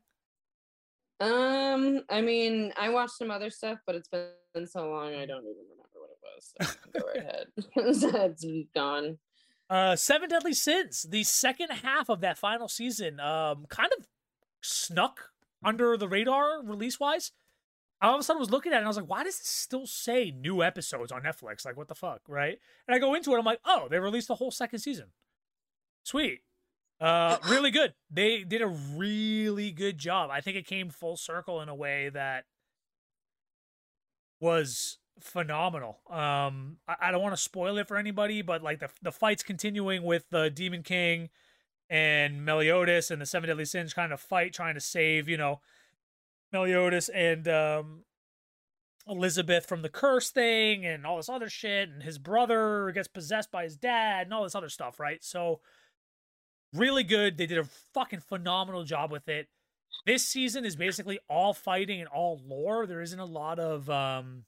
Um, 1.20 2.02
I 2.08 2.20
mean, 2.20 2.72
I 2.76 2.90
watched 2.90 3.16
some 3.16 3.30
other 3.30 3.50
stuff, 3.50 3.78
but 3.86 3.96
it's 3.96 4.08
been 4.08 4.66
so 4.66 4.88
long 4.88 5.14
I 5.14 5.26
don't 5.26 5.44
even 5.44 5.64
remember 5.70 5.94
what 5.94 6.10
it 6.10 6.18
was. 6.22 6.54
So 6.60 7.00
go 7.00 7.06
right 7.08 7.16
ahead. 7.24 7.46
it's 8.40 8.68
gone. 8.74 9.18
Uh, 9.70 9.96
Seven 9.96 10.30
Deadly 10.30 10.54
Sins, 10.54 11.06
the 11.08 11.24
second 11.24 11.70
half 11.70 12.08
of 12.08 12.20
that 12.20 12.38
final 12.38 12.68
season, 12.68 13.20
um, 13.20 13.66
kind 13.68 13.90
of 13.98 14.06
snuck 14.62 15.30
under 15.62 15.96
the 15.96 16.08
radar 16.08 16.62
release 16.62 16.98
wise. 16.98 17.32
All 18.00 18.14
of 18.14 18.20
a 18.20 18.22
sudden 18.22 18.38
I 18.38 18.40
was 18.40 18.50
looking 18.50 18.72
at 18.72 18.76
it 18.76 18.78
and 18.78 18.86
I 18.86 18.88
was 18.88 18.96
like, 18.96 19.08
why 19.08 19.24
does 19.24 19.40
it 19.40 19.46
still 19.46 19.86
say 19.86 20.30
new 20.30 20.62
episodes 20.62 21.10
on 21.10 21.22
Netflix? 21.22 21.64
Like, 21.64 21.76
what 21.76 21.88
the 21.88 21.94
fuck, 21.94 22.22
right? 22.28 22.58
And 22.86 22.94
I 22.94 22.98
go 22.98 23.14
into 23.14 23.34
it, 23.34 23.38
I'm 23.38 23.44
like, 23.44 23.60
oh, 23.64 23.88
they 23.90 23.98
released 23.98 24.28
the 24.28 24.36
whole 24.36 24.52
second 24.52 24.78
season. 24.78 25.06
Sweet. 26.04 26.40
Uh, 27.00 27.38
really 27.48 27.70
good. 27.70 27.94
They 28.10 28.44
did 28.44 28.62
a 28.62 28.68
really 28.68 29.72
good 29.72 29.98
job. 29.98 30.30
I 30.30 30.40
think 30.40 30.56
it 30.56 30.66
came 30.66 30.90
full 30.90 31.16
circle 31.16 31.60
in 31.60 31.68
a 31.68 31.74
way 31.74 32.08
that 32.10 32.44
was 34.40 34.98
phenomenal. 35.20 35.98
Um, 36.10 36.78
I, 36.86 36.96
I 37.02 37.10
don't 37.10 37.22
want 37.22 37.34
to 37.34 37.42
spoil 37.42 37.78
it 37.78 37.88
for 37.88 37.96
anybody, 37.96 38.42
but 38.42 38.62
like 38.62 38.80
the 38.80 38.90
the 39.02 39.12
fights 39.12 39.42
continuing 39.42 40.02
with 40.02 40.24
the 40.30 40.50
Demon 40.50 40.82
King 40.82 41.30
and 41.90 42.44
Meliodas 42.44 43.10
and 43.10 43.20
the 43.20 43.26
Seven 43.26 43.48
Deadly 43.48 43.64
Sins 43.64 43.94
kind 43.94 44.12
of 44.12 44.20
fight, 44.20 44.52
trying 44.52 44.74
to 44.74 44.80
save 44.80 45.28
you 45.28 45.36
know 45.36 45.60
Meliodas 46.52 47.08
and 47.08 47.46
um, 47.48 48.04
Elizabeth 49.06 49.66
from 49.66 49.82
the 49.82 49.88
curse 49.88 50.30
thing 50.30 50.84
and 50.84 51.06
all 51.06 51.16
this 51.16 51.28
other 51.28 51.48
shit, 51.48 51.88
and 51.88 52.02
his 52.02 52.18
brother 52.18 52.90
gets 52.94 53.08
possessed 53.08 53.50
by 53.50 53.64
his 53.64 53.76
dad 53.76 54.26
and 54.26 54.34
all 54.34 54.44
this 54.44 54.54
other 54.54 54.68
stuff, 54.68 55.00
right? 55.00 55.22
So 55.24 55.60
really 56.74 57.04
good. 57.04 57.38
They 57.38 57.46
did 57.46 57.58
a 57.58 57.68
fucking 57.94 58.20
phenomenal 58.20 58.84
job 58.84 59.10
with 59.10 59.28
it. 59.28 59.48
This 60.06 60.26
season 60.26 60.64
is 60.64 60.76
basically 60.76 61.18
all 61.28 61.54
fighting 61.54 62.00
and 62.00 62.08
all 62.08 62.40
lore. 62.46 62.86
There 62.86 63.00
isn't 63.00 63.18
a 63.18 63.24
lot 63.24 63.58
of 63.58 63.88
um 63.90 64.44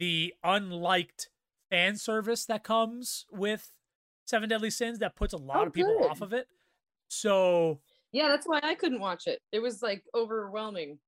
the 0.00 0.34
unliked 0.42 1.28
fan 1.70 1.96
service 1.96 2.44
that 2.46 2.64
comes 2.64 3.26
with 3.30 3.70
Seven 4.26 4.48
Deadly 4.48 4.70
Sins 4.70 4.98
that 4.98 5.14
puts 5.14 5.32
a 5.32 5.36
lot 5.36 5.58
Oh, 5.58 5.66
of 5.66 5.72
people 5.72 5.96
good. 6.00 6.10
off 6.10 6.20
of 6.22 6.32
it. 6.32 6.48
So 7.08 7.80
Yeah, 8.12 8.28
that's 8.28 8.46
why 8.46 8.60
I 8.62 8.74
couldn't 8.74 9.00
watch 9.00 9.26
it. 9.26 9.40
It 9.52 9.60
was 9.60 9.82
like 9.82 10.02
overwhelming. 10.14 10.98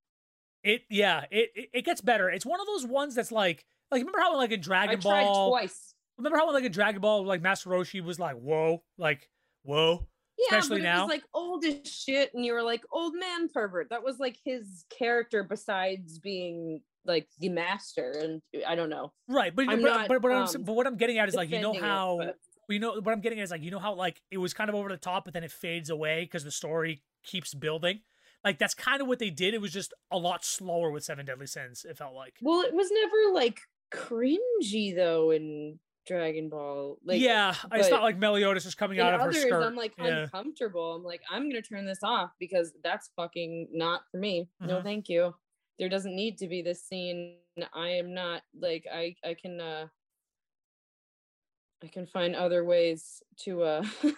it 0.63 0.83
yeah, 0.91 1.25
it 1.31 1.51
it, 1.73 1.85
gets 1.85 2.01
better. 2.01 2.29
It's 2.31 2.47
one 2.47 2.61
of 2.61 2.67
those 2.67 2.87
ones 2.87 3.15
that's 3.17 3.33
like 3.33 3.65
like 3.91 4.01
remember 4.01 4.21
how 4.21 4.37
like 4.37 4.53
in 4.53 4.61
Dragon 4.61 4.99
I 4.99 5.01
tried 5.01 5.25
Ball 5.25 5.51
twice. 5.51 5.95
remember 6.19 6.39
how 6.39 6.53
like 6.53 6.65
in 6.65 6.73
Dragon 6.73 7.01
Ball 7.01 7.25
like 7.27 7.43
Master 7.43 7.71
Roshi 7.71 8.03
was 8.03 8.19
like, 8.21 8.37
whoa, 8.37 8.83
like, 8.99 9.29
whoa. 9.63 10.07
Yeah, 10.39 10.59
Especially 10.59 10.81
but 10.81 10.87
it 10.87 10.93
now. 10.93 11.03
was 11.03 11.11
like 11.11 11.25
old 11.35 11.65
as 11.65 11.91
shit, 11.93 12.33
and 12.35 12.45
you 12.45 12.53
were 12.55 12.63
like 12.63 12.83
old 12.91 13.15
man 13.15 13.49
pervert. 13.49 13.91
That 13.91 14.03
was 14.03 14.19
like 14.19 14.39
his 14.45 14.85
character, 14.97 15.45
besides 15.45 16.19
being 16.19 16.81
like 17.05 17.29
the 17.39 17.49
master. 17.49 18.13
And 18.19 18.43
I 18.67 18.75
don't 18.75 18.91
know. 18.91 19.13
Right, 19.29 19.55
but 19.55 19.69
I'm 19.69 19.83
but, 19.83 19.89
not, 19.89 20.09
but, 20.09 20.23
but, 20.23 20.33
um, 20.33 20.63
but 20.65 20.75
what 20.75 20.87
I'm 20.87 20.97
getting 20.97 21.19
at 21.19 21.29
is 21.29 21.35
like 21.35 21.51
you 21.51 21.61
know 21.61 21.75
it, 21.75 21.81
how 21.81 22.19
but- 22.19 22.37
you 22.69 22.79
know 22.79 22.95
what 23.01 23.13
I'm 23.13 23.21
getting 23.21 23.39
at 23.41 23.45
is 23.45 23.51
like 23.51 23.63
you 23.63 23.71
know 23.71 23.79
how 23.79 23.95
like 23.95 24.21
it 24.31 24.39
was 24.39 24.55
kind 24.55 24.71
of 24.71 24.77
over 24.77 24.89
the 24.89 24.97
top, 24.97 25.25
but 25.25 25.35
then 25.35 25.45
it 25.45 25.53
fades 25.53 25.91
away 25.91 26.25
because 26.25 26.45
the 26.45 26.51
story 26.51 27.03
keeps 27.25 27.55
building. 27.55 28.01
Like 28.45 28.59
that's 28.59 28.75
kind 28.75 29.01
of 29.01 29.09
what 29.09 29.19
they 29.19 29.31
did. 29.31 29.55
It 29.55 29.61
was 29.61 29.73
just 29.73 29.95
a 30.11 30.19
lot 30.19 30.45
slower 30.45 30.91
with 30.91 31.05
Seven 31.05 31.25
Deadly 31.27 31.47
Sins. 31.47 31.85
It 31.89 31.97
felt 31.97 32.15
like. 32.15 32.35
Well, 32.41 32.63
it 32.63 32.75
was 32.75 32.91
never 32.91 33.35
like 33.35 33.61
cringy 33.95 34.97
though 34.97 35.31
in 35.31 35.79
Dragon 36.07 36.49
Ball. 36.49 36.99
Like 37.05 37.21
yeah, 37.21 37.55
it's 37.73 37.91
not 37.91 38.03
like 38.03 38.19
Meliodas 38.19 38.67
is 38.67 38.75
coming 38.75 38.99
out 38.99 39.15
of 39.15 39.21
her 39.21 39.33
skirt. 39.33 39.63
I'm 39.63 39.77
like 39.77 39.93
yeah. 39.99 40.23
uncomfortable. 40.23 40.95
I'm 40.95 41.05
like, 41.05 41.21
I'm 41.31 41.49
gonna 41.49 41.63
turn 41.63 41.87
this 41.87 42.03
off 42.03 42.31
because 42.41 42.73
that's 42.83 43.11
fucking 43.17 43.69
not 43.73 44.03
for 44.11 44.19
me. 44.19 44.49
No, 44.61 44.79
Mhm. 44.79 44.83
thank 44.83 45.09
you. 45.09 45.35
There 45.79 45.89
doesn't 45.89 46.15
need 46.15 46.39
to 46.39 46.49
be 46.49 46.63
this 46.63 46.85
scene. 46.85 47.37
I 47.75 47.89
am 47.91 48.15
not 48.15 48.43
like 48.59 48.85
I 48.93 49.17
I 49.25 49.35
can 49.35 49.61
uh 49.61 49.87
I 51.83 51.89
can 51.89 52.07
find 52.07 52.37
other 52.37 52.65
ways 52.65 53.23
to 53.45 53.63
uh 53.63 53.85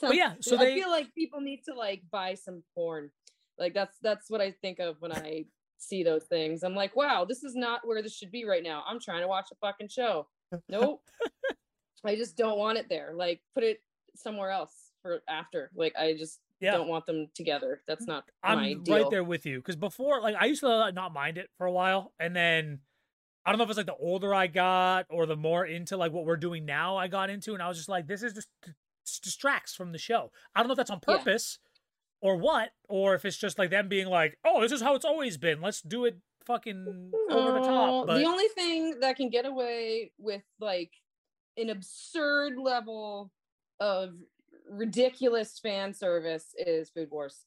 But 0.00 0.14
yeah, 0.14 0.34
so 0.40 0.56
I 0.56 0.64
they 0.64 0.74
feel 0.74 0.90
like 0.90 1.12
people 1.14 1.40
need 1.40 1.62
to 1.68 1.74
like 1.74 2.02
buy 2.10 2.34
some 2.34 2.62
porn. 2.74 3.10
Like 3.58 3.74
that's 3.74 3.96
that's 4.02 4.30
what 4.30 4.40
I 4.40 4.52
think 4.62 4.78
of 4.78 4.96
when 5.00 5.12
I 5.12 5.46
see 5.78 6.02
those 6.02 6.24
things. 6.24 6.62
I'm 6.62 6.74
like, 6.74 6.94
wow, 6.94 7.24
this 7.24 7.42
is 7.42 7.54
not 7.54 7.80
where 7.84 8.02
this 8.02 8.16
should 8.16 8.30
be 8.30 8.44
right 8.44 8.62
now. 8.62 8.84
I'm 8.86 9.00
trying 9.00 9.22
to 9.22 9.28
watch 9.28 9.48
a 9.52 9.56
fucking 9.56 9.88
show. 9.88 10.26
Nope. 10.70 11.02
I 12.06 12.16
just 12.16 12.38
don't 12.38 12.56
want 12.56 12.78
it 12.78 12.86
there. 12.88 13.12
Like 13.14 13.42
put 13.54 13.64
it 13.64 13.82
somewhere 14.16 14.50
else 14.50 14.72
for 15.02 15.20
after. 15.28 15.70
Like 15.74 15.94
I 15.94 16.14
just 16.14 16.38
yeah. 16.60 16.72
don't 16.72 16.88
want 16.88 17.06
them 17.06 17.28
together. 17.34 17.82
That's 17.86 18.06
not 18.06 18.24
I'm 18.42 18.82
deal. 18.82 18.96
right 18.96 19.10
there 19.10 19.24
with 19.24 19.46
you 19.46 19.58
because 19.58 19.76
before, 19.76 20.20
like, 20.20 20.36
I 20.38 20.46
used 20.46 20.60
to 20.60 20.92
not 20.92 21.12
mind 21.12 21.38
it 21.38 21.50
for 21.56 21.66
a 21.66 21.72
while, 21.72 22.12
and 22.18 22.34
then 22.34 22.80
I 23.44 23.50
don't 23.50 23.58
know 23.58 23.64
if 23.64 23.70
it's 23.70 23.76
like 23.76 23.86
the 23.86 23.94
older 23.94 24.34
I 24.34 24.46
got 24.46 25.06
or 25.10 25.26
the 25.26 25.36
more 25.36 25.64
into 25.64 25.96
like 25.96 26.12
what 26.12 26.24
we're 26.24 26.36
doing 26.36 26.64
now 26.66 26.96
I 26.96 27.08
got 27.08 27.30
into, 27.30 27.54
and 27.54 27.62
I 27.62 27.68
was 27.68 27.76
just 27.76 27.88
like, 27.88 28.06
this 28.06 28.22
is 28.22 28.34
just 28.34 28.48
distracts 29.22 29.74
from 29.74 29.92
the 29.92 29.98
show. 29.98 30.30
I 30.54 30.60
don't 30.60 30.68
know 30.68 30.72
if 30.72 30.76
that's 30.76 30.90
on 30.90 31.00
Yeah. 31.06 31.16
purpose 31.16 31.58
or 32.20 32.36
what, 32.36 32.70
or 32.88 33.14
if 33.14 33.24
it's 33.24 33.36
just 33.36 33.58
like 33.58 33.70
them 33.70 33.88
being 33.88 34.08
like, 34.08 34.38
oh, 34.44 34.60
this 34.60 34.72
is 34.72 34.82
how 34.82 34.94
it's 34.94 35.04
always 35.04 35.36
been. 35.36 35.60
Let's 35.60 35.80
do 35.80 36.04
it 36.04 36.18
fucking 36.44 37.12
over 37.30 37.52
the 37.52 37.60
top. 37.60 38.06
But 38.06 38.18
The 38.18 38.24
only 38.24 38.48
thing 38.48 39.00
that 39.00 39.16
can 39.16 39.30
get 39.30 39.46
away 39.46 40.12
with 40.18 40.42
like 40.60 40.92
an 41.56 41.70
absurd 41.70 42.58
level 42.58 43.30
of 43.80 44.14
ridiculous 44.70 45.58
fan 45.58 45.92
service 45.94 46.54
is 46.58 46.90
Food 46.90 47.10
Wars. 47.10 47.44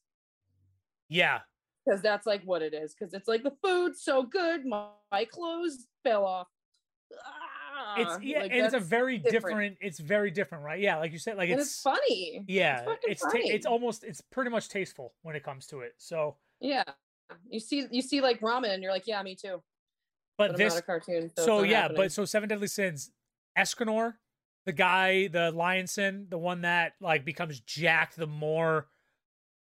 yeah, 1.09 1.39
Because 1.85 2.01
that's 2.01 2.25
like 2.25 2.43
what 2.43 2.61
it 2.61 2.73
is. 2.73 2.93
Because 2.93 3.13
it's 3.13 3.27
like 3.27 3.43
the 3.43 3.53
food's 3.63 4.01
so 4.01 4.23
good, 4.23 4.65
my, 4.65 4.87
my 5.11 5.25
clothes 5.25 5.87
fell 6.03 6.25
off. 6.25 6.47
it's 7.11 7.19
Ah, 8.11 8.19
yeah, 8.21 8.41
like, 8.41 8.51
and 8.51 8.65
it's 8.65 8.73
a 8.73 8.79
very 8.79 9.17
different. 9.17 9.43
different. 9.43 9.77
It's 9.81 9.99
very 9.99 10.31
different, 10.31 10.63
right? 10.63 10.79
Yeah, 10.79 10.97
like 10.97 11.11
you 11.11 11.17
said, 11.19 11.37
like 11.37 11.49
it's, 11.49 11.61
it's, 11.63 11.81
funny. 11.81 12.43
Yeah, 12.47 12.83
fucking 12.85 12.97
it's 13.11 13.21
ta- 13.21 13.29
it's 13.33 13.65
almost 13.65 14.03
it's 14.03 14.21
pretty 14.21 14.51
much 14.51 14.69
tasteful 14.69 15.13
when 15.23 15.35
it 15.35 15.43
comes 15.43 15.65
to 15.67 15.79
it. 15.81 15.93
So, 15.97 16.37
Yeah. 16.59 16.83
You 17.49 17.61
see 17.61 17.87
you 17.91 18.01
see 18.01 18.19
like 18.19 18.41
ramen 18.41 18.73
and 18.73 18.83
you're 18.83 18.91
like, 18.91 19.07
yeah, 19.07 19.23
me 19.23 19.35
too. 19.35 19.61
but, 20.37 20.49
But, 20.49 20.57
this 20.57 20.73
I'm 20.73 20.77
not 20.77 20.79
a 20.79 20.85
cartoon. 20.85 21.31
So, 21.37 21.45
so 21.45 21.63
yeah, 21.63 21.81
happening. 21.83 21.97
but 22.01 22.11
so 22.11 22.25
Seven 22.25 22.49
Deadly 22.49 22.67
Sins, 22.67 23.09
Escanor, 23.57 24.15
the 24.65 24.71
guy, 24.71 25.27
the 25.27 25.51
Lion 25.51 25.87
Sin, 25.87 26.27
the 26.29 26.37
one 26.37 26.61
that 26.61 26.93
like 26.99 27.25
becomes 27.25 27.59
jacked 27.59 28.15
the 28.17 28.27
more, 28.27 28.87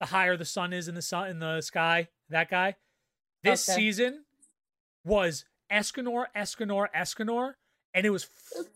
the 0.01 0.07
higher 0.07 0.37
the 0.37 0.45
sun 0.45 0.73
is 0.73 0.89
in 0.89 0.95
the 0.95 1.03
sun 1.03 1.29
in 1.29 1.39
the 1.39 1.61
sky. 1.61 2.09
That 2.29 2.51
guy. 2.51 2.77
This 3.43 3.69
Okay. 3.69 3.77
season 3.81 4.25
was 5.05 5.47
Escanor, 5.73 6.27
Escanor, 6.37 6.89
Escanor, 6.95 7.55
and 7.95 8.05
it 8.05 8.11
was 8.11 8.25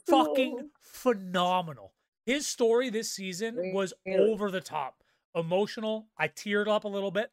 fucking 0.07 0.71
phenomenal. 0.81 1.93
His 2.25 2.47
story 2.47 2.89
this 2.89 3.13
season 3.13 3.73
was 3.75 3.93
over 4.07 4.51
the 4.51 4.63
top, 4.63 5.03
emotional. 5.35 6.09
I 6.17 6.29
teared 6.29 6.67
up 6.69 6.85
a 6.85 6.89
little 6.89 7.11
bit. 7.11 7.31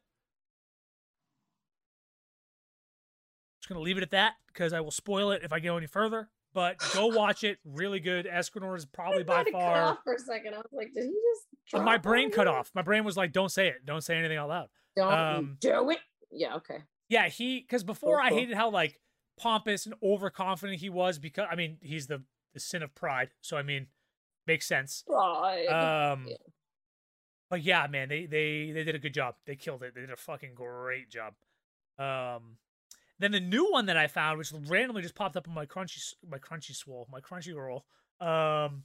Just 3.60 3.68
gonna 3.68 3.80
leave 3.80 3.96
it 3.96 4.02
at 4.02 4.10
that 4.10 4.34
because 4.48 4.72
I 4.72 4.80
will 4.80 4.90
spoil 4.90 5.30
it 5.30 5.42
if 5.42 5.52
I 5.52 5.60
go 5.60 5.76
any 5.78 5.86
further. 5.86 6.28
But 6.54 6.76
go 6.94 7.06
watch 7.06 7.44
it. 7.44 7.58
Really 7.64 7.98
good. 8.00 8.26
Escanor 8.26 8.76
is 8.76 8.84
probably 8.92 9.20
I 9.20 9.24
by 9.24 9.36
had 9.38 9.46
to 9.46 9.52
cut 9.52 9.60
far. 9.60 9.82
off 9.82 9.98
for 10.04 10.14
a 10.14 10.18
second. 10.18 10.54
I 10.54 10.58
was 10.58 10.66
like, 10.72 10.92
did 10.94 11.04
he 11.04 11.10
just? 11.10 11.74
And 11.74 11.84
my 11.84 11.96
brain 11.96 12.30
cut 12.30 12.46
off. 12.46 12.70
My 12.74 12.82
brain 12.82 13.04
was 13.04 13.16
like, 13.16 13.32
"Don't 13.32 13.50
say 13.50 13.68
it. 13.68 13.86
Don't 13.86 14.02
say 14.02 14.16
anything 14.16 14.36
out 14.36 14.48
loud." 14.48 14.68
Don't 14.96 15.12
Um, 15.12 15.56
do 15.60 15.90
it. 15.90 15.98
Yeah. 16.30 16.56
Okay. 16.56 16.78
Yeah, 17.08 17.28
he 17.28 17.60
because 17.60 17.84
before 17.84 18.20
I 18.20 18.28
cool. 18.28 18.38
hated 18.38 18.56
how 18.56 18.70
like 18.70 19.00
pompous 19.38 19.86
and 19.86 19.94
overconfident 20.02 20.78
he 20.80 20.90
was 20.90 21.18
because 21.18 21.46
I 21.50 21.54
mean 21.56 21.78
he's 21.80 22.06
the 22.06 22.22
the 22.52 22.60
sin 22.60 22.82
of 22.82 22.94
pride. 22.94 23.30
So 23.40 23.56
I 23.56 23.62
mean, 23.62 23.86
makes 24.46 24.66
sense. 24.66 25.04
Pride. 25.06 25.66
Um, 25.68 26.26
Yeah. 26.28 26.36
but 27.48 27.62
yeah, 27.62 27.86
man, 27.86 28.08
they 28.08 28.26
they 28.26 28.72
they 28.72 28.84
did 28.84 28.94
a 28.94 28.98
good 28.98 29.14
job. 29.14 29.36
They 29.46 29.56
killed 29.56 29.82
it. 29.82 29.94
They 29.94 30.02
did 30.02 30.10
a 30.10 30.16
fucking 30.16 30.54
great 30.54 31.08
job. 31.10 31.34
Um, 31.98 32.56
then 33.18 33.32
the 33.32 33.40
new 33.40 33.70
one 33.70 33.86
that 33.86 33.96
I 33.96 34.06
found, 34.06 34.38
which 34.38 34.52
randomly 34.66 35.02
just 35.02 35.14
popped 35.14 35.36
up 35.36 35.46
on 35.48 35.54
my 35.54 35.66
crunchy 35.66 36.14
my 36.28 36.38
crunchy 36.38 36.74
swole, 36.74 37.06
my 37.10 37.20
crunchy 37.20 37.54
roll. 37.54 37.84
Um, 38.20 38.82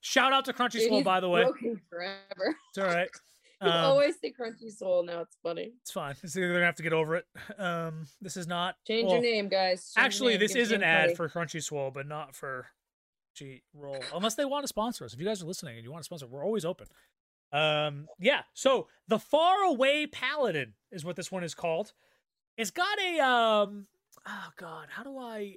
shout 0.00 0.32
out 0.32 0.44
to 0.46 0.52
Crunchy 0.52 0.72
Dude, 0.72 0.88
Swole, 0.88 1.02
by 1.02 1.20
the 1.20 1.28
way. 1.28 1.44
forever. 1.88 2.56
It's 2.70 2.78
all 2.78 2.84
right. 2.84 3.08
you 3.62 3.68
Um, 3.68 3.84
always 3.84 4.16
say 4.20 4.32
crunchy 4.38 4.70
soul. 4.70 5.02
Now 5.04 5.20
it's 5.22 5.36
funny. 5.42 5.72
It's 5.80 5.90
fine. 5.90 6.10
It's- 6.12 6.34
They're 6.34 6.52
gonna 6.52 6.66
have 6.66 6.74
to 6.76 6.82
get 6.82 6.92
over 6.92 7.16
it. 7.16 7.24
Um, 7.58 8.06
this 8.20 8.36
is 8.36 8.46
not 8.46 8.76
Change 8.86 9.06
well, 9.06 9.14
your 9.14 9.22
name, 9.22 9.48
guys. 9.48 9.92
Change 9.94 10.04
Actually, 10.04 10.32
name. 10.34 10.40
this 10.40 10.52
Give 10.54 10.62
is 10.62 10.72
an 10.72 10.82
ad 10.82 11.04
money. 11.06 11.14
for 11.14 11.28
Crunchy 11.30 11.62
Swole, 11.62 11.90
but 11.90 12.06
not 12.06 12.34
for 12.36 12.66
G 13.34 13.62
Roll. 13.72 14.02
Unless 14.14 14.34
they 14.34 14.44
want 14.44 14.64
to 14.64 14.68
sponsor 14.68 15.04
us. 15.06 15.14
If 15.14 15.20
you 15.20 15.26
guys 15.26 15.42
are 15.42 15.46
listening 15.46 15.76
and 15.76 15.84
you 15.84 15.90
want 15.90 16.02
to 16.02 16.04
sponsor, 16.04 16.26
we're 16.26 16.44
always 16.44 16.64
open. 16.66 16.86
Um, 17.52 18.06
yeah. 18.18 18.42
So 18.52 18.88
the 19.08 19.18
Far 19.18 19.62
Away 19.62 20.06
Paladin 20.06 20.74
is 20.92 21.04
what 21.04 21.16
this 21.16 21.32
one 21.32 21.42
is 21.44 21.54
called. 21.54 21.92
It's 22.56 22.70
got 22.70 22.98
a 23.00 23.20
um. 23.20 23.86
Oh 24.26 24.48
God, 24.56 24.88
how 24.90 25.02
do 25.02 25.18
I 25.18 25.56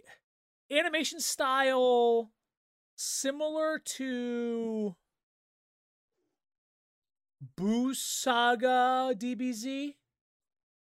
animation 0.72 1.20
style 1.20 2.32
similar 2.96 3.80
to 3.80 4.96
Buu 7.56 7.96
Saga 7.96 9.14
DBZ? 9.16 9.94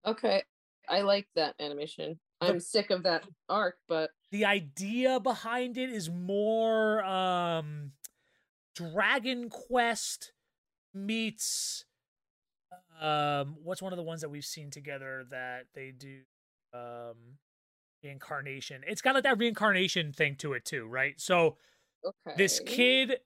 Okay, 0.06 0.42
I 0.88 1.00
like 1.00 1.26
that 1.34 1.56
animation. 1.60 2.20
I'm 2.40 2.60
sick 2.60 2.90
of 2.90 3.02
that 3.02 3.24
arc, 3.48 3.76
but 3.88 4.10
the 4.30 4.44
idea 4.44 5.18
behind 5.18 5.76
it 5.76 5.90
is 5.90 6.08
more 6.08 7.02
um 7.02 7.92
Dragon 8.74 9.48
Quest 9.48 10.32
meets 10.94 11.85
um 13.00 13.56
what's 13.62 13.82
one 13.82 13.92
of 13.92 13.96
the 13.96 14.02
ones 14.02 14.20
that 14.20 14.28
we've 14.28 14.44
seen 14.44 14.70
together 14.70 15.24
that 15.30 15.66
they 15.74 15.92
do 15.96 16.20
um 16.74 17.38
reincarnation. 18.02 18.82
It's 18.86 19.02
got 19.02 19.14
like 19.14 19.24
that 19.24 19.38
reincarnation 19.38 20.12
thing 20.12 20.36
to 20.36 20.52
it 20.52 20.64
too, 20.64 20.86
right? 20.86 21.20
So 21.20 21.56
okay. 22.04 22.36
this 22.36 22.60
kid 22.60 23.18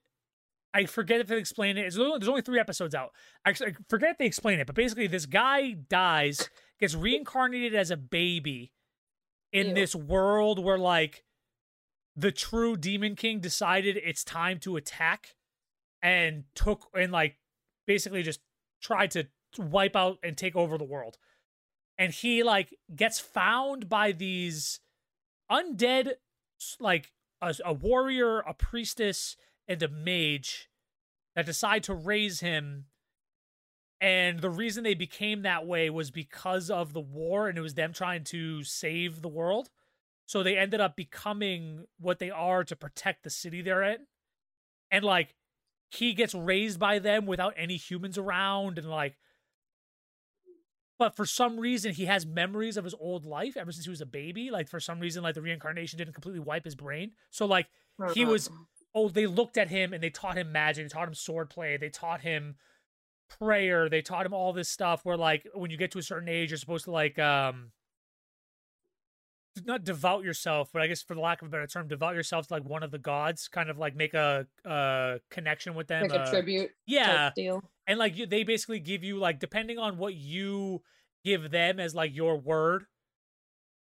I 0.73 0.85
forget 0.85 1.19
if 1.19 1.27
they 1.27 1.37
explain 1.37 1.77
it. 1.77 1.85
It's 1.85 1.97
only, 1.97 2.17
there's 2.17 2.29
only 2.29 2.41
three 2.41 2.59
episodes 2.59 2.95
out. 2.95 3.11
Actually, 3.45 3.71
I 3.71 3.73
forget 3.89 4.11
if 4.11 4.17
they 4.17 4.25
explain 4.25 4.59
it, 4.59 4.67
but 4.67 4.75
basically, 4.75 5.07
this 5.07 5.25
guy 5.25 5.71
dies, 5.71 6.49
gets 6.79 6.95
reincarnated 6.95 7.75
as 7.75 7.91
a 7.91 7.97
baby 7.97 8.71
in 9.51 9.69
Ew. 9.69 9.73
this 9.73 9.95
world 9.95 10.63
where, 10.63 10.77
like, 10.77 11.23
the 12.15 12.31
true 12.31 12.77
Demon 12.77 13.15
King 13.15 13.39
decided 13.39 13.97
it's 13.97 14.23
time 14.23 14.59
to 14.59 14.77
attack 14.77 15.35
and 16.01 16.45
took, 16.55 16.87
and, 16.93 17.11
like, 17.11 17.37
basically 17.85 18.23
just 18.23 18.39
tried 18.81 19.11
to 19.11 19.27
wipe 19.57 19.95
out 19.95 20.17
and 20.23 20.37
take 20.37 20.55
over 20.55 20.77
the 20.77 20.83
world. 20.83 21.17
And 21.97 22.13
he, 22.13 22.43
like, 22.43 22.75
gets 22.95 23.19
found 23.19 23.89
by 23.89 24.11
these 24.11 24.79
undead, 25.51 26.13
like, 26.79 27.11
a, 27.41 27.55
a 27.65 27.73
warrior, 27.73 28.39
a 28.39 28.53
priestess, 28.53 29.35
and 29.67 29.81
a 29.83 29.87
mage 29.87 30.69
that 31.35 31.45
decide 31.45 31.83
to 31.83 31.93
raise 31.93 32.39
him. 32.39 32.85
And 33.99 34.39
the 34.39 34.49
reason 34.49 34.83
they 34.83 34.95
became 34.95 35.43
that 35.43 35.67
way 35.67 35.89
was 35.89 36.09
because 36.09 36.69
of 36.71 36.93
the 36.93 37.01
war, 37.01 37.47
and 37.47 37.57
it 37.57 37.61
was 37.61 37.75
them 37.75 37.93
trying 37.93 38.23
to 38.25 38.63
save 38.63 39.21
the 39.21 39.27
world. 39.27 39.69
So 40.25 40.43
they 40.43 40.57
ended 40.57 40.79
up 40.79 40.95
becoming 40.95 41.87
what 41.99 42.19
they 42.19 42.31
are 42.31 42.63
to 42.63 42.75
protect 42.75 43.23
the 43.23 43.29
city 43.29 43.61
they're 43.61 43.83
in. 43.83 44.07
And 44.89 45.03
like 45.03 45.35
he 45.89 46.13
gets 46.13 46.33
raised 46.33 46.79
by 46.79 46.99
them 46.99 47.25
without 47.25 47.53
any 47.57 47.75
humans 47.75 48.17
around 48.17 48.77
and 48.77 48.89
like 48.89 49.17
but 51.01 51.15
for 51.15 51.25
some 51.25 51.59
reason 51.59 51.93
he 51.93 52.05
has 52.05 52.27
memories 52.27 52.77
of 52.77 52.83
his 52.83 52.93
old 52.93 53.25
life 53.25 53.57
ever 53.57 53.71
since 53.71 53.85
he 53.85 53.89
was 53.89 54.01
a 54.01 54.05
baby. 54.05 54.51
Like 54.51 54.69
for 54.69 54.79
some 54.79 54.99
reason 54.99 55.23
like 55.23 55.33
the 55.33 55.41
reincarnation 55.41 55.97
didn't 55.97 56.13
completely 56.13 56.41
wipe 56.41 56.63
his 56.63 56.75
brain. 56.75 57.13
So 57.31 57.47
like 57.47 57.65
he 58.13 58.23
was 58.23 58.51
oh 58.93 59.09
they 59.09 59.25
looked 59.25 59.57
at 59.57 59.69
him 59.69 59.93
and 59.93 60.03
they 60.03 60.11
taught 60.11 60.37
him 60.37 60.51
magic. 60.51 60.85
They 60.85 60.89
taught 60.89 61.07
him 61.07 61.15
sword 61.15 61.49
play 61.49 61.75
they 61.77 61.89
taught 61.89 62.21
him 62.21 62.53
prayer. 63.39 63.89
They 63.89 64.03
taught 64.03 64.27
him 64.27 64.33
all 64.35 64.53
this 64.53 64.69
stuff 64.69 65.03
where 65.03 65.17
like 65.17 65.47
when 65.55 65.71
you 65.71 65.77
get 65.77 65.89
to 65.93 65.97
a 65.97 66.03
certain 66.03 66.29
age 66.29 66.51
you're 66.51 66.59
supposed 66.59 66.85
to 66.85 66.91
like 66.91 67.17
um 67.17 67.71
not 69.65 69.83
devout 69.83 70.23
yourself 70.23 70.69
but 70.71 70.81
i 70.81 70.87
guess 70.87 71.01
for 71.01 71.13
the 71.13 71.19
lack 71.19 71.41
of 71.41 71.49
a 71.49 71.51
better 71.51 71.67
term 71.67 71.85
devout 71.85 72.15
yourself 72.15 72.47
to 72.47 72.53
like 72.53 72.63
one 72.63 72.83
of 72.83 72.91
the 72.91 72.97
gods 72.97 73.49
kind 73.49 73.69
of 73.69 73.77
like 73.77 73.97
make 73.97 74.13
a 74.13 74.47
uh 74.63 75.17
connection 75.29 75.75
with 75.75 75.87
them 75.87 76.03
like 76.03 76.13
a 76.13 76.21
uh, 76.21 76.29
tribute 76.29 76.71
yeah. 76.85 77.31
deal. 77.35 77.61
And 77.91 77.99
like 77.99 78.17
you, 78.17 78.25
they 78.25 78.43
basically 78.43 78.79
give 78.79 79.03
you 79.03 79.17
like 79.17 79.37
depending 79.39 79.77
on 79.77 79.97
what 79.97 80.13
you 80.13 80.81
give 81.25 81.51
them 81.51 81.77
as 81.77 81.93
like 81.93 82.15
your 82.15 82.37
word 82.37 82.85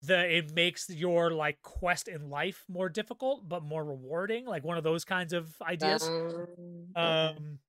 the 0.04 0.38
it 0.38 0.54
makes 0.54 0.88
your 0.88 1.32
like 1.32 1.60
quest 1.64 2.08
in 2.08 2.30
life 2.30 2.64
more 2.70 2.90
difficult 2.90 3.50
but 3.50 3.64
more 3.64 3.84
rewarding 3.84 4.46
like 4.46 4.64
one 4.64 4.78
of 4.78 4.84
those 4.84 5.04
kinds 5.04 5.34
of 5.34 5.50
ideas. 5.64 6.08
Um, 6.08 7.04
um 7.04 7.60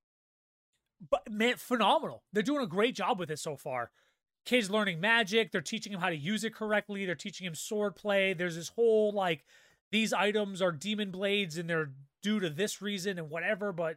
but 1.10 1.30
man 1.30 1.56
phenomenal. 1.56 2.24
They're 2.32 2.42
doing 2.42 2.62
a 2.62 2.66
great 2.66 2.94
job 2.94 3.18
with 3.18 3.30
it 3.30 3.38
so 3.38 3.56
far. 3.56 3.90
Kids 4.44 4.70
learning 4.70 5.00
magic 5.00 5.50
they're 5.50 5.62
teaching 5.62 5.94
him 5.94 6.00
how 6.00 6.10
to 6.10 6.16
use 6.16 6.44
it 6.44 6.54
correctly 6.54 7.06
they're 7.06 7.14
teaching 7.14 7.46
him 7.46 7.54
sword 7.54 7.96
play 7.96 8.34
there's 8.34 8.56
this 8.56 8.68
whole 8.68 9.12
like 9.12 9.46
these 9.90 10.12
items 10.12 10.60
are 10.60 10.72
demon 10.72 11.10
blades 11.10 11.56
and 11.56 11.70
they're 11.70 11.92
due 12.22 12.38
to 12.38 12.50
this 12.50 12.82
reason 12.82 13.18
and 13.18 13.30
whatever 13.30 13.72
but 13.72 13.96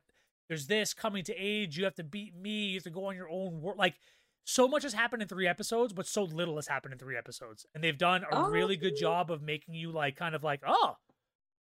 there's 0.52 0.68
this 0.68 0.94
coming 0.94 1.24
to 1.24 1.34
age 1.38 1.78
you 1.78 1.86
have 1.86 1.96
to 1.96 2.04
beat 2.04 2.36
me 2.36 2.66
you 2.66 2.76
have 2.76 2.84
to 2.84 2.90
go 2.90 3.06
on 3.06 3.16
your 3.16 3.30
own 3.30 3.62
work 3.62 3.78
like 3.78 3.96
so 4.44 4.68
much 4.68 4.84
has 4.84 4.92
happened 4.94 5.22
in 5.22 5.28
three 5.30 5.48
episodes 5.48 5.94
but 5.94 6.06
so 6.06 6.24
little 6.24 6.58
has 6.58 6.68
happened 6.68 6.92
in 6.92 7.00
three 7.00 7.16
episodes 7.16 7.66
and 7.74 7.82
they've 7.82 7.98
done 7.98 8.24
a 8.24 8.36
Oh. 8.36 8.50
really 8.50 8.76
good 8.76 8.98
job 8.98 9.32
of 9.32 9.42
making 9.42 9.76
you 9.76 9.92
like 9.94 10.18
kind 10.18 10.36
of 10.36 10.44
like 10.44 10.62
oh 10.68 10.98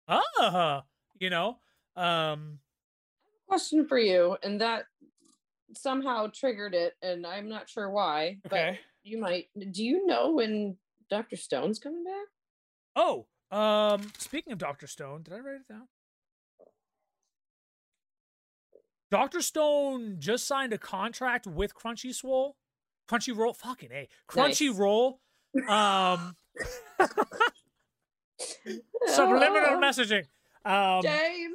ah 0.08 0.82
you 1.20 1.30
know 1.30 1.58
um 1.94 2.58
question 3.46 3.86
for 3.86 3.98
you, 3.98 4.36
and 4.42 4.60
that 4.60 4.84
somehow 5.76 6.28
triggered 6.32 6.74
it, 6.74 6.94
and 7.02 7.26
I'm 7.26 7.48
not 7.48 7.68
sure 7.68 7.90
why. 7.90 8.38
okay 8.46 8.70
But 8.72 9.08
you 9.08 9.18
might. 9.18 9.46
Do 9.72 9.84
you 9.84 10.06
know 10.06 10.32
when 10.32 10.76
Doctor 11.10 11.34
Stone's 11.36 11.78
coming 11.80 12.04
back? 12.04 12.26
Oh, 12.94 13.26
um, 13.50 14.02
speaking 14.18 14.52
of 14.52 14.58
Doctor 14.60 14.86
Stone, 14.86 15.22
did 15.24 15.34
I 15.34 15.38
write 15.38 15.56
it 15.56 15.68
down? 15.68 15.88
Doctor 19.10 19.40
Stone 19.42 20.16
just 20.18 20.46
signed 20.46 20.72
a 20.72 20.78
contract 20.78 21.46
with 21.46 21.74
Crunchyroll. 21.74 22.52
Crunchyroll, 23.08 23.56
fucking 23.56 23.90
a 23.92 24.08
Nice. 24.36 24.60
Crunchyroll. 24.60 25.14
Um, 25.68 26.36
subliminal 29.06 29.70
Oh, 29.70 29.80
messaging. 29.82 30.26
Um, 30.64 31.02
James. 31.02 31.54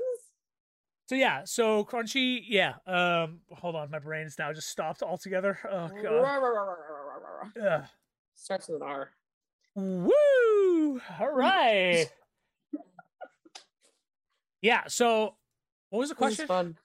so 1.06 1.16
yeah, 1.16 1.43
so 1.45 1.86
Crunchy, 1.86 2.43
yeah. 2.47 2.74
Um, 2.86 3.39
hold 3.51 3.76
on, 3.76 3.89
my 3.89 3.99
brain's 3.99 4.38
now 4.38 4.51
just 4.51 4.68
stopped 4.70 5.01
altogether. 5.01 5.58
Oh 5.72 5.89
god. 6.01 7.88
Starts 8.36 8.68
with 8.68 8.82
an 8.82 8.88
R. 8.88 9.12
Woo! 9.76 11.01
All 11.20 11.32
right. 11.34 12.08
yeah. 14.62 14.84
So, 14.88 15.36
what 15.89 15.99
was 15.99 16.10
the 16.10 16.16
question? 16.16 16.47
fun. 16.47 16.78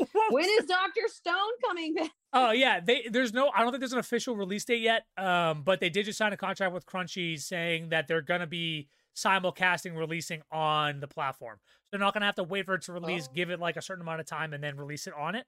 When 0.30 0.44
is 0.44 0.64
Doctor 0.66 1.02
Stone 1.06 1.52
coming 1.64 1.94
back? 1.94 2.10
Oh 2.32 2.50
yeah, 2.50 2.80
they 2.80 3.06
there's 3.10 3.32
no 3.32 3.50
I 3.54 3.62
don't 3.62 3.70
think 3.70 3.80
there's 3.80 3.92
an 3.92 3.98
official 3.98 4.36
release 4.36 4.64
date 4.64 4.80
yet. 4.82 5.04
Um, 5.16 5.62
but 5.62 5.80
they 5.80 5.88
did 5.90 6.04
just 6.06 6.18
sign 6.18 6.32
a 6.32 6.36
contract 6.36 6.72
with 6.74 6.84
Crunchy 6.86 7.38
saying 7.40 7.90
that 7.90 8.08
they're 8.08 8.22
gonna 8.22 8.46
be 8.46 8.88
simulcasting 9.16 9.96
releasing 9.96 10.42
on 10.52 11.00
the 11.00 11.08
platform. 11.08 11.58
So 11.64 11.88
they're 11.92 12.00
not 12.00 12.12
gonna 12.12 12.26
have 12.26 12.34
to 12.36 12.42
wait 12.44 12.66
for 12.66 12.74
it 12.74 12.82
to 12.82 12.92
release, 12.92 13.28
Oh. 13.28 13.32
give 13.34 13.50
it 13.50 13.58
like 13.60 13.76
a 13.76 13.82
certain 13.82 14.02
amount 14.02 14.20
of 14.20 14.26
time, 14.26 14.52
and 14.52 14.62
then 14.62 14.76
release 14.76 15.06
it 15.06 15.14
on 15.14 15.34
it. 15.34 15.46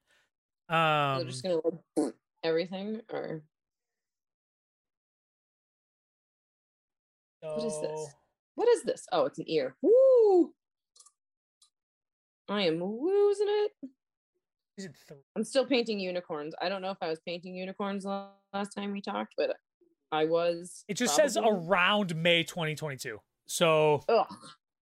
They're 0.68 0.78
Um, 0.78 1.26
just 1.26 1.42
gonna 1.42 1.61
like, 1.96 2.14
everything, 2.42 3.03
or 3.11 3.42
What 7.40 7.64
is 7.64 7.80
this? 7.80 8.14
what 8.55 8.68
is 8.68 8.82
this? 8.82 9.07
Oh, 9.12 9.26
it's 9.26 9.38
an 9.38 9.44
ear. 9.49 9.76
Woo! 9.82 10.53
I 12.49 12.62
am 12.62 12.82
losing 12.82 13.46
it. 13.49 13.72
I'm 15.37 15.45
still 15.45 15.66
painting 15.66 16.01
unicorns. 16.01 16.55
I 16.61 16.68
don't 16.68 16.83
know 16.83 16.91
if 16.91 16.99
I 17.01 17.09
was 17.09 17.20
painting 17.20 17.55
unicorns 17.55 18.05
last 18.05 18.74
time 18.74 18.93
we 18.93 19.01
talked, 19.01 19.35
but 19.37 19.57
I 20.12 20.24
was. 20.24 20.85
It 20.89 20.95
just 20.95 21.14
says 21.14 21.37
around 21.37 22.16
May 22.16 22.45
2022. 22.45 23.18
So 23.47 24.03
Ugh. 24.09 24.26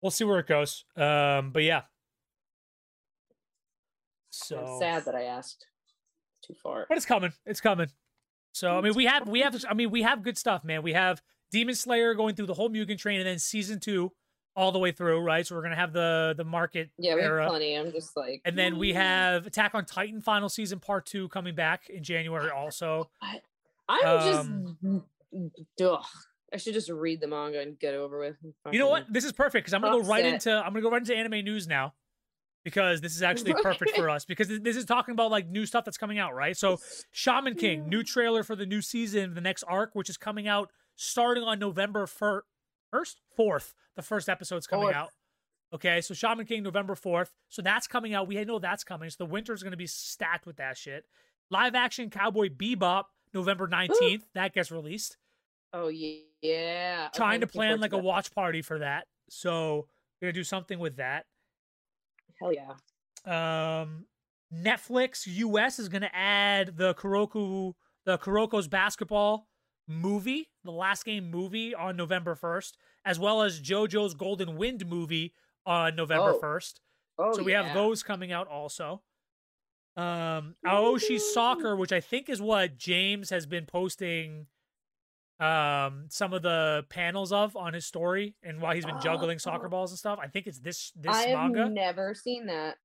we'll 0.02 0.12
see 0.12 0.24
where 0.24 0.40
it 0.40 0.48
goes. 0.48 0.86
Um, 0.96 1.52
but 1.52 1.64
yeah. 1.64 1.84
So 4.30 4.58
I'm 4.60 4.80
sad 4.80 5.06
that 5.06 5.16
I 5.16 5.24
asked. 5.24 5.66
Too 6.46 6.56
far. 6.62 6.86
but 6.90 6.98
it's 6.98 7.06
coming. 7.06 7.32
It's 7.46 7.62
coming. 7.62 7.88
So 8.54 8.78
I 8.78 8.82
mean, 8.82 8.94
we 8.96 9.06
have 9.06 9.28
we 9.28 9.40
have 9.40 9.64
I 9.70 9.74
mean 9.74 9.92
we 9.92 10.02
have 10.02 10.24
good 10.24 10.38
stuff, 10.38 10.64
man. 10.64 10.84
We 10.84 10.94
have 10.94 11.22
Demon 11.52 11.76
Slayer 11.76 12.14
going 12.14 12.36
through 12.36 12.48
the 12.48 12.54
whole 12.54 12.70
Mugen 12.70 12.98
train, 12.98 13.20
and 13.20 13.28
then 13.28 13.40
season 13.40 13.80
two 13.80 14.12
all 14.56 14.72
the 14.72 14.80
way 14.80 14.92
through, 14.92 15.20
right? 15.20 15.46
So 15.46 15.56
we're 15.56 15.64
gonna 15.64 15.76
have 15.76 15.94
the 15.94 16.34
the 16.38 16.44
market 16.44 16.90
Yeah, 16.98 17.16
we 17.16 17.22
have 17.22 17.48
plenty. 17.48 17.76
I'm 17.76 17.92
just 17.92 18.16
like. 18.16 18.42
and 18.46 18.58
then 18.58 18.78
we 18.78 18.94
have 18.94 19.48
Attack 19.48 19.76
on 19.76 19.86
Titan 19.86 20.22
final 20.22 20.50
season 20.50 20.80
part 20.80 21.06
two 21.06 21.30
coming 21.30 21.56
back 21.56 21.90
in 21.90 22.04
January 22.04 22.50
also. 22.50 23.10
I'm 23.90 24.06
um, 24.08 24.78
just. 24.84 25.82
Ugh. 25.82 26.06
I 26.54 26.58
should 26.58 26.76
just 26.76 26.90
read 26.90 27.20
the 27.20 27.28
manga 27.28 27.60
and 27.62 27.80
get 27.80 27.96
over 27.96 28.20
with. 28.20 28.36
You 28.72 28.80
know 28.80 28.88
what? 28.88 29.12
This 29.12 29.26
is 29.26 29.32
perfect 29.32 29.66
because 29.66 29.74
I'm 29.74 29.82
gonna 29.82 30.02
go 30.02 30.08
right 30.08 30.26
into 30.26 30.52
I'm 30.52 30.72
gonna 30.72 30.82
go 30.82 30.92
right 30.92 31.02
into 31.02 31.16
anime 31.16 31.44
news 31.44 31.68
now 31.68 31.94
because 32.64 33.02
this 33.02 33.16
is 33.16 33.24
actually 33.24 33.54
perfect 33.54 33.96
for 33.96 34.10
us 34.10 34.24
because 34.26 34.48
this 34.48 34.78
is 34.78 34.86
talking 34.86 35.14
about 35.14 35.32
like 35.32 35.48
new 35.50 35.66
stuff 35.66 35.84
that's 35.84 35.98
coming 35.98 36.20
out, 36.20 36.36
right? 36.36 36.56
So 36.56 36.80
Shaman 37.12 37.56
King, 37.56 37.90
new 37.90 38.04
trailer 38.04 38.44
for 38.44 38.56
the 38.56 38.68
new 38.68 38.82
season, 38.82 39.34
the 39.34 39.42
next 39.42 39.64
arc, 39.64 39.92
which 39.94 40.10
is 40.10 40.18
coming 40.18 40.48
out 40.48 40.72
starting 40.96 41.44
on 41.44 41.58
November 41.58 42.06
first, 42.94 43.22
fourth. 43.36 43.74
The 43.96 44.02
first 44.02 44.30
episode's 44.30 44.68
coming 44.68 44.86
Fourth. 44.86 44.96
out. 44.96 45.10
Okay, 45.74 46.02
so 46.02 46.14
Shaman 46.14 46.46
King 46.46 46.64
November 46.64 46.94
fourth. 46.96 47.32
So 47.50 47.62
that's 47.62 47.88
coming 47.88 48.14
out. 48.14 48.28
We 48.28 48.44
know 48.46 48.60
that's 48.60 48.84
coming. 48.84 49.10
So 49.10 49.16
the 49.20 49.30
winter's 49.30 49.64
gonna 49.64 49.78
be 49.78 49.88
stacked 49.88 50.46
with 50.46 50.58
that 50.58 50.78
shit. 50.78 51.06
Live 51.50 51.74
action 51.76 52.10
Cowboy 52.10 52.50
Bebop 52.50 53.06
November 53.34 53.68
nineteenth. 53.68 54.26
that 54.36 54.54
gets 54.54 54.72
released. 54.72 55.18
Oh 55.74 55.88
yeah, 55.88 56.20
yeah. 56.42 57.08
Okay, 57.08 57.18
Trying 57.18 57.42
to 57.42 57.48
plan 57.48 57.80
like 57.80 57.92
to 57.92 57.98
a 57.98 58.02
watch 58.02 58.32
party 58.34 58.62
for 58.62 58.80
that. 58.80 59.08
So 59.30 59.88
we're 60.22 60.28
gonna 60.28 60.34
do 60.34 60.44
something 60.44 60.78
with 60.78 60.98
that. 60.98 61.26
Hell 62.40 62.54
yeah. 62.54 63.82
um 63.82 64.06
Netflix 64.54 65.24
US 65.26 65.80
is 65.80 65.90
going 65.90 66.02
to 66.04 66.16
add 66.16 66.78
the 66.78 66.94
Kuroko 66.94 67.74
the 68.06 68.18
Kuroko's 68.18 68.68
basketball 68.68 69.48
movie, 69.88 70.50
the 70.64 70.72
last 70.72 71.06
game 71.06 71.30
movie 71.30 71.74
on 71.76 71.96
November 71.98 72.36
1st, 72.36 72.74
as 73.06 73.20
well 73.20 73.42
as 73.42 73.60
JoJo's 73.62 74.14
Golden 74.14 74.56
Wind 74.58 74.86
movie 74.88 75.34
on 75.66 75.96
November 75.96 76.34
Oh. 76.36 76.40
1st. 76.42 76.80
Oh, 77.20 77.34
so 77.34 77.44
we 77.44 77.52
yeah. 77.52 77.64
have 77.64 77.74
those 77.76 78.02
coming 78.04 78.32
out 78.32 78.48
also. 78.48 79.02
Um 79.96 80.56
Ao 80.66 80.96
Ashi 80.96 81.20
Soccer, 81.20 81.76
which 81.76 81.92
I 81.92 82.00
think 82.00 82.28
is 82.30 82.42
what 82.42 82.78
James 82.78 83.30
has 83.30 83.46
been 83.46 83.66
posting 83.68 84.48
um 85.40 86.06
some 86.10 86.32
of 86.34 86.42
the 86.42 86.86
panels 86.90 87.32
of 87.32 87.56
on 87.56 87.74
his 87.74 87.86
story 87.86 88.36
and 88.44 88.62
why 88.62 88.76
he's 88.76 88.86
been 88.86 89.00
juggling 89.02 89.38
soccer 89.40 89.68
Oh. 89.68 89.70
balls 89.70 89.92
and 89.92 90.00
stuff. 90.00 90.18
I 90.22 90.28
think 90.28 90.48
it's 90.48 90.60
this 90.60 90.92
this 90.96 91.16
I 91.16 91.28
manga. 91.34 91.70
never 91.70 92.14
seen 92.16 92.48
that. 92.48 92.78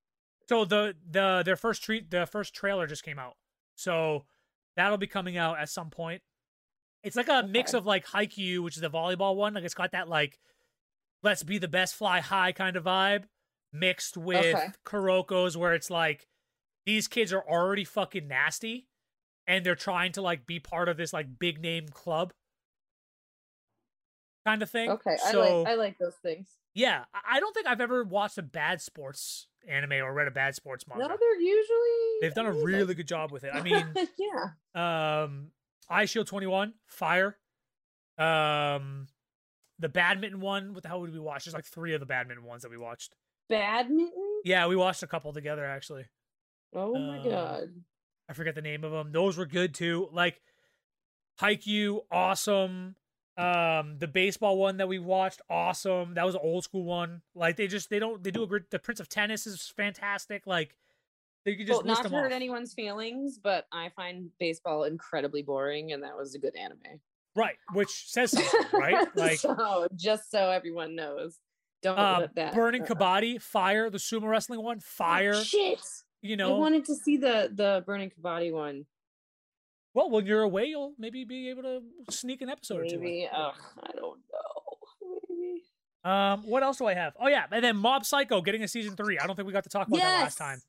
So 0.48 0.64
the 0.66 0.94
the 1.10 1.42
their 1.44 1.56
first 1.56 1.82
treat 1.82 2.10
the 2.10 2.26
first 2.26 2.54
trailer 2.54 2.86
just 2.86 3.02
came 3.04 3.18
out. 3.18 3.36
So 3.74 4.26
that'll 4.76 4.98
be 4.98 5.06
coming 5.06 5.36
out 5.38 5.58
at 5.58 5.68
some 5.70 5.88
point. 5.90 6.20
It's 7.03 7.16
like 7.16 7.28
a 7.28 7.46
mix 7.46 7.74
of 7.74 7.86
like 7.86 8.07
Haikyuu, 8.07 8.61
which 8.62 8.76
is 8.76 8.82
the 8.82 8.90
volleyball 8.90 9.36
one. 9.36 9.55
Like 9.55 9.64
it's 9.64 9.74
got 9.74 9.92
that 9.92 10.09
like 10.09 10.38
let's 11.22 11.42
be 11.42 11.59
the 11.59 11.68
best 11.68 11.94
fly 11.94 12.20
high 12.20 12.53
kind 12.53 12.76
of 12.76 12.84
vibe 12.84 13.24
mixed 13.72 14.16
with 14.16 14.55
Okay. 14.55 14.66
Kuroko's 14.86 15.57
where 15.57 15.74
it's 15.74 15.90
like 15.90 16.26
these 16.86 17.07
kids 17.09 17.32
are 17.32 17.42
already 17.42 17.84
fucking 17.84 18.26
nasty 18.28 18.86
and 19.46 19.64
they're 19.64 19.74
trying 19.74 20.12
to 20.12 20.22
like 20.22 20.46
be 20.46 20.59
part 20.59 20.88
of 20.88 20.96
this 20.96 21.12
like 21.12 21.38
big 21.38 21.61
name 21.61 21.88
club 21.88 22.32
kind 24.46 24.62
of 24.62 24.70
thing. 24.70 24.90
Okay, 24.90 25.16
I 25.24 25.30
So 25.32 25.40
like 25.64 25.68
I 25.68 25.74
like 25.74 25.99
those 25.99 26.14
things. 26.22 26.49
yeah, 26.74 27.05
I- 27.14 27.36
I 27.36 27.40
don't 27.40 27.53
think 27.53 27.66
I've 27.66 27.80
ever 27.80 28.05
watched 28.05 28.38
a 28.38 28.42
bad 28.42 28.80
sports 28.80 29.46
anime 29.68 29.92
or 29.92 30.12
read 30.14 30.28
a 30.28 30.30
bad 30.30 30.55
sports 30.55 30.86
manga. 30.88 31.09
No, 31.09 31.16
they're 31.18 31.40
usually 31.40 32.18
They've 32.22 32.34
done 32.34 32.46
a 32.46 32.53
really 32.53 32.94
good 32.94 33.07
job 33.09 33.30
with 33.30 33.44
it. 33.44 33.51
I 33.55 33.61
mean, 33.62 33.84
yeah. 34.18 35.22
um, 35.24 35.51
Eyeshield 35.91 36.26
21, 36.26 36.74
Fire. 36.86 37.36
Um, 38.18 39.07
the 39.78 39.89
badminton 39.89 40.41
one. 40.41 40.74
What 40.74 40.82
the 40.82 40.89
hell 40.89 41.01
would 41.01 41.12
we 41.12 41.20
watch? 41.20 41.45
There's 41.45 41.55
like 41.55 41.64
three 41.64 41.95
of 41.95 42.01
the 42.01 42.07
badminton 42.07 42.45
ones 42.45 42.62
that 42.62 42.70
we 42.70 42.76
watched. 42.78 43.14
Badminton. 43.49 44.41
Yeah, 44.45 44.66
we 44.66 44.76
watched 44.76 45.03
a 45.03 45.07
couple 45.07 45.32
together 45.32 45.64
actually. 45.64 46.05
Oh 46.74 46.95
my 46.99 47.18
Um, 47.18 47.24
god. 47.30 47.68
I 48.28 48.32
forget 48.34 48.55
the 48.55 48.61
name 48.62 48.84
of 48.84 48.93
them. 48.93 49.12
Those 49.12 49.39
were 49.39 49.47
good 49.47 49.74
too. 49.74 50.09
Like 50.12 50.41
Haikyuu, 51.41 52.01
awesome. 52.11 52.97
Um, 53.39 53.97
the 53.99 54.09
baseball 54.09 54.59
one 54.59 54.78
that 54.78 54.89
we 54.89 54.99
watched, 54.99 55.41
awesome. 55.49 56.14
That 56.14 56.26
was 56.26 56.34
an 56.34 56.41
old 56.43 56.64
school 56.64 56.84
one. 56.84 57.22
Like 57.34 57.57
they 57.57 57.68
just 57.68 57.89
they 57.89 58.01
don't 58.01 58.22
they 58.22 58.32
do 58.32 58.43
a 58.43 58.47
great. 58.47 58.70
The 58.70 58.78
Prince 58.80 59.01
of 59.01 59.09
Tennis 59.09 59.47
is 59.47 59.72
fantastic. 59.76 60.47
Like 60.47 60.76
you 61.49 61.57
can 61.57 61.66
just 61.66 61.84
Well, 61.84 61.94
not 61.94 62.03
to 62.05 62.09
hurt 62.09 62.26
off. 62.26 62.32
anyone's 62.32 62.74
feelings, 62.74 63.38
but 63.42 63.66
I 63.72 63.90
find 63.96 64.30
baseball 64.38 64.84
incredibly 64.84 65.42
boring, 65.42 65.92
and 65.92 66.03
that 66.03 66.16
was 66.16 66.34
a 66.34 66.38
good 66.38 66.55
anime. 66.57 67.01
right, 67.34 67.57
which 67.72 68.05
says 68.09 68.30
something, 68.51 68.80
right? 68.80 69.07
Like 69.16 69.38
so, 69.38 69.86
just 69.96 70.30
so 70.30 70.51
everyone 70.51 70.94
knows, 70.96 71.38
don't 71.82 71.99
uh, 71.99 72.18
let 72.20 72.34
that 72.36 72.55
Burning 72.55 72.82
uh, 72.82 72.86
Kabaddi, 72.86 73.40
Fire, 73.42 73.90
the 73.90 73.99
sumo 73.99 74.28
wrestling 74.28 74.62
one, 74.62 74.80
Fire. 74.80 75.34
Oh, 75.34 75.42
shit. 75.42 75.80
You 76.22 76.36
know, 76.36 76.57
I 76.57 76.59
wanted 76.59 76.84
to 76.86 76.94
see 76.96 77.16
the 77.16 77.51
the 77.55 77.82
Burning 77.86 78.11
Kabaddi 78.11 78.53
one. 78.53 78.86
well, 79.94 80.11
when 80.11 80.26
you're 80.26 80.42
away, 80.42 80.66
you'll 80.66 80.94
maybe 80.99 81.24
be 81.24 81.49
able 81.51 81.62
to 81.62 81.80
sneak 82.11 82.42
an 82.42 82.49
episode 82.49 82.80
or 82.80 82.88
two. 82.88 82.99
Maybe. 82.99 83.28
Ugh, 83.32 83.55
I 83.82 83.92
don't 83.92 84.18
know. 84.32 85.18
Maybe. 85.28 85.62
Um, 86.05 86.42
what 86.49 86.62
else 86.62 86.78
do 86.78 86.86
I 86.86 86.94
have? 86.94 87.12
Oh 87.20 87.28
yeah, 87.28 87.44
and 87.53 87.62
then 87.62 87.76
Mob 87.76 88.05
Psycho 88.05 88.40
getting 88.40 88.62
a 88.64 88.68
season 88.68 88.96
three. 88.96 89.18
I 89.18 89.26
don't 89.26 89.36
think 89.36 89.46
we 89.46 89.53
got 89.53 89.64
to 89.64 89.70
talk 89.70 89.86
about 89.88 89.99
that 90.01 90.22
last 90.22 90.38
time. 90.38 90.61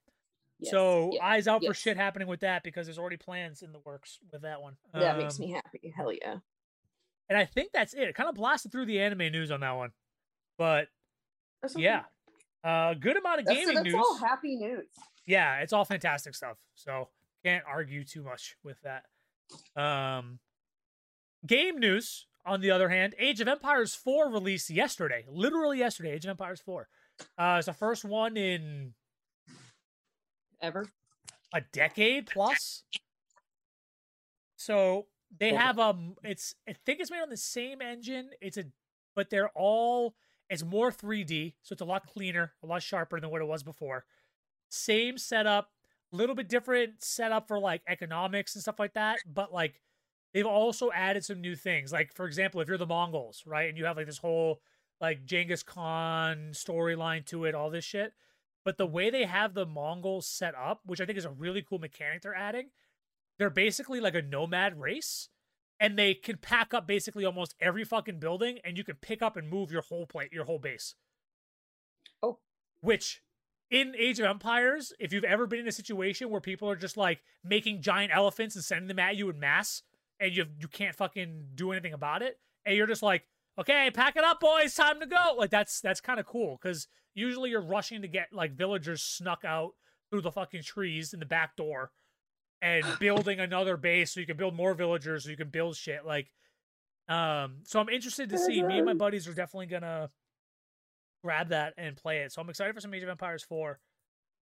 Yes, 0.59 0.71
so 0.71 1.09
yes, 1.13 1.21
eyes 1.23 1.47
out 1.47 1.63
for 1.63 1.73
shit 1.73 1.95
happening 1.97 2.27
with 2.27 2.41
that 2.41 2.63
because 2.63 2.85
there's 2.87 2.99
already 2.99 3.17
plans 3.17 3.61
in 3.61 3.71
the 3.71 3.79
works 3.79 4.19
with 4.31 4.41
that 4.41 4.61
one. 4.61 4.75
That 4.93 5.17
makes 5.17 5.39
Um, 5.39 5.45
me 5.45 5.51
happy. 5.53 5.93
Hell 5.95 6.11
yeah. 6.11 6.37
And 7.29 7.37
I 7.37 7.45
think 7.45 7.71
that's 7.73 7.93
it. 7.93 8.01
It 8.09 8.15
kind 8.15 8.27
of 8.27 8.35
blasted 8.35 8.71
through 8.71 8.85
the 8.87 8.99
anime 9.01 9.31
news 9.31 9.51
on 9.51 9.59
that 9.61 9.71
one, 9.77 9.91
but 10.57 10.87
okay. 11.63 11.81
yeah, 11.81 12.03
uh, 12.63 12.93
good 12.95 13.17
amount 13.17 13.39
of 13.41 13.45
That's, 13.45 13.57
gaming 13.59 13.75
that's 13.75 13.85
news. 13.85 13.95
all 13.95 14.17
happy 14.17 14.55
news. 14.55 14.87
Yeah, 15.25 15.59
it's 15.59 15.71
all 15.71 15.85
fantastic 15.85 16.33
stuff. 16.35 16.57
So 16.75 17.09
can't 17.45 17.63
argue 17.67 18.03
too 18.03 18.23
much 18.23 18.55
with 18.63 18.77
that. 18.81 19.05
Um, 19.81 20.39
game 21.45 21.77
news, 21.79 22.25
on 22.45 22.61
the 22.61 22.71
other 22.71 22.89
hand, 22.89 23.13
Age 23.19 23.39
of 23.41 23.47
Empires 23.47 23.93
4 23.93 24.29
released 24.31 24.69
yesterday, 24.71 25.23
literally 25.29 25.77
yesterday. 25.77 26.11
Age 26.11 26.25
of 26.25 26.31
Empires 26.31 26.59
4. 26.65 26.87
Uh, 27.37 27.55
it's 27.59 27.67
the 27.67 27.73
first 27.73 28.03
one 28.03 28.37
in 28.37 28.93
Ever. 30.61 30.85
a 31.53 31.61
decade 31.61 32.27
plus. 32.27 32.83
So 34.55 35.07
they 35.37 35.53
have 35.53 35.79
um 35.79 36.15
it's 36.23 36.55
I 36.67 36.73
think 36.85 36.99
it's 36.99 37.11
made 37.11 37.21
on 37.21 37.29
the 37.29 37.37
same 37.37 37.81
engine. 37.81 38.31
It's 38.41 38.57
a 38.57 38.65
but 39.15 39.29
they're 39.29 39.49
all 39.55 40.15
it's 40.49 40.63
more 40.63 40.91
3D, 40.91 41.53
so 41.61 41.73
it's 41.73 41.81
a 41.81 41.85
lot 41.85 42.07
cleaner, 42.07 42.53
a 42.63 42.67
lot 42.67 42.81
sharper 42.81 43.19
than 43.19 43.29
what 43.29 43.41
it 43.41 43.45
was 43.47 43.61
before. 43.61 44.05
Same 44.69 45.17
setup, 45.17 45.69
a 46.11 46.15
little 46.15 46.35
bit 46.35 46.49
different 46.49 47.03
setup 47.03 47.47
for 47.47 47.59
like 47.59 47.81
economics 47.87 48.55
and 48.55 48.61
stuff 48.61 48.79
like 48.79 48.93
that, 48.95 49.19
but 49.31 49.53
like 49.53 49.81
they've 50.33 50.45
also 50.45 50.91
added 50.91 51.23
some 51.23 51.41
new 51.41 51.55
things. 51.55 51.91
Like 51.91 52.13
for 52.15 52.25
example, 52.25 52.61
if 52.61 52.67
you're 52.67 52.77
the 52.77 52.85
Mongols, 52.87 53.43
right, 53.45 53.69
and 53.69 53.77
you 53.77 53.85
have 53.85 53.97
like 53.97 54.07
this 54.07 54.17
whole 54.17 54.61
like 54.99 55.25
Genghis 55.25 55.63
Khan 55.63 56.49
storyline 56.51 57.25
to 57.27 57.45
it, 57.45 57.55
all 57.55 57.69
this 57.69 57.85
shit. 57.85 58.13
But 58.65 58.77
the 58.77 58.85
way 58.85 59.09
they 59.09 59.25
have 59.25 59.53
the 59.53 59.65
Mongols 59.65 60.27
set 60.27 60.53
up, 60.55 60.81
which 60.85 60.99
I 61.01 61.05
think 61.05 61.17
is 61.17 61.25
a 61.25 61.31
really 61.31 61.61
cool 61.61 61.79
mechanic 61.79 62.21
they're 62.21 62.35
adding, 62.35 62.69
they're 63.37 63.49
basically 63.49 63.99
like 63.99 64.15
a 64.15 64.21
nomad 64.21 64.79
race. 64.79 65.29
And 65.81 65.97
they 65.97 66.13
can 66.13 66.35
pack 66.37 66.73
up 66.73 66.85
basically 66.85 67.23
almost 67.23 67.55
every 67.61 67.85
fucking 67.85 68.19
building, 68.19 68.59
and 68.65 68.77
you 68.77 68.83
can 68.83 68.97
pick 68.97 69.21
up 69.21 69.37
and 69.37 69.49
move 69.49 69.71
your 69.71 69.81
whole 69.81 70.05
plate, 70.05 70.33
your 70.33 70.43
whole 70.43 70.59
base. 70.59 70.95
Oh. 72.21 72.39
Which 72.81 73.21
in 73.71 73.93
Age 73.97 74.19
of 74.19 74.25
Empires, 74.25 74.91
if 74.99 75.13
you've 75.13 75.23
ever 75.23 75.47
been 75.47 75.61
in 75.61 75.67
a 75.69 75.71
situation 75.71 76.29
where 76.29 76.41
people 76.41 76.69
are 76.69 76.75
just 76.75 76.97
like 76.97 77.21
making 77.45 77.81
giant 77.81 78.11
elephants 78.13 78.55
and 78.55 78.63
sending 78.63 78.89
them 78.89 78.99
at 78.99 79.15
you 79.15 79.29
in 79.29 79.39
mass, 79.39 79.83
and 80.19 80.35
you 80.35 80.45
you 80.59 80.67
can't 80.67 80.95
fucking 80.95 81.45
do 81.55 81.71
anything 81.71 81.93
about 81.93 82.21
it, 82.21 82.39
and 82.65 82.75
you're 82.75 82.87
just 82.87 83.03
like, 83.03 83.23
okay, 83.59 83.91
pack 83.93 84.15
it 84.15 84.23
up, 84.23 84.39
boys, 84.39 84.73
time 84.73 84.99
to 84.99 85.05
go. 85.05 85.35
Like 85.37 85.49
that's 85.49 85.81
that's 85.81 86.01
kind 86.01 86.19
of 86.19 86.25
cool 86.25 86.57
because 86.61 86.87
usually 87.13 87.49
you're 87.49 87.61
rushing 87.61 88.01
to 88.01 88.07
get 88.07 88.29
like 88.31 88.53
villagers 88.53 89.03
snuck 89.03 89.43
out 89.45 89.73
through 90.09 90.21
the 90.21 90.31
fucking 90.31 90.63
trees 90.63 91.13
in 91.13 91.19
the 91.19 91.25
back 91.25 91.55
door 91.55 91.91
and 92.61 92.83
building 92.99 93.39
another 93.39 93.77
base 93.77 94.13
so 94.13 94.19
you 94.19 94.25
can 94.25 94.37
build 94.37 94.55
more 94.55 94.73
villagers 94.73 95.23
so 95.23 95.29
you 95.29 95.37
can 95.37 95.49
build 95.49 95.75
shit 95.75 96.05
like 96.05 96.31
um 97.07 97.57
so 97.63 97.79
i'm 97.79 97.89
interested 97.89 98.29
to 98.29 98.37
see 98.37 98.61
me 98.63 98.77
and 98.77 98.85
my 98.85 98.93
buddies 98.95 99.27
are 99.27 99.33
definitely 99.33 99.67
gonna 99.67 100.09
grab 101.23 101.49
that 101.49 101.73
and 101.77 101.95
play 101.95 102.19
it 102.19 102.31
so 102.31 102.41
i'm 102.41 102.49
excited 102.49 102.73
for 102.73 102.81
some 102.81 102.93
age 102.93 103.03
of 103.03 103.09
empires 103.09 103.43
4 103.43 103.79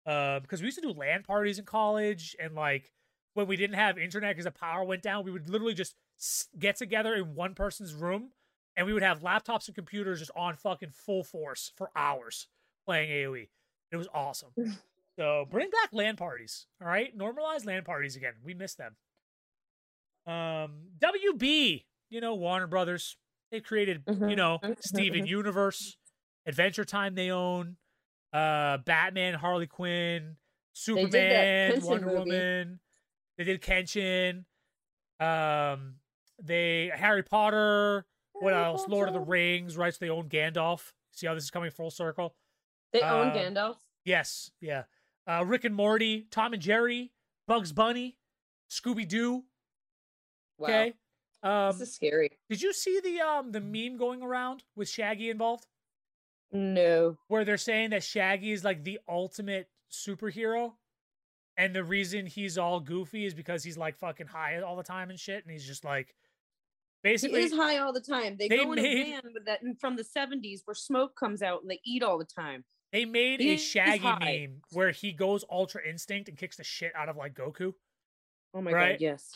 uh, 0.06 0.42
because 0.42 0.60
we 0.60 0.66
used 0.66 0.78
to 0.78 0.82
do 0.82 1.00
LAN 1.00 1.24
parties 1.24 1.60
in 1.60 1.66
college 1.66 2.36
and 2.38 2.56
like 2.56 2.92
when 3.36 3.48
we 3.48 3.56
didn't 3.56 3.78
have 3.78 3.98
internet 3.98 4.32
because 4.32 4.44
the 4.44 4.52
power 4.52 4.84
went 4.84 5.02
down 5.02 5.24
we 5.24 5.32
would 5.32 5.50
literally 5.50 5.74
just 5.74 5.96
get 6.60 6.76
together 6.76 7.14
in 7.14 7.36
one 7.36 7.56
person's 7.56 7.94
room 7.94 8.32
and 8.76 8.86
we 8.88 8.94
would 8.94 9.04
have 9.04 9.22
laptops 9.22 9.68
and 9.68 9.76
computers 9.76 10.20
just 10.20 10.32
on 10.36 10.56
fucking 10.56 10.92
full 10.92 11.24
force 11.24 11.72
for 11.76 11.90
hours 11.96 12.48
playing 12.86 13.10
aoe 13.10 13.48
it 13.92 13.98
was 13.98 14.08
awesome 14.14 14.52
so 15.18 15.46
bring 15.50 15.70
back 15.70 15.90
LAN 15.92 16.16
parties, 16.16 16.66
all 16.82 16.88
right? 16.88 17.16
Normalize 17.16 17.66
LAN 17.66 17.84
parties 17.84 18.16
again. 18.16 18.34
We 18.44 18.56
miss 18.56 18.74
them. 18.74 18.96
Um, 20.26 20.88
WB, 21.00 21.84
you 22.10 22.22
know, 22.22 22.34
Warner 22.36 22.68
Brothers. 22.68 23.18
They 23.52 23.60
created, 23.62 24.04
you 24.08 24.14
Mhm, 24.16 24.36
know, 24.38 24.60
mhm, 24.64 24.84
Steven. 24.84 25.28
Universe, 25.28 25.98
Adventure 26.48 26.86
Time. 26.86 27.14
They 27.14 27.30
own, 27.30 27.78
uh, 28.34 28.78
Batman, 28.78 29.36
Harley 29.36 29.68
Quinn, 29.68 30.38
Superman, 30.74 31.84
Wonder 31.84 32.08
movie. 32.08 32.20
Woman. 32.32 32.80
They 33.38 33.44
did 33.44 33.62
Kenshin. 33.62 34.46
Um, 35.20 36.00
they 36.42 36.92
Harry 36.96 37.22
Potter. 37.22 38.06
What 38.44 38.54
else? 38.54 38.88
Lord 38.88 39.08
of 39.08 39.14
the 39.14 39.20
Rings. 39.20 39.78
Right? 39.78 39.94
So 39.94 39.98
they 40.02 40.10
own 40.10 40.30
Gandalf. 40.30 40.92
See 41.12 41.28
how 41.28 41.34
this 41.36 41.44
is 41.44 41.52
coming 41.52 41.72
full 41.72 41.92
circle. 41.92 42.36
They 42.92 43.02
own 43.02 43.30
Uh, 43.30 43.34
Gandalf. 43.34 43.78
Yes, 44.06 44.52
yeah. 44.60 44.84
Uh, 45.26 45.44
Rick 45.46 45.64
and 45.64 45.74
Morty, 45.76 46.28
Tom 46.30 46.54
and 46.54 46.62
Jerry, 46.62 47.12
Bugs 47.48 47.72
Bunny, 47.72 48.18
Scooby 48.70 49.08
Doo. 49.08 49.44
Wow. 50.58 50.68
Okay. 50.68 50.94
Um, 51.42 51.72
this 51.78 51.90
is 51.90 51.96
scary. 51.96 52.30
did 52.50 52.62
you 52.62 52.72
see 52.74 53.00
the 53.04 53.20
um 53.20 53.52
the 53.52 53.60
meme 53.60 53.98
going 53.98 54.22
around 54.22 54.64
with 54.76 54.88
Shaggy 54.88 55.30
involved, 55.30 55.68
No. 56.52 57.18
where 57.28 57.44
they're 57.44 57.58
saying 57.58 57.90
that 57.90 58.04
Shaggy 58.04 58.52
is 58.52 58.64
like 58.64 58.84
the 58.84 59.00
ultimate 59.10 59.70
superhero, 59.92 60.74
and 61.58 61.76
the 61.76 61.84
reason 61.84 62.26
he's 62.28 62.58
all 62.58 62.80
goofy 62.80 63.26
is 63.26 63.34
because 63.34 63.64
he's 63.64 63.78
like 63.78 63.98
fucking 63.98 64.28
high 64.28 64.60
all 64.62 64.76
the 64.78 64.84
time 64.84 65.10
and 65.10 65.20
shit, 65.20 65.44
and 65.44 65.52
he's 65.52 65.66
just 65.68 65.84
like 65.84 66.16
He 67.04 67.10
basically 67.10 67.42
is 67.44 67.54
high 67.54 67.78
all 67.80 67.92
the 67.92 68.00
time. 68.02 68.38
They, 68.38 68.48
they 68.48 68.58
go 68.58 68.72
in 68.72 68.82
made- 68.82 69.02
a 69.08 69.12
van 69.12 69.34
with 69.34 69.46
that 69.46 69.60
from 69.80 69.96
the 69.98 70.04
70s 70.04 70.62
where 70.66 70.74
smoke 70.76 71.16
comes 71.18 71.42
out 71.42 71.62
and 71.62 71.70
they 71.70 71.82
eat 71.86 72.02
all 72.02 72.18
the 72.18 72.24
time. 72.26 72.64
they 72.94 73.04
made 73.06 73.40
he 73.42 73.54
a 73.56 73.58
Shaggy 73.58 74.04
meme 74.48 74.62
where 74.72 74.92
he 74.92 75.12
goes 75.12 75.44
Ultra 75.52 75.82
Instinct 75.88 76.30
and 76.30 76.38
kicks 76.38 76.56
the 76.58 76.64
shit 76.64 76.94
out 76.96 77.10
of 77.10 77.18
like 77.18 77.34
Goku. 77.34 77.74
Oh 78.54 78.62
my 78.62 78.72
Right. 78.72 78.92
god, 78.94 79.02
yes. 79.02 79.36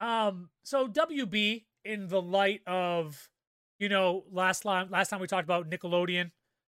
Um, 0.00 0.50
so 0.62 0.88
WB 0.88 1.64
in 1.84 2.08
the 2.08 2.20
light 2.20 2.60
of, 2.66 3.28
you 3.78 3.88
know, 3.88 4.24
last 4.30 4.60
time 4.64 4.90
last 4.90 5.08
time 5.08 5.20
we 5.20 5.26
talked 5.26 5.44
about 5.44 5.70
Nickelodeon 5.70 6.30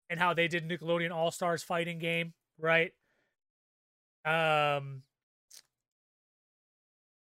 and 0.09 0.19
how 0.19 0.33
they 0.33 0.47
did 0.47 0.67
Nickelodeon 0.67 1.11
All 1.11 1.31
Stars 1.31 1.63
fighting 1.63 1.97
game, 1.99 2.33
right? 2.59 2.91
Um, 4.25 5.03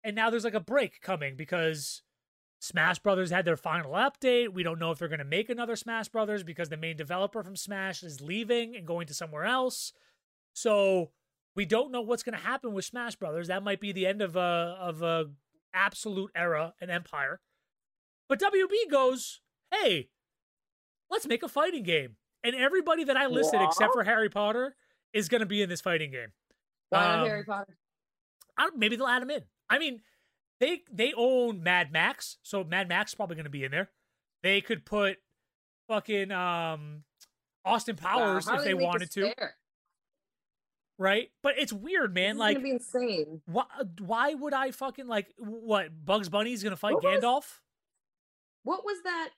and 0.03 0.15
now 0.15 0.29
there's 0.29 0.43
like 0.45 0.53
a 0.53 0.59
break 0.59 0.99
coming 1.01 1.35
because 1.35 2.01
Smash 2.59 2.99
Brothers 2.99 3.31
had 3.31 3.45
their 3.45 3.55
final 3.57 3.93
update. 3.93 4.49
We 4.53 4.63
don't 4.63 4.79
know 4.79 4.91
if 4.91 4.99
they're 4.99 5.07
going 5.07 5.19
to 5.19 5.25
make 5.25 5.49
another 5.49 5.75
Smash 5.77 6.09
Brothers 6.09 6.43
because 6.43 6.67
the 6.69 6.77
main 6.77 6.97
developer 6.97 7.41
from 7.41 7.55
Smash 7.55 8.03
is 8.03 8.19
leaving 8.21 8.75
and 8.75 8.85
going 8.85 9.07
to 9.07 9.13
somewhere 9.13 9.45
else. 9.45 9.93
So 10.53 11.11
we 11.55 11.65
don't 11.65 11.91
know 11.91 12.01
what's 12.01 12.23
going 12.23 12.37
to 12.37 12.43
happen 12.43 12.73
with 12.73 12.83
Smash 12.85 13.15
Brothers. 13.15 13.47
That 13.47 13.63
might 13.63 13.79
be 13.79 13.91
the 13.93 14.05
end 14.05 14.21
of 14.21 14.35
a 14.35 14.77
of 14.79 15.01
a 15.01 15.27
absolute 15.73 16.31
era 16.35 16.73
and 16.81 16.91
empire. 16.91 17.39
But 18.27 18.39
WB 18.41 18.91
goes, 18.91 19.39
"Hey, 19.71 20.09
let's 21.09 21.27
make 21.27 21.43
a 21.43 21.47
fighting 21.47 21.83
game." 21.83 22.17
And 22.43 22.55
everybody 22.55 23.05
that 23.05 23.17
I 23.17 23.27
listed 23.27 23.61
except 23.61 23.93
for 23.93 24.03
Harry 24.03 24.29
Potter 24.29 24.75
is 25.13 25.27
going 25.29 25.39
to 25.41 25.45
be 25.47 25.61
in 25.61 25.69
this 25.69 25.81
fighting 25.81 26.11
game. 26.11 26.29
Why 26.89 27.05
Um, 27.05 27.27
Harry 27.27 27.43
Potter? 27.43 27.77
I 28.57 28.63
don't, 28.63 28.77
maybe 28.77 28.95
they'll 28.95 29.07
add 29.07 29.21
him 29.21 29.29
in. 29.29 29.43
I 29.69 29.79
mean, 29.79 30.01
they 30.59 30.83
they 30.91 31.13
own 31.15 31.63
Mad 31.63 31.91
Max, 31.91 32.37
so 32.43 32.63
Mad 32.63 32.87
Max 32.89 33.11
is 33.11 33.15
probably 33.15 33.35
going 33.35 33.45
to 33.45 33.49
be 33.49 33.63
in 33.63 33.71
there. 33.71 33.89
They 34.43 34.61
could 34.61 34.85
put 34.85 35.17
fucking 35.87 36.31
um 36.31 37.03
Austin 37.65 37.95
Powers 37.95 38.47
Wow, 38.47 38.55
if 38.55 38.63
they 38.63 38.73
wanted 38.73 39.11
to, 39.11 39.33
fair? 39.35 39.55
right? 40.97 41.29
But 41.43 41.53
it's 41.57 41.73
weird, 41.73 42.13
man. 42.13 42.31
is 42.35 42.39
Like, 42.39 42.61
be 42.63 42.71
insane. 42.71 43.41
why 43.45 43.65
why 43.99 44.33
would 44.33 44.53
I 44.53 44.71
fucking 44.71 45.07
like 45.07 45.27
what? 45.37 45.89
Bugs 46.05 46.29
Bunny's 46.29 46.63
going 46.63 46.71
to 46.71 46.77
fight 46.77 46.95
What 46.95 47.03
was- 47.03 47.23
Gandalf? 47.23 47.59
What 48.63 48.83
was 48.83 48.97
that 49.03 49.29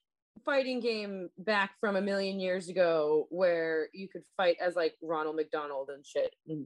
fighting 0.45 0.79
game 0.79 1.29
back 1.37 1.71
from 1.79 1.95
a 1.95 2.01
million 2.01 2.39
years 2.39 2.67
ago 2.69 3.27
where 3.29 3.87
you 3.93 4.07
could 4.07 4.23
fight 4.37 4.57
as 4.59 4.75
like 4.75 4.95
Ronald 5.01 5.35
McDonald 5.35 5.89
and 5.93 6.03
shit. 6.05 6.35
And 6.47 6.65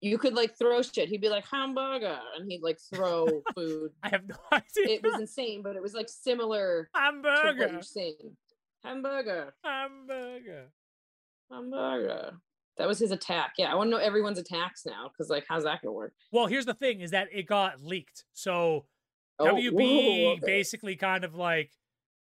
you 0.00 0.18
could 0.18 0.34
like 0.34 0.56
throw 0.58 0.82
shit. 0.82 1.08
He'd 1.08 1.20
be 1.20 1.28
like 1.28 1.44
hamburger, 1.50 2.18
and 2.36 2.50
he'd 2.50 2.62
like 2.62 2.78
throw 2.94 3.26
food. 3.54 3.90
I 4.02 4.10
have 4.10 4.26
no 4.28 4.36
idea. 4.52 4.96
It 4.96 5.02
was 5.02 5.20
insane, 5.20 5.62
but 5.62 5.76
it 5.76 5.82
was 5.82 5.94
like 5.94 6.08
similar 6.08 6.88
to 6.94 7.00
what 7.00 7.02
hamburger. 7.02 7.72
you're 7.72 7.82
saying. 7.82 8.36
Hamburger, 8.84 9.54
Hamburger. 9.64 10.70
hamburger. 11.50 12.32
That 12.78 12.86
was 12.86 12.98
his 12.98 13.10
attack. 13.10 13.52
Yeah, 13.58 13.72
I 13.72 13.74
want 13.74 13.86
to 13.88 13.90
know 13.92 13.96
everyone's 14.02 14.38
attacks 14.38 14.84
now 14.84 15.08
because 15.08 15.30
like, 15.30 15.44
how's 15.48 15.64
that 15.64 15.80
gonna 15.82 15.92
work? 15.92 16.12
Well, 16.30 16.46
here's 16.46 16.66
the 16.66 16.74
thing: 16.74 17.00
is 17.00 17.10
that 17.12 17.28
it 17.32 17.46
got 17.46 17.80
leaked, 17.82 18.24
so 18.32 18.84
Oh, 19.38 19.44
WB 19.46 19.72
whoa, 19.72 20.30
okay. 20.32 20.40
basically 20.44 20.96
kind 20.96 21.24
of 21.24 21.34
like 21.34 21.70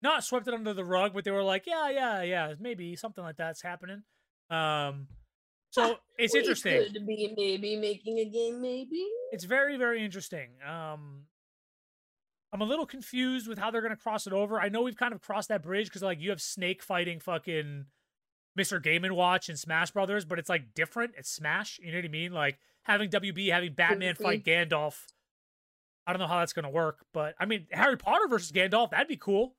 not 0.02 0.24
swept 0.24 0.48
it 0.48 0.54
under 0.54 0.72
the 0.74 0.84
rug, 0.84 1.12
but 1.14 1.24
they 1.24 1.30
were 1.30 1.42
like, 1.42 1.66
yeah, 1.66 1.88
yeah, 1.90 2.22
yeah, 2.22 2.52
maybe 2.58 2.96
something 2.96 3.22
like 3.24 3.36
that's 3.36 3.62
happening. 3.62 4.02
Um, 4.50 5.06
so 5.70 5.96
it's 6.18 6.34
We 6.34 6.40
interesting. 6.40 6.92
could 6.92 7.06
be 7.06 7.32
maybe 7.36 7.76
making 7.76 8.18
a 8.18 8.24
game, 8.24 8.60
maybe. 8.60 9.06
It's 9.32 9.44
very, 9.44 9.76
very 9.76 10.04
interesting. 10.04 10.48
Um, 10.68 11.26
I'm 12.52 12.60
a 12.60 12.64
little 12.64 12.86
confused 12.86 13.46
with 13.48 13.58
how 13.58 13.70
they're 13.70 13.82
gonna 13.82 13.96
cross 13.96 14.26
it 14.26 14.32
over. 14.32 14.60
I 14.60 14.68
know 14.68 14.82
we've 14.82 14.96
kind 14.96 15.14
of 15.14 15.20
crossed 15.20 15.48
that 15.48 15.62
bridge 15.62 15.86
because 15.86 16.02
like 16.02 16.20
you 16.20 16.30
have 16.30 16.42
Snake 16.42 16.82
fighting 16.82 17.20
fucking 17.20 17.86
Mr. 18.58 18.82
Game 18.82 19.04
and 19.04 19.14
Watch 19.14 19.48
and 19.48 19.58
Smash 19.58 19.92
Brothers, 19.92 20.24
but 20.24 20.38
it's 20.38 20.48
like 20.48 20.74
different. 20.74 21.14
It's 21.16 21.30
Smash. 21.30 21.78
You 21.82 21.92
know 21.92 21.98
what 21.98 22.04
I 22.04 22.08
mean? 22.08 22.32
Like 22.32 22.58
having 22.82 23.08
WB 23.08 23.50
having 23.52 23.74
Batman 23.74 24.16
fight 24.16 24.44
Gandalf. 24.44 24.96
I 26.06 26.12
don't 26.12 26.20
know 26.20 26.26
how 26.26 26.40
that's 26.40 26.52
gonna 26.52 26.70
work, 26.70 27.04
but 27.14 27.34
I 27.38 27.46
mean 27.46 27.66
Harry 27.70 27.96
Potter 27.96 28.26
versus 28.28 28.50
Gandalf, 28.50 28.90
that'd 28.90 29.06
be 29.06 29.16
cool. 29.16 29.54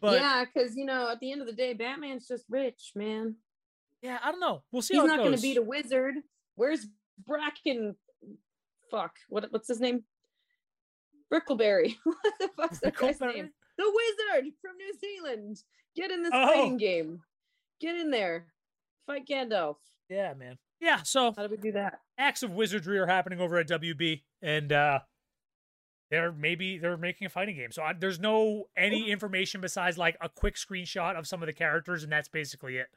But 0.00 0.14
yeah, 0.14 0.38
yeah, 0.38 0.44
because 0.46 0.74
you 0.76 0.86
know, 0.86 1.10
at 1.10 1.20
the 1.20 1.30
end 1.32 1.42
of 1.42 1.46
the 1.46 1.52
day, 1.52 1.74
Batman's 1.74 2.26
just 2.26 2.44
rich, 2.48 2.92
man. 2.94 3.36
I 4.04 4.30
don't 4.30 4.40
know. 4.40 4.62
We'll 4.70 4.82
see 4.82 4.94
He's 4.94 5.04
not 5.04 5.18
going 5.18 5.34
to 5.34 5.40
beat 5.40 5.56
a 5.56 5.62
wizard. 5.62 6.14
Where's 6.56 6.86
Bracken? 7.26 7.96
Fuck. 8.90 9.12
What? 9.28 9.46
What's 9.50 9.68
his 9.68 9.80
name? 9.80 10.04
Brickleberry. 11.32 11.96
what 12.04 12.16
the 12.38 12.50
fuck's 12.56 12.80
that 12.80 12.96
guy's 12.96 13.20
name? 13.20 13.50
The 13.76 13.92
wizard 13.92 14.52
from 14.60 14.76
New 14.76 14.92
Zealand. 15.00 15.56
Get 15.96 16.10
in 16.10 16.22
this 16.22 16.32
Oh. 16.34 16.46
fighting 16.46 16.76
game. 16.76 17.20
Get 17.80 17.96
in 17.96 18.10
there. 18.10 18.46
Fight 19.06 19.26
Gandalf. 19.26 19.76
yeah, 20.08 20.34
man. 20.34 20.58
Yeah, 20.80 21.02
so 21.02 21.32
How 21.36 21.46
do 21.46 21.48
we 21.50 21.56
do 21.56 21.72
that? 21.72 22.00
acts 22.18 22.42
of 22.42 22.50
wizardry 22.52 22.98
are 22.98 23.06
happening 23.06 23.40
over 23.40 23.56
at 23.58 23.68
WB, 23.68 24.22
and 24.42 24.70
uh 24.72 25.00
they're 26.10 26.32
maybe 26.32 26.78
they're 26.78 26.96
making 26.96 27.26
a 27.26 27.30
fighting 27.30 27.56
game. 27.56 27.72
So 27.72 27.82
I, 27.82 27.92
there's 27.94 28.20
no 28.20 28.64
any 28.76 29.10
information 29.10 29.60
besides 29.60 29.96
like 29.98 30.16
a 30.20 30.28
quick 30.28 30.56
screenshot 30.56 31.16
of 31.18 31.26
some 31.26 31.42
of 31.42 31.46
the 31.46 31.52
characters, 31.52 32.02
and 32.02 32.12
that's 32.12 32.28
basically 32.28 32.76
it. 32.76 32.88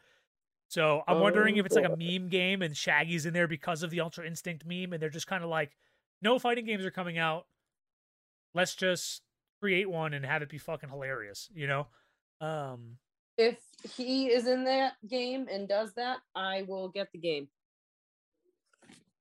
So 0.70 1.02
I'm 1.08 1.20
wondering 1.22 1.58
if 1.58 1.66
it's 1.66 1.76
like 1.76 1.86
a 1.86 1.92
Oh. 1.92 1.96
meme 1.96 2.28
game 2.30 2.62
and 2.62 2.76
Shaggy's 2.76 3.26
in 3.26 3.34
there 3.34 3.48
because 3.48 3.84
of 3.84 3.90
the 3.90 4.02
Ultra 4.02 4.26
Instinct 4.28 4.66
meme, 4.66 4.92
and 4.94 5.02
they're 5.02 5.10
just 5.10 5.28
kind 5.28 5.44
of 5.44 5.50
like, 5.50 5.78
no 6.22 6.40
fighting 6.40 6.66
games 6.66 6.84
are 6.86 6.92
coming 6.92 7.18
out. 7.18 7.48
Let's 8.54 8.76
just 8.76 9.22
create 9.62 9.90
one 9.90 10.14
and 10.14 10.26
have 10.26 10.42
it 10.42 10.50
be 10.50 10.58
fucking 10.58 10.90
hilarious, 10.90 11.50
you 11.54 11.68
know? 11.68 11.88
Um, 12.42 12.98
If 13.38 13.60
he 13.96 14.28
is 14.28 14.48
in 14.48 14.66
that 14.66 14.94
game 15.08 15.48
and 15.50 15.68
does 15.70 15.94
that, 15.94 16.18
I 16.36 16.64
will 16.64 16.90
get 16.90 17.12
the 17.12 17.20
game. 17.20 17.48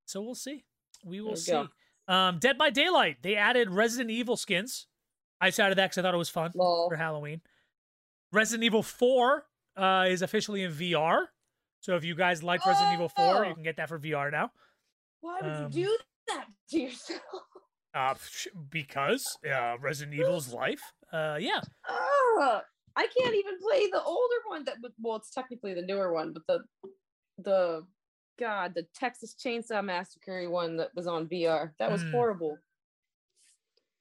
So 0.07 0.23
we'll 0.23 0.35
see. 0.35 0.65
We 1.05 1.21
will 1.21 1.31
we 1.31 1.37
see. 1.37 1.53
go. 1.53 1.69
Um, 2.09 2.39
Dead 2.39 2.57
by 2.59 2.71
Daylight. 2.71 3.19
They 3.23 3.37
added 3.37 3.71
Resident 3.71 4.11
Evil 4.11 4.37
skins. 4.37 4.87
I 5.41 5.51
shouted 5.51 5.77
that 5.79 5.87
because 5.87 5.99
I 5.99 6.03
thought 6.03 6.15
it 6.15 6.19
was 6.19 6.31
fun 6.31 6.53
Lol. 6.55 6.89
for 6.89 6.97
Halloween. 6.97 7.41
Resident 8.33 8.65
Evil 8.65 8.83
4 8.83 9.47
uh, 9.77 10.07
is 10.09 10.23
officially 10.23 10.63
in 10.63 10.73
VR. 10.73 11.27
So 11.87 11.95
if 11.95 12.03
you 12.03 12.17
guys 12.17 12.43
like 12.43 12.67
Resident 12.67 12.95
Evil 12.95 13.09
4, 13.09 13.45
you 13.45 13.51
Oh. 13.53 13.55
can 13.55 13.63
get 13.63 13.77
that 13.77 13.89
for 13.89 13.97
VR 13.97 14.29
now. 14.33 14.51
Why 15.21 15.41
would 15.41 15.49
Um, 15.53 15.63
you 15.73 15.85
do 15.87 15.99
that 16.27 16.49
to 16.71 16.81
yourself? 16.81 17.23
Uh, 17.95 18.15
because 18.71 19.39
uh, 19.49 19.77
Resident 19.79 20.19
Evil's 20.19 20.53
life. 20.53 20.83
Uh, 21.13 21.39
yeah. 21.41 21.61
Ah, 21.89 22.65
I 22.97 23.07
can't 23.07 23.37
even 23.37 23.61
play 23.61 23.89
the 23.89 24.03
older 24.03 24.35
one. 24.49 24.65
That 24.65 24.79
well, 25.01 25.15
it's 25.19 25.31
technically 25.31 25.75
the 25.75 25.83
newer 25.83 26.13
one, 26.13 26.33
but 26.33 26.43
the 26.49 26.91
the 27.39 27.87
God, 28.37 28.75
the 28.75 28.83
Texas 28.93 29.37
Chainsaw 29.37 29.85
Massacre 29.85 30.51
one 30.51 30.77
that 30.79 30.93
was 30.97 31.07
on 31.07 31.29
VR. 31.29 31.73
That 31.79 31.93
was 31.93 32.03
Mm. 32.03 32.11
horrible. 32.11 32.59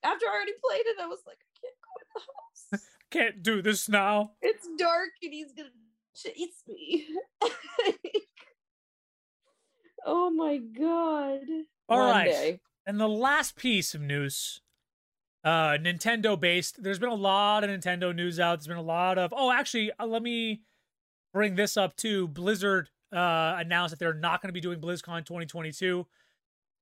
After 0.02 0.26
I 0.26 0.32
already 0.34 0.54
played 0.54 0.88
it, 0.88 1.00
I 1.00 1.06
was 1.06 1.20
like, 1.28 1.38
I 1.38 1.60
can't 1.62 1.76
go 1.84 1.92
in 2.02 2.08
the 2.16 2.22
house. 2.80 2.90
Can't 3.12 3.44
do 3.44 3.62
this 3.62 3.88
now. 3.88 4.32
it's 4.42 4.68
dark 4.78 5.12
and 5.22 5.32
he's 5.32 5.54
gonna 5.54 5.70
chase 6.16 6.64
me. 6.68 7.08
oh 10.06 10.30
my 10.30 10.58
god. 10.58 11.42
All 11.90 12.00
One 12.00 12.10
right. 12.10 12.26
day. 12.26 12.60
And 12.88 13.00
the 13.00 13.10
last 13.10 13.56
piece 13.56 13.96
of 13.96 14.02
news, 14.02 14.62
uh, 15.44 15.78
Nintendo 15.78 16.40
based. 16.40 16.82
There's 16.82 17.00
been 17.00 17.10
a 17.10 17.16
lot 17.16 17.64
of 17.64 17.70
Nintendo 17.70 18.16
news 18.16 18.40
out. 18.40 18.60
There's 18.60 18.68
been 18.68 18.78
a 18.78 18.82
lot 18.82 19.18
of. 19.18 19.34
Oh, 19.36 19.52
actually, 19.52 19.92
uh, 20.00 20.06
let 20.06 20.24
me 20.24 20.62
bring 21.34 21.56
this 21.56 21.78
up 21.78 21.96
too. 21.96 22.28
Blizzard 22.28 22.90
uh, 23.14 23.56
announced 23.60 23.92
that 23.92 24.00
they're 24.00 24.14
not 24.14 24.42
going 24.42 24.50
to 24.50 24.54
be 24.54 24.62
doing 24.62 24.80
BlizzCon 24.80 25.26
2022. 25.26 26.06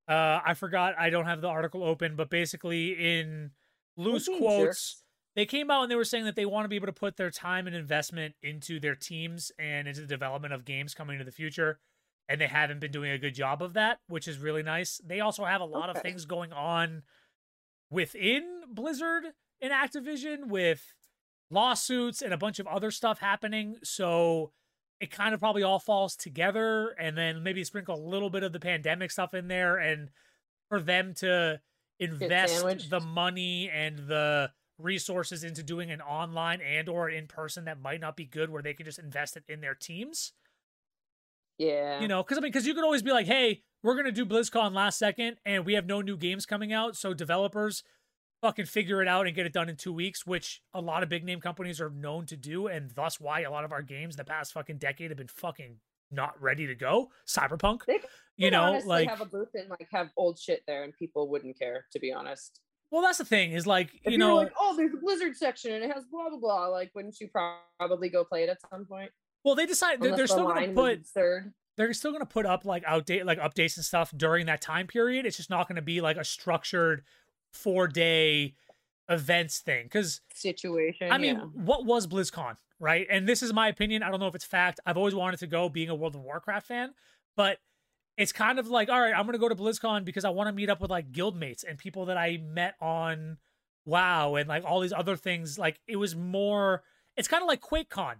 Uh, 0.08 0.40
I 0.46 0.54
forgot. 0.54 0.96
I 0.98 1.10
don't 1.10 1.26
have 1.26 1.42
the 1.42 1.48
article 1.48 1.84
open, 1.84 2.16
but 2.16 2.30
basically, 2.30 2.92
in 2.92 3.52
loose 3.98 4.28
quotes. 4.28 5.03
They 5.36 5.46
came 5.46 5.72
out 5.72 5.84
and 5.84 5.92
they 5.92 5.96
were 5.96 6.04
saying 6.04 6.26
that 6.26 6.36
they 6.36 6.46
want 6.46 6.66
to 6.66 6.70
be 6.70 6.76
able 6.76 6.88
to 6.88 6.94
put 6.94 7.18
their 7.18 7.32
time 7.32 7.68
and 7.68 7.76
investment 7.76 8.36
into 8.42 8.80
their 8.80 8.96
teams 8.96 9.52
and 9.58 9.88
into 9.88 10.02
the 10.02 10.08
development 10.08 10.54
of 10.54 10.66
games 10.66 10.94
coming 10.94 11.16
into 11.16 11.26
the 11.26 11.32
future 11.32 11.80
and 12.30 12.40
they 12.40 12.48
haven't 12.48 12.80
been 12.80 12.92
doing 12.92 13.12
a 13.12 13.18
good 13.18 13.36
job 13.36 13.62
of 13.62 13.74
that, 13.74 14.00
which 14.08 14.28
is 14.28 14.38
really 14.38 14.64
nice. 14.64 15.02
They 15.06 15.20
also 15.20 15.44
have 15.44 15.62
a 15.62 15.66
lot 15.66 15.90
of 15.90 16.02
things 16.02 16.26
going 16.26 16.54
on 16.54 17.04
within 17.90 18.62
Blizzard 18.72 19.26
and 19.62 19.74
Activision 19.74 20.48
with 20.48 20.82
lawsuits 21.52 22.22
and 22.22 22.34
a 22.34 22.38
bunch 22.38 22.60
of 22.60 22.68
other 22.68 22.92
stuff 22.92 23.20
happening. 23.20 23.76
So 23.84 24.52
it 25.00 25.12
kind 25.12 25.34
of 25.34 25.40
probably 25.40 25.64
all 25.64 25.80
falls 25.80 26.16
together 26.16 26.96
and 27.00 27.18
then 27.18 27.44
maybe 27.44 27.64
sprinkle 27.64 27.96
a 27.96 28.08
little 28.08 28.30
bit 28.30 28.44
of 28.44 28.54
the 28.54 28.60
pandemic 28.60 29.12
stuff 29.12 29.34
in 29.34 29.48
there 29.48 29.78
and 29.78 30.10
for 30.70 30.80
them 30.80 31.14
to 31.16 31.60
invest 32.00 32.90
the 32.90 33.00
money 33.02 33.70
and 33.70 34.00
the 34.08 34.50
resources 34.78 35.44
into 35.44 35.64
doing 35.64 35.92
an 35.92 36.02
online 36.02 36.62
and 36.62 36.90
or 36.90 37.10
in 37.10 37.28
person 37.28 37.66
that 37.66 37.80
might 37.80 38.02
not 38.02 38.16
be 38.18 38.26
good 38.26 38.50
where 38.50 38.62
they 38.64 38.74
can 38.74 38.86
just 38.86 39.00
invest 39.00 39.38
it 39.38 39.44
in 39.48 39.62
their 39.62 39.76
teams 39.76 40.34
Yeah. 41.58 42.00
you 42.02 42.08
know, 42.08 42.24
because 42.24 42.38
I 42.38 42.42
mean, 42.42 42.52
because 42.52 42.66
you 42.66 42.74
could 42.74 42.84
always 42.84 43.04
be 43.04 43.12
like, 43.12 43.28
"Hey, 43.28 43.64
we're 43.84 43.96
gonna 43.96 44.12
do 44.12 44.26
BlizzCon 44.26 44.74
last 44.74 44.98
second, 44.98 45.38
and 45.46 45.66
we 45.66 45.74
have 45.74 45.86
no 45.86 46.02
new 46.02 46.18
games 46.18 46.46
coming 46.46 46.74
out, 46.74 46.96
so 46.98 47.14
developers 47.14 47.84
fucking 48.42 48.66
figure 48.66 49.02
it 49.02 49.08
out 49.08 49.28
and 49.28 49.36
get 49.36 49.46
it 49.46 49.54
done 49.54 49.70
in 49.70 49.76
two 49.78 49.94
weeks," 49.94 50.26
which 50.26 50.62
a 50.74 50.82
lot 50.82 51.04
of 51.04 51.10
big 51.10 51.24
name 51.24 51.40
companies 51.40 51.80
are 51.80 51.90
known 51.92 52.26
to 52.26 52.36
do, 52.38 52.68
and 52.68 52.92
thus 52.92 53.20
why 53.20 53.42
a 53.42 53.52
lot 53.52 53.64
of 53.66 53.72
our 53.72 53.84
games 53.84 54.16
in 54.16 54.18
the 54.18 54.26
past 54.26 54.52
fucking 54.54 54.80
decade 54.80 55.12
have 55.12 55.18
been 55.18 55.28
fucking 55.28 55.80
not 56.10 56.40
ready 56.42 56.68
to 56.68 56.76
go. 56.76 57.12
Cyberpunk, 57.28 57.86
They 57.86 58.02
you 58.36 58.50
know, 58.52 58.80
like, 58.86 59.08
have 59.10 59.22
a 59.22 59.26
booth 59.26 59.54
and 59.54 59.70
like 59.70 59.88
have 59.92 60.12
old 60.18 60.40
shit 60.40 60.64
there 60.68 60.84
and 60.84 60.94
people 60.94 61.30
wouldn't 61.30 61.58
care, 61.58 61.86
to 61.92 62.00
be 62.00 62.12
honest. 62.12 62.62
Well, 62.94 63.02
that's 63.02 63.18
the 63.18 63.26
thing 63.26 63.54
is 63.54 63.66
like, 63.66 63.90
If 64.04 64.12
you 64.12 64.20
know, 64.20 64.36
like, 64.36 64.54
oh, 64.60 64.78
there's 64.78 64.94
a 64.94 64.98
Blizzard 64.98 65.36
section 65.36 65.74
and 65.74 65.84
it 65.84 65.92
has 65.92 66.04
blah 66.06 66.30
blah 66.30 66.38
blah, 66.38 66.68
like 66.68 66.92
wouldn't 66.94 67.20
you 67.20 67.28
probably 67.28 68.08
go 68.08 68.24
play 68.24 68.44
it 68.44 68.50
at 68.50 68.60
some 68.70 68.86
point? 68.86 69.10
well, 69.44 69.56
they 69.56 69.66
decide 69.66 70.00
they're, 70.00 70.16
they're 70.16 70.26
the 70.26 70.28
still 70.28 70.48
gonna 70.48 70.72
put 70.74 71.00
absurd. 71.00 71.54
they're 71.76 71.92
still 71.94 72.12
going 72.12 72.22
to 72.22 72.28
put 72.28 72.46
up 72.46 72.66
like 72.66 72.84
outdate 72.86 73.26
like 73.26 73.40
updates 73.40 73.78
and 73.78 73.84
stuff 73.84 74.14
during 74.16 74.46
that 74.46 74.62
time 74.62 74.86
period. 74.86 75.26
It's 75.26 75.38
just 75.38 75.50
not 75.50 75.68
going 75.68 75.76
to 75.76 75.82
be 75.82 76.02
like 76.02 76.18
a 76.18 76.24
structured 76.24 77.04
four 77.52 77.88
day 77.88 78.54
events 79.10 79.60
thing 79.60 79.86
because 79.86 80.22
situation. 80.34 81.12
I 81.12 81.18
mean, 81.18 81.36
yeah. 81.36 81.42
what 81.42 81.86
was 81.86 82.06
BlizzCon, 82.06 82.58
right? 82.80 83.08
And 83.10 83.28
this 83.28 83.42
is 83.42 83.54
my 83.54 83.70
opinion. 83.70 84.04
I 84.04 84.12
don't 84.12 84.20
know 84.20 84.28
if 84.28 84.36
it's 84.36 84.46
fact. 84.46 84.80
I've 84.86 84.98
always 84.98 85.16
wanted 85.16 85.40
to 85.40 85.48
go, 85.48 85.68
being 85.68 85.90
a 85.90 85.96
World 85.96 86.16
of 86.16 86.22
Warcraft 86.22 86.68
fan, 86.68 86.94
but 87.36 87.58
it's 88.18 88.32
kind 88.32 88.60
of 88.60 88.68
like, 88.68 88.90
all 88.90 89.00
right, 89.00 89.14
I'm 89.16 89.26
gonna 89.26 89.38
go 89.38 89.50
to 89.50 89.56
BlizzCon 89.56 90.06
because 90.06 90.26
I 90.26 90.30
want 90.30 90.48
to 90.48 90.54
meet 90.54 90.70
up 90.70 90.80
with 90.82 90.92
like 90.92 91.12
guildmates 91.12 91.64
and 91.68 91.78
people 91.78 92.06
that 92.06 92.18
I 92.18 92.38
met 92.38 92.76
on 92.82 93.38
WoW 93.86 94.36
and 94.36 94.48
like 94.48 94.64
all 94.66 94.80
these 94.80 94.94
other 94.94 95.16
things. 95.16 95.58
Like 95.58 95.80
it 95.88 95.96
was 95.98 96.16
more. 96.16 96.84
It's 97.18 97.28
kind 97.28 97.42
of 97.44 97.48
like 97.48 97.62
QuakeCon. 97.62 98.16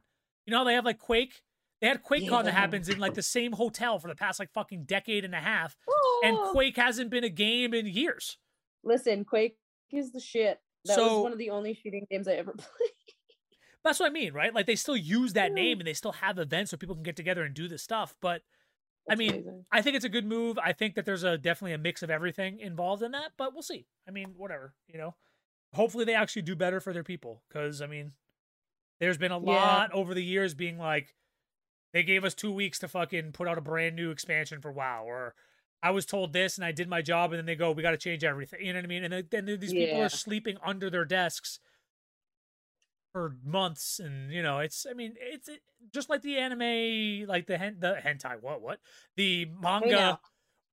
You 0.46 0.52
know 0.52 0.60
how 0.60 0.64
they 0.64 0.74
have 0.74 0.86
like 0.86 1.00
Quake. 1.00 1.42
They 1.82 1.88
had 1.88 2.04
QuakeCon 2.04 2.46
that 2.46 2.54
happens 2.54 2.88
in 2.90 3.00
like 3.00 3.14
the 3.14 3.22
same 3.22 3.52
hotel 3.54 4.00
for 4.00 4.08
the 4.08 4.16
past 4.16 4.40
like 4.40 4.52
fucking 4.54 4.86
decade 4.86 5.26
and 5.26 5.36
a 5.36 5.40
half, 5.40 5.76
and 6.24 6.38
Oh, 6.40 6.52
Quake 6.52 6.78
hasn't 6.78 7.10
been 7.10 7.24
a 7.24 7.30
game 7.30 7.74
in 7.74 7.86
years. 7.88 8.38
listen, 8.84 9.26
Quake 9.26 9.58
is 9.92 10.12
the 10.12 10.20
shit. 10.20 10.60
That 10.86 10.96
So- 10.96 11.16
was 11.16 11.24
one 11.24 11.32
of 11.34 11.38
the 11.38 11.50
only 11.50 11.74
shooting 11.74 12.06
games 12.10 12.28
I 12.28 12.34
ever 12.34 12.52
played. 12.58 12.92
That's 13.84 14.00
what 14.00 14.08
I 14.08 14.14
mean, 14.14 14.34
right? 14.34 14.54
Like 14.54 14.66
they 14.66 14.76
still 14.76 14.96
use 14.96 15.34
that 15.34 15.50
Yeah. 15.50 15.56
name 15.56 15.80
and 15.80 15.88
they 15.88 15.94
still 15.94 16.14
have 16.14 16.40
events 16.40 16.72
so 16.72 16.78
people 16.78 16.96
can 16.96 17.04
get 17.04 17.16
together 17.18 17.44
and 17.44 17.54
do 17.54 17.68
this 17.68 17.84
stuff. 17.84 18.16
But 18.22 18.42
I 19.10 19.16
mean, 19.16 19.32
amazing. 19.32 19.66
I 19.72 19.82
think 19.82 19.96
it's 19.96 20.06
a 20.06 20.10
good 20.10 20.26
move. 20.26 20.58
I 20.58 20.72
think 20.74 20.96
that 20.96 21.06
there's 21.06 21.24
a 21.24 21.38
definitely 21.38 21.74
a 21.74 21.78
mix 21.78 22.04
of 22.04 22.10
everything 22.10 22.60
involved 22.60 23.04
in 23.04 23.12
that, 23.12 23.32
but 23.38 23.54
we'll 23.54 23.62
see. 23.64 23.86
I 24.08 24.12
mean, 24.12 24.34
whatever, 24.38 24.74
you 24.88 24.98
know. 24.98 25.16
Hopefully 25.74 26.06
they 26.06 26.14
actually 26.16 26.44
do 26.44 26.56
better 26.56 26.80
for 26.80 26.94
their 26.94 27.04
people 27.04 27.44
cuz 27.50 27.82
I 27.82 27.88
mean, 27.88 28.14
There's 29.00 29.18
been 29.18 29.32
a 29.34 29.40
Yeah. 29.40 29.46
lot 29.46 29.92
over 29.92 30.14
the 30.14 30.24
years 30.24 30.54
being 30.54 30.78
like, 30.78 31.16
they 31.92 32.04
gave 32.04 32.24
us 32.24 32.34
two 32.34 32.52
weeks 32.54 32.80
to 32.80 32.88
fucking 32.88 33.34
put 33.34 33.48
out 33.48 33.58
a 33.58 33.62
brand 33.62 33.96
new 33.98 34.12
expansion 34.12 34.62
for 34.62 34.72
WoW, 34.72 35.04
or 35.04 35.36
I 35.82 35.92
was 35.92 36.06
told 36.06 36.32
this 36.32 36.58
and 36.58 36.64
I 36.64 36.72
did 36.72 36.88
my 36.88 37.02
job, 37.02 37.32
and 37.34 37.38
then 37.40 37.46
they 37.46 37.56
go, 37.56 37.72
we 37.72 37.82
got 37.84 37.92
to 37.92 37.98
change 37.98 38.24
everything. 38.24 38.62
You 38.66 38.72
know 38.72 38.80
what 38.80 38.86
I 38.86 38.88
mean? 38.88 39.04
And 39.04 39.12
then- 39.12 39.28
then 39.30 39.46
these 39.60 39.74
people 39.74 39.98
Yeah. 39.98 40.06
are 40.06 40.10
sleeping 40.10 40.58
under 40.64 40.90
their 40.90 41.04
desks 41.06 41.60
for 43.14 43.38
months, 43.46 44.00
and 44.00 44.34
you 44.34 44.44
know, 44.44 44.60
it's. 44.60 44.86
I 44.90 44.94
mean, 44.94 45.14
it's 45.18 45.48
it, 45.48 45.62
just 45.94 46.10
like 46.10 46.22
the 46.22 46.38
anime, 46.38 47.28
like 47.28 47.48
the 47.48 47.58
hen, 47.58 47.78
the 47.80 47.96
hentai. 48.04 48.42
What 48.42 48.62
what 48.62 48.80
the 49.16 49.48
manga. 49.62 50.20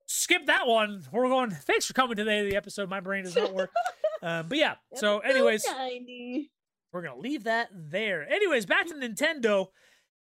Skip 0.06 0.46
that 0.46 0.66
one. 0.66 1.04
We're 1.12 1.28
going. 1.28 1.50
Thanks 1.66 1.86
for 1.86 1.92
coming 1.92 2.16
today. 2.16 2.50
The 2.50 2.56
episode. 2.56 2.88
My 2.90 2.98
brain 2.98 3.22
does 3.22 3.36
not 3.36 3.54
work. 3.54 3.70
um, 4.22 4.48
but 4.48 4.58
yeah. 4.58 4.74
So, 4.94 5.20
anyways, 5.20 5.62
Tiny. 5.64 6.50
we're 6.92 7.02
gonna 7.02 7.20
leave 7.20 7.44
that 7.44 7.68
there. 7.72 8.28
Anyways, 8.28 8.66
back 8.66 8.88
to 8.88 8.94
Nintendo. 8.94 9.68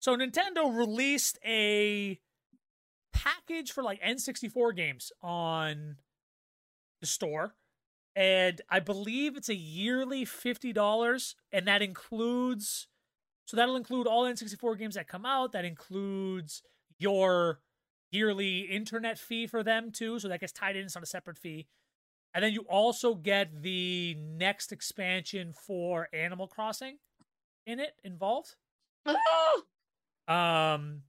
So 0.00 0.16
Nintendo 0.16 0.76
released 0.76 1.38
a 1.44 2.20
package 3.12 3.72
for 3.72 3.82
like 3.82 4.00
N64 4.02 4.76
games 4.76 5.10
on 5.22 5.96
the 7.00 7.06
store. 7.06 7.54
And 8.16 8.60
I 8.68 8.80
believe 8.80 9.36
it's 9.36 9.48
a 9.48 9.54
yearly 9.54 10.24
$50 10.24 11.34
and 11.52 11.66
that 11.68 11.82
includes 11.82 12.88
so 13.48 13.56
that'll 13.56 13.76
include 13.76 14.06
all 14.06 14.24
N64 14.24 14.78
games 14.78 14.94
that 14.96 15.08
come 15.08 15.24
out, 15.24 15.52
that 15.52 15.64
includes 15.64 16.62
your 16.98 17.60
yearly 18.10 18.60
internet 18.60 19.18
fee 19.18 19.46
for 19.46 19.62
them 19.62 19.90
too, 19.90 20.18
so 20.18 20.28
that 20.28 20.40
gets 20.40 20.52
tied 20.52 20.76
in 20.76 20.84
it's 20.84 20.94
not 20.94 21.02
a 21.02 21.06
separate 21.06 21.38
fee. 21.38 21.66
And 22.34 22.44
then 22.44 22.52
you 22.52 22.66
also 22.68 23.14
get 23.14 23.62
the 23.62 24.16
next 24.18 24.70
expansion 24.70 25.54
for 25.54 26.10
Animal 26.12 26.46
Crossing 26.46 26.98
in 27.66 27.80
it 27.80 27.94
involved. 28.04 28.56
Um 30.28 31.04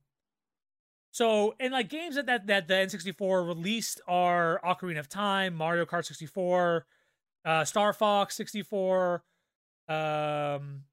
so 1.20 1.54
and 1.60 1.74
like 1.74 1.90
games 1.90 2.16
that 2.16 2.28
that, 2.28 2.48
that 2.48 2.70
the 2.70 2.76
N64 2.76 3.46
released 3.46 4.00
are 4.08 4.62
Ocarina 4.64 5.00
of 5.00 5.10
Time, 5.10 5.54
Mario 5.54 5.86
Kart 5.86 6.06
64, 6.06 6.86
uh 7.44 7.66
Star 7.66 7.92
Fox 7.92 8.38
64, 8.38 9.22
um 9.90 10.86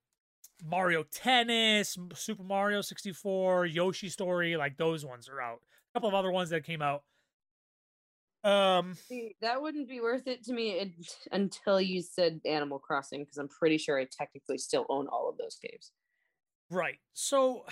Mario 0.65 1.05
Tennis, 1.05 1.97
Super 2.15 2.43
Mario 2.43 2.81
64, 2.81 3.67
Yoshi 3.67 4.09
Story, 4.09 4.57
like 4.57 4.77
those 4.77 5.07
ones 5.07 5.29
are 5.29 5.41
out. 5.41 5.61
A 5.63 5.97
couple 5.97 6.09
of 6.09 6.15
other 6.17 6.33
ones 6.33 6.51
that 6.51 6.65
came 6.65 6.83
out. 6.83 7.05
Um 8.43 8.95
See, 8.95 9.37
that 9.43 9.63
wouldn't 9.63 9.89
be 9.89 10.01
worth 10.01 10.27
it 10.27 10.43
to 10.47 10.53
me 10.53 10.71
it, 10.73 10.91
until 11.31 11.81
you 11.81 12.03
said 12.03 12.41
Animal 12.45 12.81
Crossing, 12.81 13.23
because 13.23 13.39
I'm 13.39 13.49
pretty 13.49 13.79
sure 13.79 13.97
I 13.97 14.09
technically 14.11 14.59
still 14.59 14.87
own 14.89 15.07
all 15.07 15.29
of 15.29 15.39
those 15.39 15.57
games. 15.63 15.93
Right. 16.69 16.99
So 17.13 17.65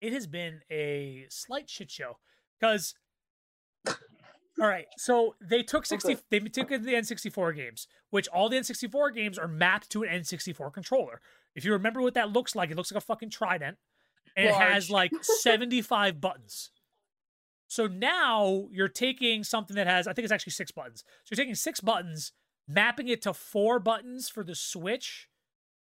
it 0.00 0.12
has 0.12 0.26
been 0.26 0.60
a 0.70 1.26
slight 1.28 1.68
shit 1.68 1.90
show 1.90 2.18
because 2.58 2.94
all 4.60 4.66
right, 4.66 4.86
so 4.98 5.36
they 5.40 5.62
took 5.62 5.86
60 5.86 6.12
Okay. 6.12 6.22
they 6.30 6.40
took 6.40 6.68
the 6.68 6.76
N64 6.78 7.56
games, 7.56 7.88
which 8.10 8.28
all 8.28 8.48
the 8.48 8.56
N64 8.56 9.14
games 9.14 9.38
are 9.38 9.48
mapped 9.48 9.90
to 9.90 10.02
an 10.02 10.20
N64 10.20 10.72
controller. 10.72 11.20
If 11.54 11.64
you 11.64 11.72
remember 11.72 12.02
what 12.02 12.14
that 12.14 12.30
looks 12.30 12.54
like, 12.54 12.70
it 12.70 12.76
looks 12.76 12.92
like 12.92 13.02
a 13.02 13.04
fucking 13.04 13.30
trident 13.30 13.78
and 14.36 14.46
it 14.46 14.54
has 14.54 14.90
like 14.90 15.12
75 15.22 16.20
buttons. 16.20 16.70
So 17.68 17.86
now 17.86 18.66
you're 18.70 18.88
taking 18.88 19.44
something 19.44 19.76
that 19.76 19.86
has 19.86 20.06
I 20.06 20.12
think 20.12 20.24
it's 20.24 20.32
actually 20.32 20.52
6 20.52 20.72
buttons. 20.72 21.04
So 21.24 21.32
you're 21.32 21.42
taking 21.42 21.54
6 21.54 21.80
buttons, 21.80 22.32
mapping 22.68 23.08
it 23.08 23.22
to 23.22 23.32
4 23.32 23.78
buttons 23.78 24.28
for 24.28 24.44
the 24.44 24.54
Switch 24.54 25.28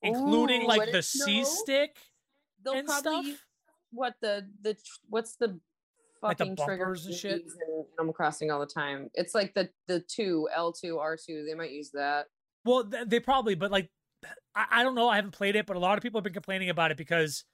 including 0.02 0.62
Ooh, 0.62 0.66
like 0.66 0.92
the 0.92 1.02
C 1.02 1.44
stick 1.44 1.96
They'll 2.62 2.74
and 2.74 2.86
probably 2.86 3.34
stuff. 3.34 3.46
What 3.92 4.14
the 4.20 4.48
the 4.62 4.76
what's 5.08 5.36
the 5.36 5.58
Like 6.22 6.38
the 6.38 6.44
fucking 6.46 6.56
trigger 6.56 6.92
and 6.92 7.14
shit? 7.14 7.42
in 7.68 7.84
Animal 7.98 8.14
Crossing 8.14 8.50
all 8.50 8.60
the 8.60 8.66
time? 8.66 9.10
It's 9.14 9.34
like 9.34 9.54
the 9.54 9.68
the 9.88 10.00
two 10.00 10.48
L 10.54 10.72
two 10.72 10.98
R 10.98 11.16
two. 11.16 11.44
They 11.46 11.54
might 11.54 11.72
use 11.72 11.90
that. 11.92 12.26
Well, 12.64 12.84
th- 12.84 13.08
they 13.08 13.20
probably, 13.20 13.54
but 13.54 13.70
like, 13.70 13.90
I, 14.54 14.66
I 14.70 14.82
don't 14.82 14.94
know. 14.94 15.08
I 15.08 15.16
haven't 15.16 15.32
played 15.32 15.56
it, 15.56 15.66
but 15.66 15.76
a 15.76 15.80
lot 15.80 15.98
of 15.98 16.02
people 16.02 16.18
have 16.18 16.24
been 16.24 16.32
complaining 16.32 16.70
about 16.70 16.90
it 16.90 16.96
because 16.96 17.44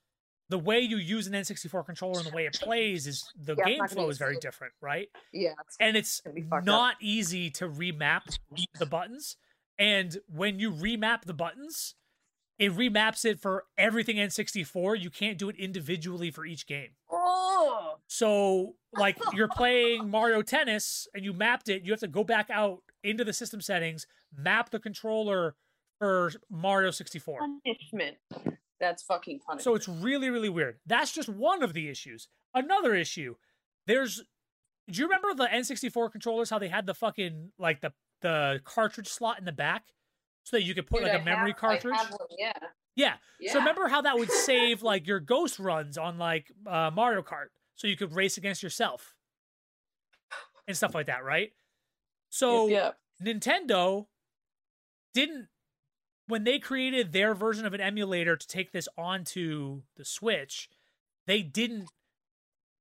the 0.51 0.59
way 0.59 0.80
you 0.80 0.97
use 0.99 1.26
an 1.26 1.32
N64 1.34 1.84
controller 1.86 2.18
and 2.18 2.26
the 2.26 2.34
way 2.34 2.47
it 2.47 2.55
plays 2.55 3.07
is 3.07 3.22
the 3.43 3.55
Yeah, 3.55 3.64
game 3.66 3.89
flow 3.89 4.09
is 4.11 4.18
very 4.18 4.32
smooth. 4.32 4.43
different, 4.43 4.72
right? 4.80 5.09
Yeah, 5.32 5.53
it's 5.66 5.76
And 5.80 5.97
it's 5.97 6.22
gonna 6.24 6.57
up. 6.57 6.64
not 6.64 6.97
easy 7.01 7.51
to 7.53 7.68
remap 7.68 8.22
the 8.78 8.86
buttons. 8.86 9.36
And 9.78 10.18
when 10.28 10.59
you 10.59 10.72
remap 10.72 11.22
the 11.24 11.34
buttons, 11.34 11.95
it 12.59 12.73
remaps 12.75 13.25
it 13.25 13.41
for 13.41 13.65
everything 13.77 14.17
N64. 14.17 15.01
You 15.01 15.11
can't 15.11 15.39
do 15.39 15.49
it 15.49 15.57
individually 15.57 16.31
for 16.31 16.45
each 16.45 16.67
game. 16.67 16.91
Oh, 17.11 17.97
So, 18.07 18.75
like, 18.93 19.17
you're 19.33 19.49
playing 19.49 20.11
Mario 20.11 20.43
Tennis 20.43 21.07
and 21.15 21.25
you 21.25 21.33
mapped 21.33 21.69
it, 21.69 21.83
you 21.83 21.93
have 21.93 22.01
to 22.01 22.09
go 22.09 22.25
back 22.25 22.51
out 22.51 22.83
into 23.05 23.25
the 23.25 23.33
system 23.33 23.61
settings, 23.61 24.07
map 24.37 24.71
the 24.71 24.79
controller 24.81 25.55
for 25.99 26.33
Mario 26.51 26.91
64. 26.91 27.41
punishment. 27.65 28.17
That's 28.81 29.03
fucking 29.03 29.41
punishment. 29.41 29.63
So 29.65 29.75
it's 29.75 29.89
really, 29.89 30.31
really 30.31 30.49
weird. 30.49 30.79
That's 30.87 31.13
just 31.13 31.29
one 31.29 31.63
of 31.63 31.73
the 31.73 31.89
issues. 31.89 32.29
Another 32.55 32.95
issue, 32.95 33.35
there's. 33.87 34.23
Do 34.91 35.01
you 35.01 35.07
remember 35.07 35.35
the 35.35 35.49
N64 35.49 36.11
controllers? 36.13 36.49
How 36.49 36.59
they 36.59 36.69
had 36.69 36.87
the 36.87 36.95
fucking 36.95 37.51
like 37.59 37.81
the 37.83 37.93
the 38.23 38.61
cartridge 38.65 39.09
slot 39.09 39.39
in 39.39 39.45
the 39.45 39.53
back, 39.53 39.85
so 40.49 40.57
that 40.57 40.63
you 40.63 40.75
could 40.75 40.87
put 40.87 41.01
Dude, 41.03 41.09
like 41.09 41.19
a 41.19 41.21
I 41.21 41.25
memory 41.25 41.51
have- 41.51 41.59
cartridge. 41.59 41.95
one, 41.95 42.09
yeah. 42.39 42.53
Yeah. 42.97 43.15
Yeah. 43.39 43.53
So 43.53 43.59
remember 43.59 43.87
how 43.89 44.03
that 44.03 44.19
would 44.19 44.31
save 44.47 44.83
like 44.83 45.07
your 45.07 45.21
ghost 45.21 45.59
runs 45.59 45.99
on 45.99 46.19
like 46.19 46.51
uh, 46.67 46.91
Mario 46.93 47.23
Kart, 47.23 47.49
so 47.77 47.87
you 47.87 47.97
could 47.97 48.15
race 48.15 48.37
against 48.39 48.63
yourself 48.63 49.15
and 50.67 50.77
stuff 50.77 50.95
like 50.95 51.07
that, 51.07 51.25
right? 51.25 51.53
So 52.31 52.67
Yep, 52.69 52.97
yep. 53.23 53.37
Nintendo 53.41 54.07
didn't 55.15 55.49
when 56.27 56.45
they 56.45 56.59
created 56.59 57.13
their 57.13 57.35
version 57.35 57.65
of 57.67 57.73
an 57.75 57.81
emulator 57.81 58.37
to 58.37 58.47
take 58.47 58.73
this 58.73 58.89
onto 58.99 59.83
the 59.97 60.05
Switch, 60.05 60.69
they 61.27 61.43
didn't 61.43 61.89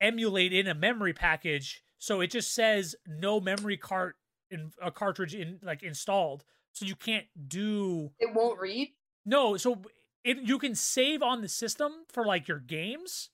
emulate 0.02 0.52
in 0.54 0.68
a 0.68 0.74
memory 0.76 1.14
package, 1.14 1.82
so 1.98 2.20
it 2.22 2.30
just 2.32 2.54
says 2.54 2.96
no 3.08 3.40
memory 3.40 3.78
cart 3.78 4.16
in 4.52 4.72
a 4.82 4.92
cartridge 4.92 5.34
in 5.36 5.60
like 5.64 5.82
installed, 5.84 6.44
so 6.78 6.86
you 6.86 6.96
can't 6.96 7.26
do 7.48 8.12
It 8.20 8.34
won't 8.34 8.60
read. 8.60 8.94
no, 9.26 9.58
so 9.58 9.82
it 10.24 10.38
you 10.40 10.58
can 10.60 10.76
save 10.76 11.22
on 11.24 11.42
the 11.42 11.48
system 11.50 12.06
for 12.12 12.26
like 12.26 12.48
your 12.48 12.60
games, 12.60 13.30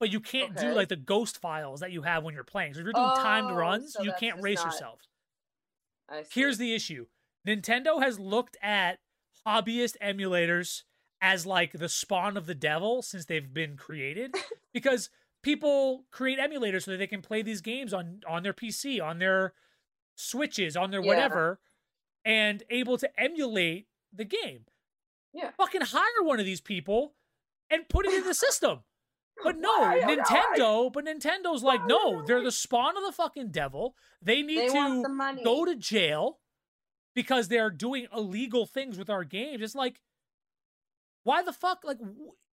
but 0.00 0.10
you 0.10 0.20
can't 0.20 0.56
do 0.56 0.72
like 0.74 0.88
the 0.88 0.96
ghost 0.96 1.40
files 1.40 1.80
that 1.80 1.92
you 1.92 2.02
have 2.02 2.22
when 2.24 2.34
you're 2.34 2.44
playing. 2.44 2.74
So 2.74 2.80
if 2.80 2.84
you're 2.84 2.92
doing 2.92 3.10
timed 3.16 3.50
Oh, 3.50 3.54
runs, 3.54 3.92
so 3.94 4.02
you 4.02 4.12
can't 4.18 4.40
race 4.42 4.58
not- 4.58 4.66
yourself. 4.72 5.00
Here's 6.30 6.58
the 6.58 6.74
issue. 6.74 7.06
Nintendo 7.46 8.02
has 8.02 8.18
looked 8.18 8.56
at 8.62 8.98
hobbyist 9.46 9.96
emulators 10.02 10.82
as 11.20 11.46
like 11.46 11.72
the 11.72 11.88
spawn 11.88 12.36
of 12.36 12.46
the 12.46 12.54
devil 12.54 13.02
since 13.02 13.24
they've 13.24 13.52
been 13.54 13.76
created 13.76 14.34
because 14.72 15.08
people 15.42 16.04
create 16.10 16.38
emulators 16.38 16.82
so 16.84 16.90
that 16.92 16.98
they 16.98 17.06
can 17.06 17.22
play 17.22 17.40
these 17.42 17.60
games 17.62 17.94
on 17.94 18.20
on 18.28 18.42
their 18.42 18.52
PC, 18.52 19.02
on 19.02 19.18
their 19.18 19.54
switches, 20.16 20.76
on 20.76 20.90
their 20.90 21.00
Yeah. 21.00 21.08
whatever 21.08 21.60
and 22.24 22.62
able 22.70 22.96
to 22.98 23.20
emulate 23.20 23.86
the 24.12 24.24
game. 24.24 24.64
Yeah. 25.32 25.50
Fucking 25.56 25.82
hire 25.82 26.22
one 26.22 26.38
of 26.40 26.46
these 26.46 26.60
people 26.60 27.14
and 27.70 27.88
put 27.88 28.06
it 28.06 28.14
in 28.14 28.24
the 28.24 28.34
system. 28.34 28.80
But 29.42 29.58
no, 29.58 29.68
Why? 29.80 30.00
Nintendo, 30.00 30.92
but 30.92 31.04
Nintendo's 31.04 31.64
like, 31.64 31.84
no, 31.88 32.22
they're 32.24 32.40
the 32.44 32.52
spawn 32.52 32.96
of 32.96 33.02
the 33.04 33.10
fucking 33.10 33.48
devil. 33.50 33.96
They 34.22 34.42
need 34.42 34.70
They 34.70 34.74
to 34.74 35.40
go 35.42 35.64
to 35.64 35.74
jail 35.74 36.38
because 37.16 37.48
they're 37.48 37.68
doing 37.68 38.06
illegal 38.14 38.64
things 38.64 38.96
with 38.96 39.10
our 39.10 39.24
games. 39.24 39.60
It's 39.60 39.74
like, 39.74 40.00
why 41.24 41.42
the 41.42 41.52
fuck? 41.52 41.80
Like, 41.82 41.98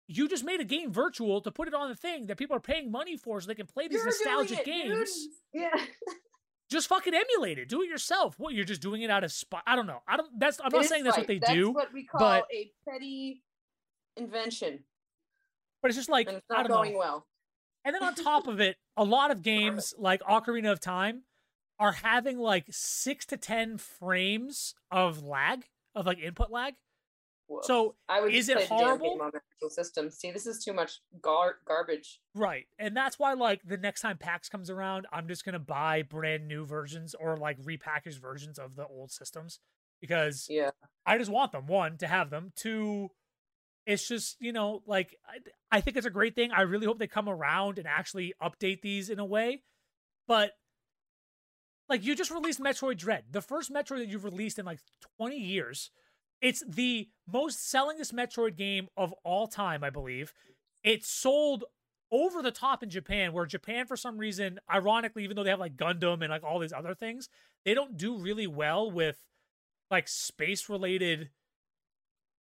you 0.06 0.28
just 0.28 0.44
made 0.44 0.60
a 0.60 0.64
game 0.64 0.92
virtual 0.92 1.40
to 1.40 1.50
put 1.50 1.66
it 1.66 1.74
on 1.74 1.88
the 1.88 1.96
thing 1.96 2.26
that 2.28 2.36
people 2.38 2.56
are 2.56 2.60
paying 2.60 2.92
money 2.92 3.16
for 3.16 3.40
so 3.40 3.48
they 3.48 3.56
can 3.56 3.66
play 3.66 3.88
these 3.88 3.96
You're 3.96 4.06
nostalgic 4.06 4.64
dude. 4.64 4.64
games. 4.64 5.28
Yeah. 5.52 5.70
Just 6.70 6.88
fucking 6.88 7.14
emulate 7.14 7.58
it. 7.58 7.68
Do 7.68 7.82
it 7.82 7.88
yourself. 7.88 8.34
What? 8.38 8.52
You're 8.54 8.64
just 8.64 8.82
doing 8.82 9.02
it 9.02 9.10
out 9.10 9.24
of 9.24 9.32
spot. 9.32 9.62
I 9.66 9.74
don't 9.74 9.86
know. 9.86 10.02
I 10.06 10.16
don't. 10.16 10.28
That's. 10.38 10.60
I'm 10.62 10.70
not 10.72 10.84
saying 10.84 11.04
that's 11.04 11.16
what 11.16 11.26
they 11.26 11.38
do, 11.38 11.66
That's 11.66 11.74
what 11.74 11.92
we 11.94 12.04
call 12.04 12.20
but- 12.20 12.44
a 12.52 12.70
petty 12.88 13.42
invention, 14.16 14.80
but 15.80 15.88
it's 15.90 15.96
just 15.96 16.08
like 16.10 16.28
and 16.28 16.36
it's 16.38 16.46
not 16.50 16.68
going 16.68 16.92
know. 16.92 16.98
well. 16.98 17.26
And 17.84 17.94
then 17.94 18.02
on 18.02 18.14
top 18.16 18.46
of 18.46 18.60
it, 18.60 18.76
a 18.96 19.04
lot 19.04 19.30
of 19.30 19.42
games 19.42 19.94
like 19.96 20.20
Ocarina 20.22 20.70
of 20.72 20.80
Time 20.80 21.22
are 21.78 21.92
having 21.92 22.38
like 22.38 22.66
six 22.70 23.24
to 23.26 23.36
ten 23.36 23.78
frames 23.78 24.74
of 24.90 25.22
lag, 25.24 25.64
of 25.94 26.04
like 26.06 26.18
input 26.18 26.50
lag. 26.50 26.74
So 27.62 27.94
I 28.08 28.20
would 28.20 28.32
is 28.34 28.48
it 28.48 28.66
horrible? 28.66 29.18
on 29.22 29.32
the 29.60 29.70
system. 29.70 30.10
See, 30.10 30.30
this 30.30 30.46
is 30.46 30.62
too 30.62 30.72
much 30.72 31.00
gar- 31.20 31.56
garbage. 31.66 32.20
Right. 32.34 32.66
And 32.78 32.96
that's 32.96 33.18
why 33.18 33.32
like 33.32 33.62
the 33.64 33.76
next 33.76 34.02
time 34.02 34.18
PAX 34.18 34.48
comes 34.48 34.70
around, 34.70 35.06
I'm 35.12 35.28
just 35.28 35.44
gonna 35.44 35.58
buy 35.58 36.02
brand 36.02 36.46
new 36.46 36.64
versions 36.64 37.14
or 37.14 37.36
like 37.36 37.58
repackaged 37.62 38.20
versions 38.20 38.58
of 38.58 38.76
the 38.76 38.86
old 38.86 39.10
systems. 39.10 39.60
because 40.00 40.46
Yeah. 40.48 40.70
I 41.06 41.18
just 41.18 41.30
want 41.30 41.52
them. 41.52 41.66
One, 41.66 41.96
to 41.98 42.06
have 42.06 42.30
them. 42.30 42.52
Two, 42.54 43.10
it's 43.86 44.06
just, 44.06 44.36
you 44.38 44.52
know, 44.52 44.82
like, 44.86 45.16
I, 45.26 45.38
I 45.78 45.80
think 45.80 45.96
it's 45.96 46.06
a 46.06 46.10
great 46.10 46.34
thing. 46.34 46.52
I 46.52 46.60
really 46.60 46.86
hope 46.86 46.98
they 46.98 47.06
come 47.06 47.28
around 47.28 47.78
and 47.78 47.86
actually 47.88 48.34
update 48.40 48.82
these 48.82 49.08
in 49.08 49.18
a 49.18 49.24
way. 49.24 49.62
But, 50.28 50.52
like, 51.88 52.04
you 52.04 52.14
just 52.14 52.30
released 52.30 52.60
Metroid 52.60 52.98
Dread, 52.98 53.24
the 53.30 53.40
first 53.40 53.72
Metroid 53.72 53.98
that 53.98 54.08
you've 54.08 54.24
released 54.24 54.58
in 54.58 54.66
like 54.66 54.80
20 55.16 55.36
years. 55.38 55.90
It's 56.40 56.62
the 56.66 57.08
most 57.26 57.72
sellingest 57.72 58.12
Metroid 58.12 58.56
game 58.56 58.88
of 58.96 59.12
all 59.24 59.46
time, 59.46 59.82
I 59.82 59.90
believe. 59.90 60.32
It 60.84 61.04
sold 61.04 61.64
over 62.10 62.40
the 62.42 62.50
top 62.50 62.82
in 62.82 62.90
Japan, 62.90 63.32
where 63.32 63.44
Japan, 63.44 63.86
for 63.86 63.96
some 63.96 64.16
reason, 64.18 64.58
ironically, 64.72 65.24
even 65.24 65.36
though 65.36 65.42
they 65.42 65.50
have 65.50 65.58
like 65.58 65.76
Gundam 65.76 66.22
and 66.22 66.30
like 66.30 66.44
all 66.44 66.58
these 66.58 66.72
other 66.72 66.94
things, 66.94 67.28
they 67.64 67.74
don't 67.74 67.96
do 67.96 68.16
really 68.16 68.46
well 68.46 68.90
with 68.90 69.18
like 69.90 70.08
space 70.08 70.68
related 70.68 71.30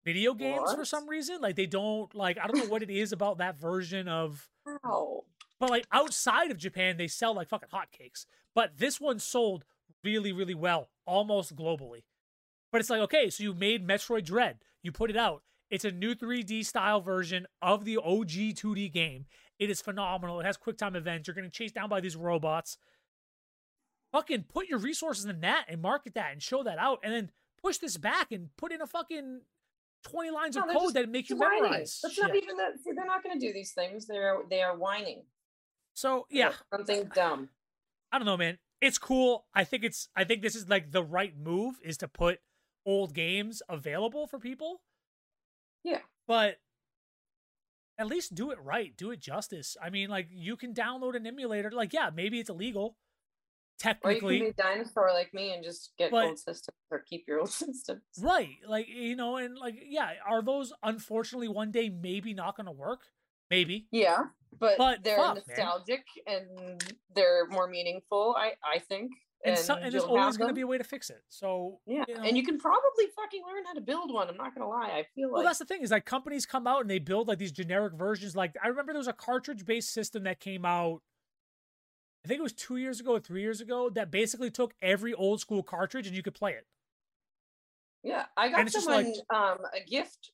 video 0.04 0.34
games 0.34 0.72
for 0.74 0.84
some 0.84 1.08
reason. 1.08 1.40
Like 1.40 1.56
they 1.56 1.66
don't 1.66 2.14
like 2.14 2.38
I 2.38 2.46
don't 2.46 2.58
know 2.58 2.70
what 2.70 2.82
it 2.82 2.90
is 2.90 3.12
about 3.12 3.38
that 3.38 3.58
version 3.58 4.08
of 4.08 4.48
Wow. 4.66 5.24
but 5.60 5.70
like 5.70 5.86
outside 5.92 6.50
of 6.50 6.56
Japan 6.58 6.96
they 6.96 7.08
sell 7.08 7.34
like 7.34 7.48
fucking 7.48 7.68
hotcakes. 7.72 8.26
But 8.54 8.78
this 8.78 9.00
one 9.00 9.18
sold 9.18 9.64
really, 10.02 10.32
really 10.32 10.54
well, 10.54 10.90
almost 11.06 11.56
globally. 11.56 12.02
But 12.74 12.80
it's 12.80 12.90
like, 12.90 13.02
okay, 13.02 13.30
so 13.30 13.44
you 13.44 13.54
made 13.54 13.86
Metroid 13.86 14.24
Dread, 14.24 14.56
you 14.82 14.90
put 14.90 15.08
it 15.08 15.16
out. 15.16 15.44
It's 15.70 15.84
a 15.84 15.92
new 15.92 16.12
3D 16.16 16.66
style 16.66 17.00
version 17.00 17.46
of 17.62 17.84
the 17.84 17.98
OG 17.98 18.30
2D 18.56 18.92
game. 18.92 19.26
It 19.60 19.70
is 19.70 19.80
phenomenal. 19.80 20.40
It 20.40 20.44
has 20.46 20.56
quick 20.56 20.76
time 20.76 20.96
events. 20.96 21.28
You're 21.28 21.36
getting 21.36 21.52
chased 21.52 21.76
down 21.76 21.88
by 21.88 22.00
these 22.00 22.16
robots. 22.16 22.76
Fucking 24.10 24.46
put 24.52 24.66
your 24.66 24.80
resources 24.80 25.24
in 25.24 25.40
that 25.42 25.66
and 25.68 25.80
market 25.80 26.14
that 26.14 26.32
and 26.32 26.42
show 26.42 26.64
that 26.64 26.78
out, 26.78 26.98
and 27.04 27.14
then 27.14 27.30
push 27.62 27.78
this 27.78 27.96
back 27.96 28.32
and 28.32 28.48
put 28.56 28.72
in 28.72 28.80
a 28.82 28.88
fucking 28.88 29.42
20 30.10 30.30
lines 30.32 30.56
No, 30.56 30.62
of 30.62 30.76
code 30.76 30.94
that 30.94 31.08
make 31.08 31.30
you 31.30 31.36
Whining. 31.36 31.62
memorize. 31.62 32.00
That's 32.02 32.16
shit. 32.16 32.24
not 32.26 32.34
even 32.34 32.56
that. 32.56 32.72
see, 32.82 32.90
They're 32.92 33.06
not 33.06 33.22
going 33.22 33.38
to 33.38 33.46
do 33.46 33.52
these 33.52 33.70
things. 33.70 34.06
They're 34.06 34.38
they 34.50 34.62
are 34.62 34.76
whining. 34.76 35.22
So 35.94 36.26
yeah, 36.28 36.54
Something 36.74 37.08
dumb. 37.14 37.50
I 38.10 38.18
don't 38.18 38.26
know, 38.26 38.36
man. 38.36 38.58
It's 38.80 38.98
cool. 38.98 39.46
I 39.54 39.62
think 39.62 39.84
it's 39.84 40.08
I 40.16 40.24
think 40.24 40.42
this 40.42 40.56
is 40.56 40.68
like 40.68 40.90
the 40.90 41.04
right 41.04 41.38
move 41.38 41.76
is 41.80 41.96
to 41.98 42.08
put 42.08 42.40
old 42.86 43.14
games 43.14 43.62
available 43.68 44.26
for 44.26 44.38
people. 44.38 44.82
Yeah. 45.82 46.00
But 46.26 46.56
at 47.98 48.06
least 48.06 48.34
do 48.34 48.50
it 48.50 48.58
right. 48.62 48.96
Do 48.96 49.10
it 49.10 49.20
justice. 49.20 49.76
I 49.82 49.90
mean, 49.90 50.08
like 50.10 50.28
you 50.30 50.56
can 50.56 50.74
download 50.74 51.14
an 51.16 51.26
emulator. 51.26 51.70
Like, 51.70 51.92
yeah, 51.92 52.10
maybe 52.14 52.40
it's 52.40 52.50
illegal. 52.50 52.96
Technically, 53.78 54.36
Or 54.40 54.44
you 54.44 54.44
can 54.44 54.50
be 54.50 54.62
dinosaur 54.62 55.10
like 55.12 55.34
me 55.34 55.52
and 55.52 55.64
just 55.64 55.92
get 55.98 56.10
But- 56.12 56.24
old 56.26 56.38
systems 56.38 56.76
or 56.90 57.00
keep 57.00 57.24
your 57.26 57.40
old 57.40 57.50
systems. 57.64 58.02
Right. 58.20 58.56
Like, 58.66 58.88
you 58.88 59.16
know, 59.16 59.36
and 59.36 59.58
like, 59.58 59.74
yeah, 59.84 60.12
are 60.26 60.42
those 60.42 60.72
unfortunately 60.82 61.48
one 61.48 61.70
day 61.72 61.88
maybe 61.90 62.34
not 62.34 62.56
gonna 62.56 62.72
work? 62.72 63.00
Maybe. 63.50 63.86
Yeah, 63.90 64.24
but, 64.58 64.78
But 64.78 65.04
they're 65.04 65.16
fuck, 65.16 65.34
man. 65.34 65.42
nostalgic 65.46 66.04
and 66.26 66.82
they're 67.14 67.46
more 67.48 67.68
meaningful. 67.68 68.34
I 68.38 68.52
I 68.64 68.78
think. 68.78 69.10
And, 69.46 69.58
so, 69.58 69.74
and 69.74 69.92
there's 69.92 70.04
always 70.04 70.36
gonna 70.38 70.52
be 70.54 70.62
a 70.62 70.66
way 70.66 70.78
to 70.78 70.84
fix 70.84 71.10
it. 71.10 71.22
So 71.28 71.80
Yeah, 71.86 72.04
you 72.08 72.14
know. 72.14 72.22
and 72.22 72.36
you 72.36 72.42
can 72.44 72.58
probably 72.58 73.06
fucking 73.14 73.42
learn 73.46 73.64
how 73.66 73.74
to 73.74 73.80
build 73.82 74.12
one. 74.12 74.28
I'm 74.28 74.36
not 74.38 74.54
gonna 74.54 74.68
lie. 74.68 74.88
I 74.88 75.04
feel 75.14 75.28
Well, 75.30 75.42
like 75.42 75.46
that's 75.50 75.58
the 75.58 75.66
thing 75.66 75.82
is 75.82 75.90
like 75.90 76.06
companies 76.06 76.46
come 76.46 76.66
out 76.66 76.80
and 76.80 76.88
they 76.88 76.98
build 76.98 77.28
like 77.28 77.38
these 77.38 77.52
generic 77.52 77.92
versions. 77.94 78.34
Like 78.34 78.56
I 78.62 78.68
remember 78.68 78.92
there 78.94 78.98
was 79.00 79.06
a 79.08 79.12
cartridge 79.12 79.64
based 79.66 79.92
system 79.92 80.22
that 80.24 80.40
came 80.40 80.64
out. 80.64 81.02
I 82.24 82.28
think 82.28 82.38
it 82.38 82.42
was 82.42 82.54
two 82.54 82.76
years 82.78 83.00
ago 83.00 83.12
or 83.12 83.20
three 83.20 83.42
years 83.42 83.60
ago 83.60 83.90
that 83.90 84.10
basically 84.10 84.50
took 84.50 84.72
every 84.80 85.12
old 85.12 85.40
school 85.40 85.62
cartridge 85.62 86.06
and 86.06 86.16
you 86.16 86.22
could 86.22 86.34
play 86.34 86.52
it. 86.52 86.66
yeah. 88.02 88.24
I 88.36 88.48
got 88.48 88.70
someone 88.70 89.04
like- 89.12 89.14
um 89.36 89.58
a 89.74 89.80
gift 89.86 90.30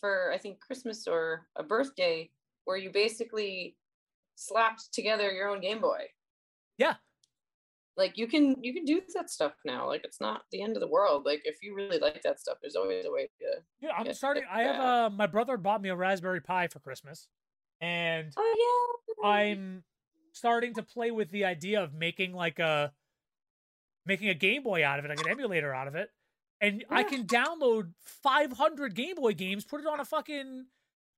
for 0.00 0.30
I 0.32 0.38
think 0.38 0.60
Christmas 0.60 1.06
or 1.08 1.46
a 1.56 1.62
birthday 1.64 2.30
where 2.64 2.76
you 2.76 2.90
basically 2.90 3.76
slapped 4.36 4.92
together 4.92 5.32
your 5.32 5.48
own 5.48 5.60
Game 5.60 5.80
Boy. 5.80 6.10
Yeah. 6.78 6.94
Like 7.96 8.18
you 8.18 8.26
can 8.26 8.56
you 8.62 8.74
can 8.74 8.84
do 8.84 9.00
that 9.14 9.30
stuff 9.30 9.54
now. 9.64 9.86
Like 9.86 10.04
it's 10.04 10.20
not 10.20 10.42
the 10.52 10.62
end 10.62 10.76
of 10.76 10.80
the 10.80 10.88
world. 10.88 11.24
Like 11.24 11.42
if 11.44 11.56
you 11.62 11.74
really 11.74 11.98
like 11.98 12.22
that 12.22 12.38
stuff, 12.38 12.58
there's 12.60 12.76
always 12.76 13.06
a 13.06 13.10
way 13.10 13.28
to. 13.40 13.62
Yeah, 13.80 13.92
I'm 13.96 14.12
starting. 14.12 14.44
I 14.50 14.62
have 14.62 14.76
yeah. 14.76 15.06
uh, 15.06 15.10
my 15.10 15.26
brother 15.26 15.56
bought 15.56 15.80
me 15.80 15.88
a 15.88 15.96
Raspberry 15.96 16.42
Pi 16.42 16.68
for 16.68 16.78
Christmas, 16.78 17.28
and 17.80 18.32
Oh 18.36 18.98
yeah. 19.22 19.28
I'm 19.28 19.84
starting 20.32 20.74
to 20.74 20.82
play 20.82 21.10
with 21.10 21.30
the 21.30 21.46
idea 21.46 21.82
of 21.82 21.94
making 21.94 22.34
like 22.34 22.58
a 22.58 22.92
making 24.04 24.28
a 24.28 24.34
Game 24.34 24.62
Boy 24.62 24.84
out 24.84 24.98
of 24.98 25.06
it, 25.06 25.08
like 25.08 25.20
an 25.20 25.30
emulator 25.30 25.74
out 25.74 25.88
of 25.88 25.94
it, 25.94 26.10
and 26.60 26.84
I 26.90 27.02
can 27.02 27.24
download 27.24 27.92
500 28.22 28.94
Game 28.94 29.16
Boy 29.16 29.32
games, 29.32 29.64
put 29.64 29.80
it 29.80 29.86
on 29.86 30.00
a 30.00 30.04
fucking 30.04 30.66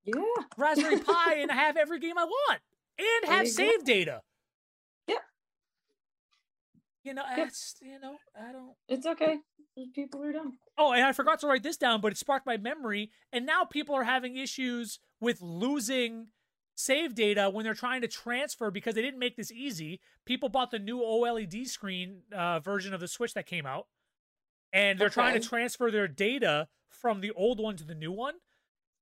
Yeah. 0.04 0.22
Raspberry 0.56 1.00
Pi, 1.00 1.34
and 1.34 1.50
have 1.50 1.76
every 1.76 1.98
game 1.98 2.16
I 2.16 2.24
want, 2.24 2.60
and 2.98 3.32
have 3.32 3.46
go. 3.46 3.50
save 3.50 3.84
data. 3.84 4.22
You 7.08 7.14
know, 7.14 7.22
that's 7.34 7.76
you 7.80 7.98
know, 7.98 8.16
I 8.38 8.52
don't. 8.52 8.74
It's 8.86 9.06
okay. 9.06 9.38
There's 9.74 9.88
People 9.94 10.20
who 10.20 10.28
are 10.28 10.32
dumb. 10.32 10.58
Oh, 10.76 10.92
and 10.92 11.04
I 11.04 11.12
forgot 11.12 11.40
to 11.40 11.46
write 11.46 11.62
this 11.62 11.78
down, 11.78 12.02
but 12.02 12.12
it 12.12 12.18
sparked 12.18 12.44
my 12.44 12.58
memory. 12.58 13.12
And 13.32 13.46
now 13.46 13.64
people 13.64 13.94
are 13.94 14.04
having 14.04 14.36
issues 14.36 14.98
with 15.20 15.40
losing 15.40 16.26
save 16.74 17.14
data 17.14 17.48
when 17.48 17.64
they're 17.64 17.72
trying 17.72 18.02
to 18.02 18.08
transfer 18.08 18.70
because 18.70 18.94
they 18.94 19.00
didn't 19.00 19.18
make 19.18 19.36
this 19.36 19.50
easy. 19.50 20.00
People 20.26 20.50
bought 20.50 20.70
the 20.70 20.78
new 20.78 20.98
OLED 20.98 21.66
screen 21.66 22.22
uh, 22.36 22.60
version 22.60 22.92
of 22.92 23.00
the 23.00 23.08
Switch 23.08 23.32
that 23.32 23.46
came 23.46 23.64
out, 23.64 23.86
and 24.70 24.98
they're 24.98 25.08
trying 25.08 25.40
to 25.40 25.48
transfer 25.48 25.90
their 25.90 26.08
data 26.08 26.68
from 26.90 27.22
the 27.22 27.30
old 27.30 27.58
one 27.58 27.76
to 27.76 27.84
the 27.84 27.94
new 27.94 28.12
one. 28.12 28.34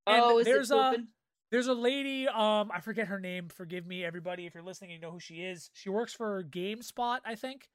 And 0.06 0.22
oh, 0.22 0.38
is 0.38 0.44
there's 0.44 0.70
it 0.70 0.76
a 0.76 0.90
pooping? 0.90 1.08
there's 1.50 1.66
a 1.66 1.74
lady, 1.74 2.28
um, 2.28 2.70
I 2.72 2.80
forget 2.80 3.08
her 3.08 3.20
name. 3.20 3.48
Forgive 3.48 3.86
me, 3.86 4.04
everybody, 4.04 4.46
if 4.46 4.54
you're 4.54 4.62
listening, 4.62 4.90
you 4.90 5.00
know 5.00 5.10
who 5.10 5.20
she 5.20 5.36
is. 5.36 5.70
She 5.74 5.88
works 5.88 6.12
for 6.12 6.44
GameSpot, 6.44 7.18
I 7.24 7.34
think, 7.34 7.68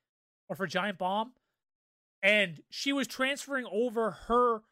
or 0.51 0.55
for 0.55 0.67
Giant 0.67 0.97
Bomb, 0.97 1.31
and 2.21 2.59
she 2.69 2.91
was 2.91 3.07
transferring 3.07 3.65
over 3.71 4.11
her 4.27 4.63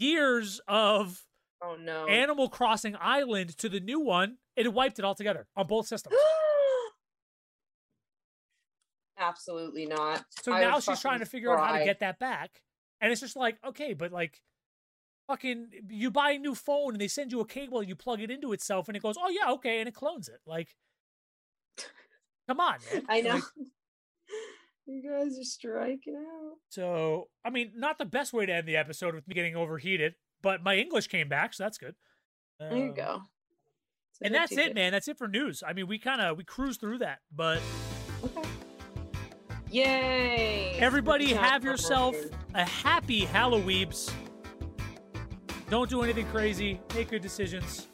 years 0.00 0.60
of 0.66 1.24
Oh 1.62 1.76
no. 1.80 2.06
Animal 2.06 2.48
Crossing 2.48 2.96
Island 3.00 3.56
to 3.58 3.68
the 3.68 3.78
new 3.78 4.00
one. 4.00 4.38
It 4.56 4.74
wiped 4.74 4.98
it 4.98 5.04
all 5.04 5.14
together 5.14 5.46
on 5.56 5.68
both 5.68 5.86
systems. 5.86 6.16
Absolutely 9.18 9.86
not. 9.86 10.24
So 10.42 10.52
I 10.52 10.60
now 10.60 10.80
she's 10.80 11.00
trying 11.00 11.20
to 11.20 11.24
figure 11.24 11.56
out 11.56 11.64
how 11.64 11.78
to 11.78 11.84
get 11.84 12.00
that 12.00 12.18
back, 12.18 12.60
and 13.00 13.12
it's 13.12 13.20
just 13.20 13.36
like, 13.36 13.58
okay, 13.64 13.94
but 13.94 14.12
like. 14.12 14.42
Fucking, 15.28 15.70
you 15.88 16.12
buy 16.12 16.30
a 16.30 16.38
new 16.38 16.54
phone 16.54 16.92
and 16.92 17.00
they 17.00 17.08
send 17.08 17.32
you 17.32 17.40
a 17.40 17.44
cable 17.44 17.80
and 17.80 17.88
you 17.88 17.96
plug 17.96 18.20
it 18.20 18.30
into 18.30 18.52
itself 18.52 18.86
and 18.86 18.96
it 18.96 19.02
goes, 19.02 19.16
oh 19.20 19.28
yeah, 19.28 19.50
okay, 19.54 19.80
and 19.80 19.88
it 19.88 19.92
clones 19.92 20.28
it. 20.28 20.38
Like, 20.46 20.76
come 22.46 22.60
on, 22.60 22.76
man. 22.92 23.02
I 23.08 23.22
know. 23.22 23.32
Like, 23.32 23.42
you 24.86 25.02
guys 25.02 25.38
are 25.38 25.44
striking 25.44 26.16
out. 26.16 26.54
So, 26.68 27.28
I 27.44 27.50
mean, 27.50 27.72
not 27.74 27.98
the 27.98 28.04
best 28.04 28.32
way 28.32 28.46
to 28.46 28.52
end 28.52 28.66
the 28.68 28.76
episode 28.76 29.14
with 29.14 29.26
me 29.28 29.34
getting 29.34 29.56
overheated, 29.56 30.14
but 30.42 30.62
my 30.62 30.76
English 30.76 31.08
came 31.08 31.28
back, 31.28 31.54
so 31.54 31.64
that's 31.64 31.78
good. 31.78 31.94
There 32.60 32.76
you 32.76 32.88
Um, 32.90 32.94
go. 32.94 33.22
A 34.22 34.26
And 34.26 34.34
that's 34.34 34.56
it, 34.56 34.74
man. 34.74 34.92
That's 34.92 35.08
it 35.08 35.18
for 35.18 35.28
news. 35.28 35.62
I 35.66 35.72
mean, 35.74 35.86
we 35.88 35.98
kind 35.98 36.20
of 36.22 36.38
we 36.38 36.44
cruised 36.44 36.80
through 36.80 36.98
that, 36.98 37.18
but 37.34 37.60
Okay. 38.24 38.48
Yay! 39.70 40.76
everybody 40.78 41.26
Good 41.28 41.36
have 41.38 41.64
yourself 41.64 42.14
a 42.54 42.64
happy 42.64 43.26
Halloweebs. 43.26 44.12
Don't 45.68 45.90
do 45.90 46.02
anything 46.02 46.26
crazy. 46.28 46.80
Make 46.94 47.10
good 47.10 47.20
decisions. 47.22 47.88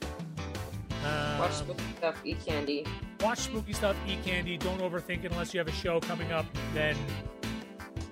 Um, 1.05 1.39
Watch 1.39 1.53
spooky 1.53 1.83
stuff. 1.97 2.21
Eat 2.25 2.45
candy. 2.45 2.87
Watch 3.23 3.39
spooky 3.39 3.73
stuff. 3.73 3.97
Eat 4.07 4.25
candy. 4.25 4.57
Don't 4.57 4.81
overthink 4.81 5.25
it 5.25 5.33
unless 5.33 5.55
you 5.55 5.59
have 5.59 5.69
a 5.69 5.73
show 5.73 6.01
coming 6.01 6.33
up. 6.33 6.47
Then 6.75 6.97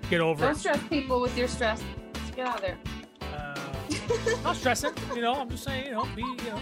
get 0.09 0.21
over 0.21 0.43
it. 0.43 0.47
Don't 0.47 0.57
stress 0.57 0.83
people 0.89 1.21
with 1.21 1.37
your 1.37 1.47
stress. 1.47 1.83
Just 2.13 2.35
get 2.35 2.47
out 2.47 2.55
of 2.55 2.61
there. 2.61 2.77
Uh, 3.21 4.39
not 4.43 4.55
stressing. 4.55 4.91
You 5.15 5.21
know, 5.21 5.33
I'm 5.33 5.49
just 5.49 5.63
saying. 5.63 5.87
You 5.87 5.91
know, 5.91 6.07
be 6.15 6.21
you 6.21 6.49
know, 6.49 6.59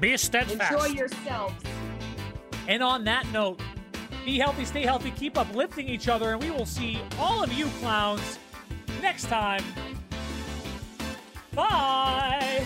be 0.00 0.16
steadfast. 0.16 0.72
Enjoy 0.72 0.86
yourselves. 0.86 1.54
And 2.68 2.82
on 2.82 3.04
that 3.04 3.26
note, 3.32 3.60
be 4.24 4.38
healthy, 4.38 4.64
stay 4.64 4.82
healthy, 4.82 5.10
keep 5.10 5.36
uplifting 5.36 5.88
each 5.88 6.08
other, 6.08 6.32
and 6.32 6.42
we 6.42 6.50
will 6.50 6.66
see 6.66 7.00
all 7.18 7.42
of 7.42 7.52
you 7.52 7.66
clowns 7.80 8.38
next 9.00 9.24
time. 9.24 9.64
Bye. 11.54 12.64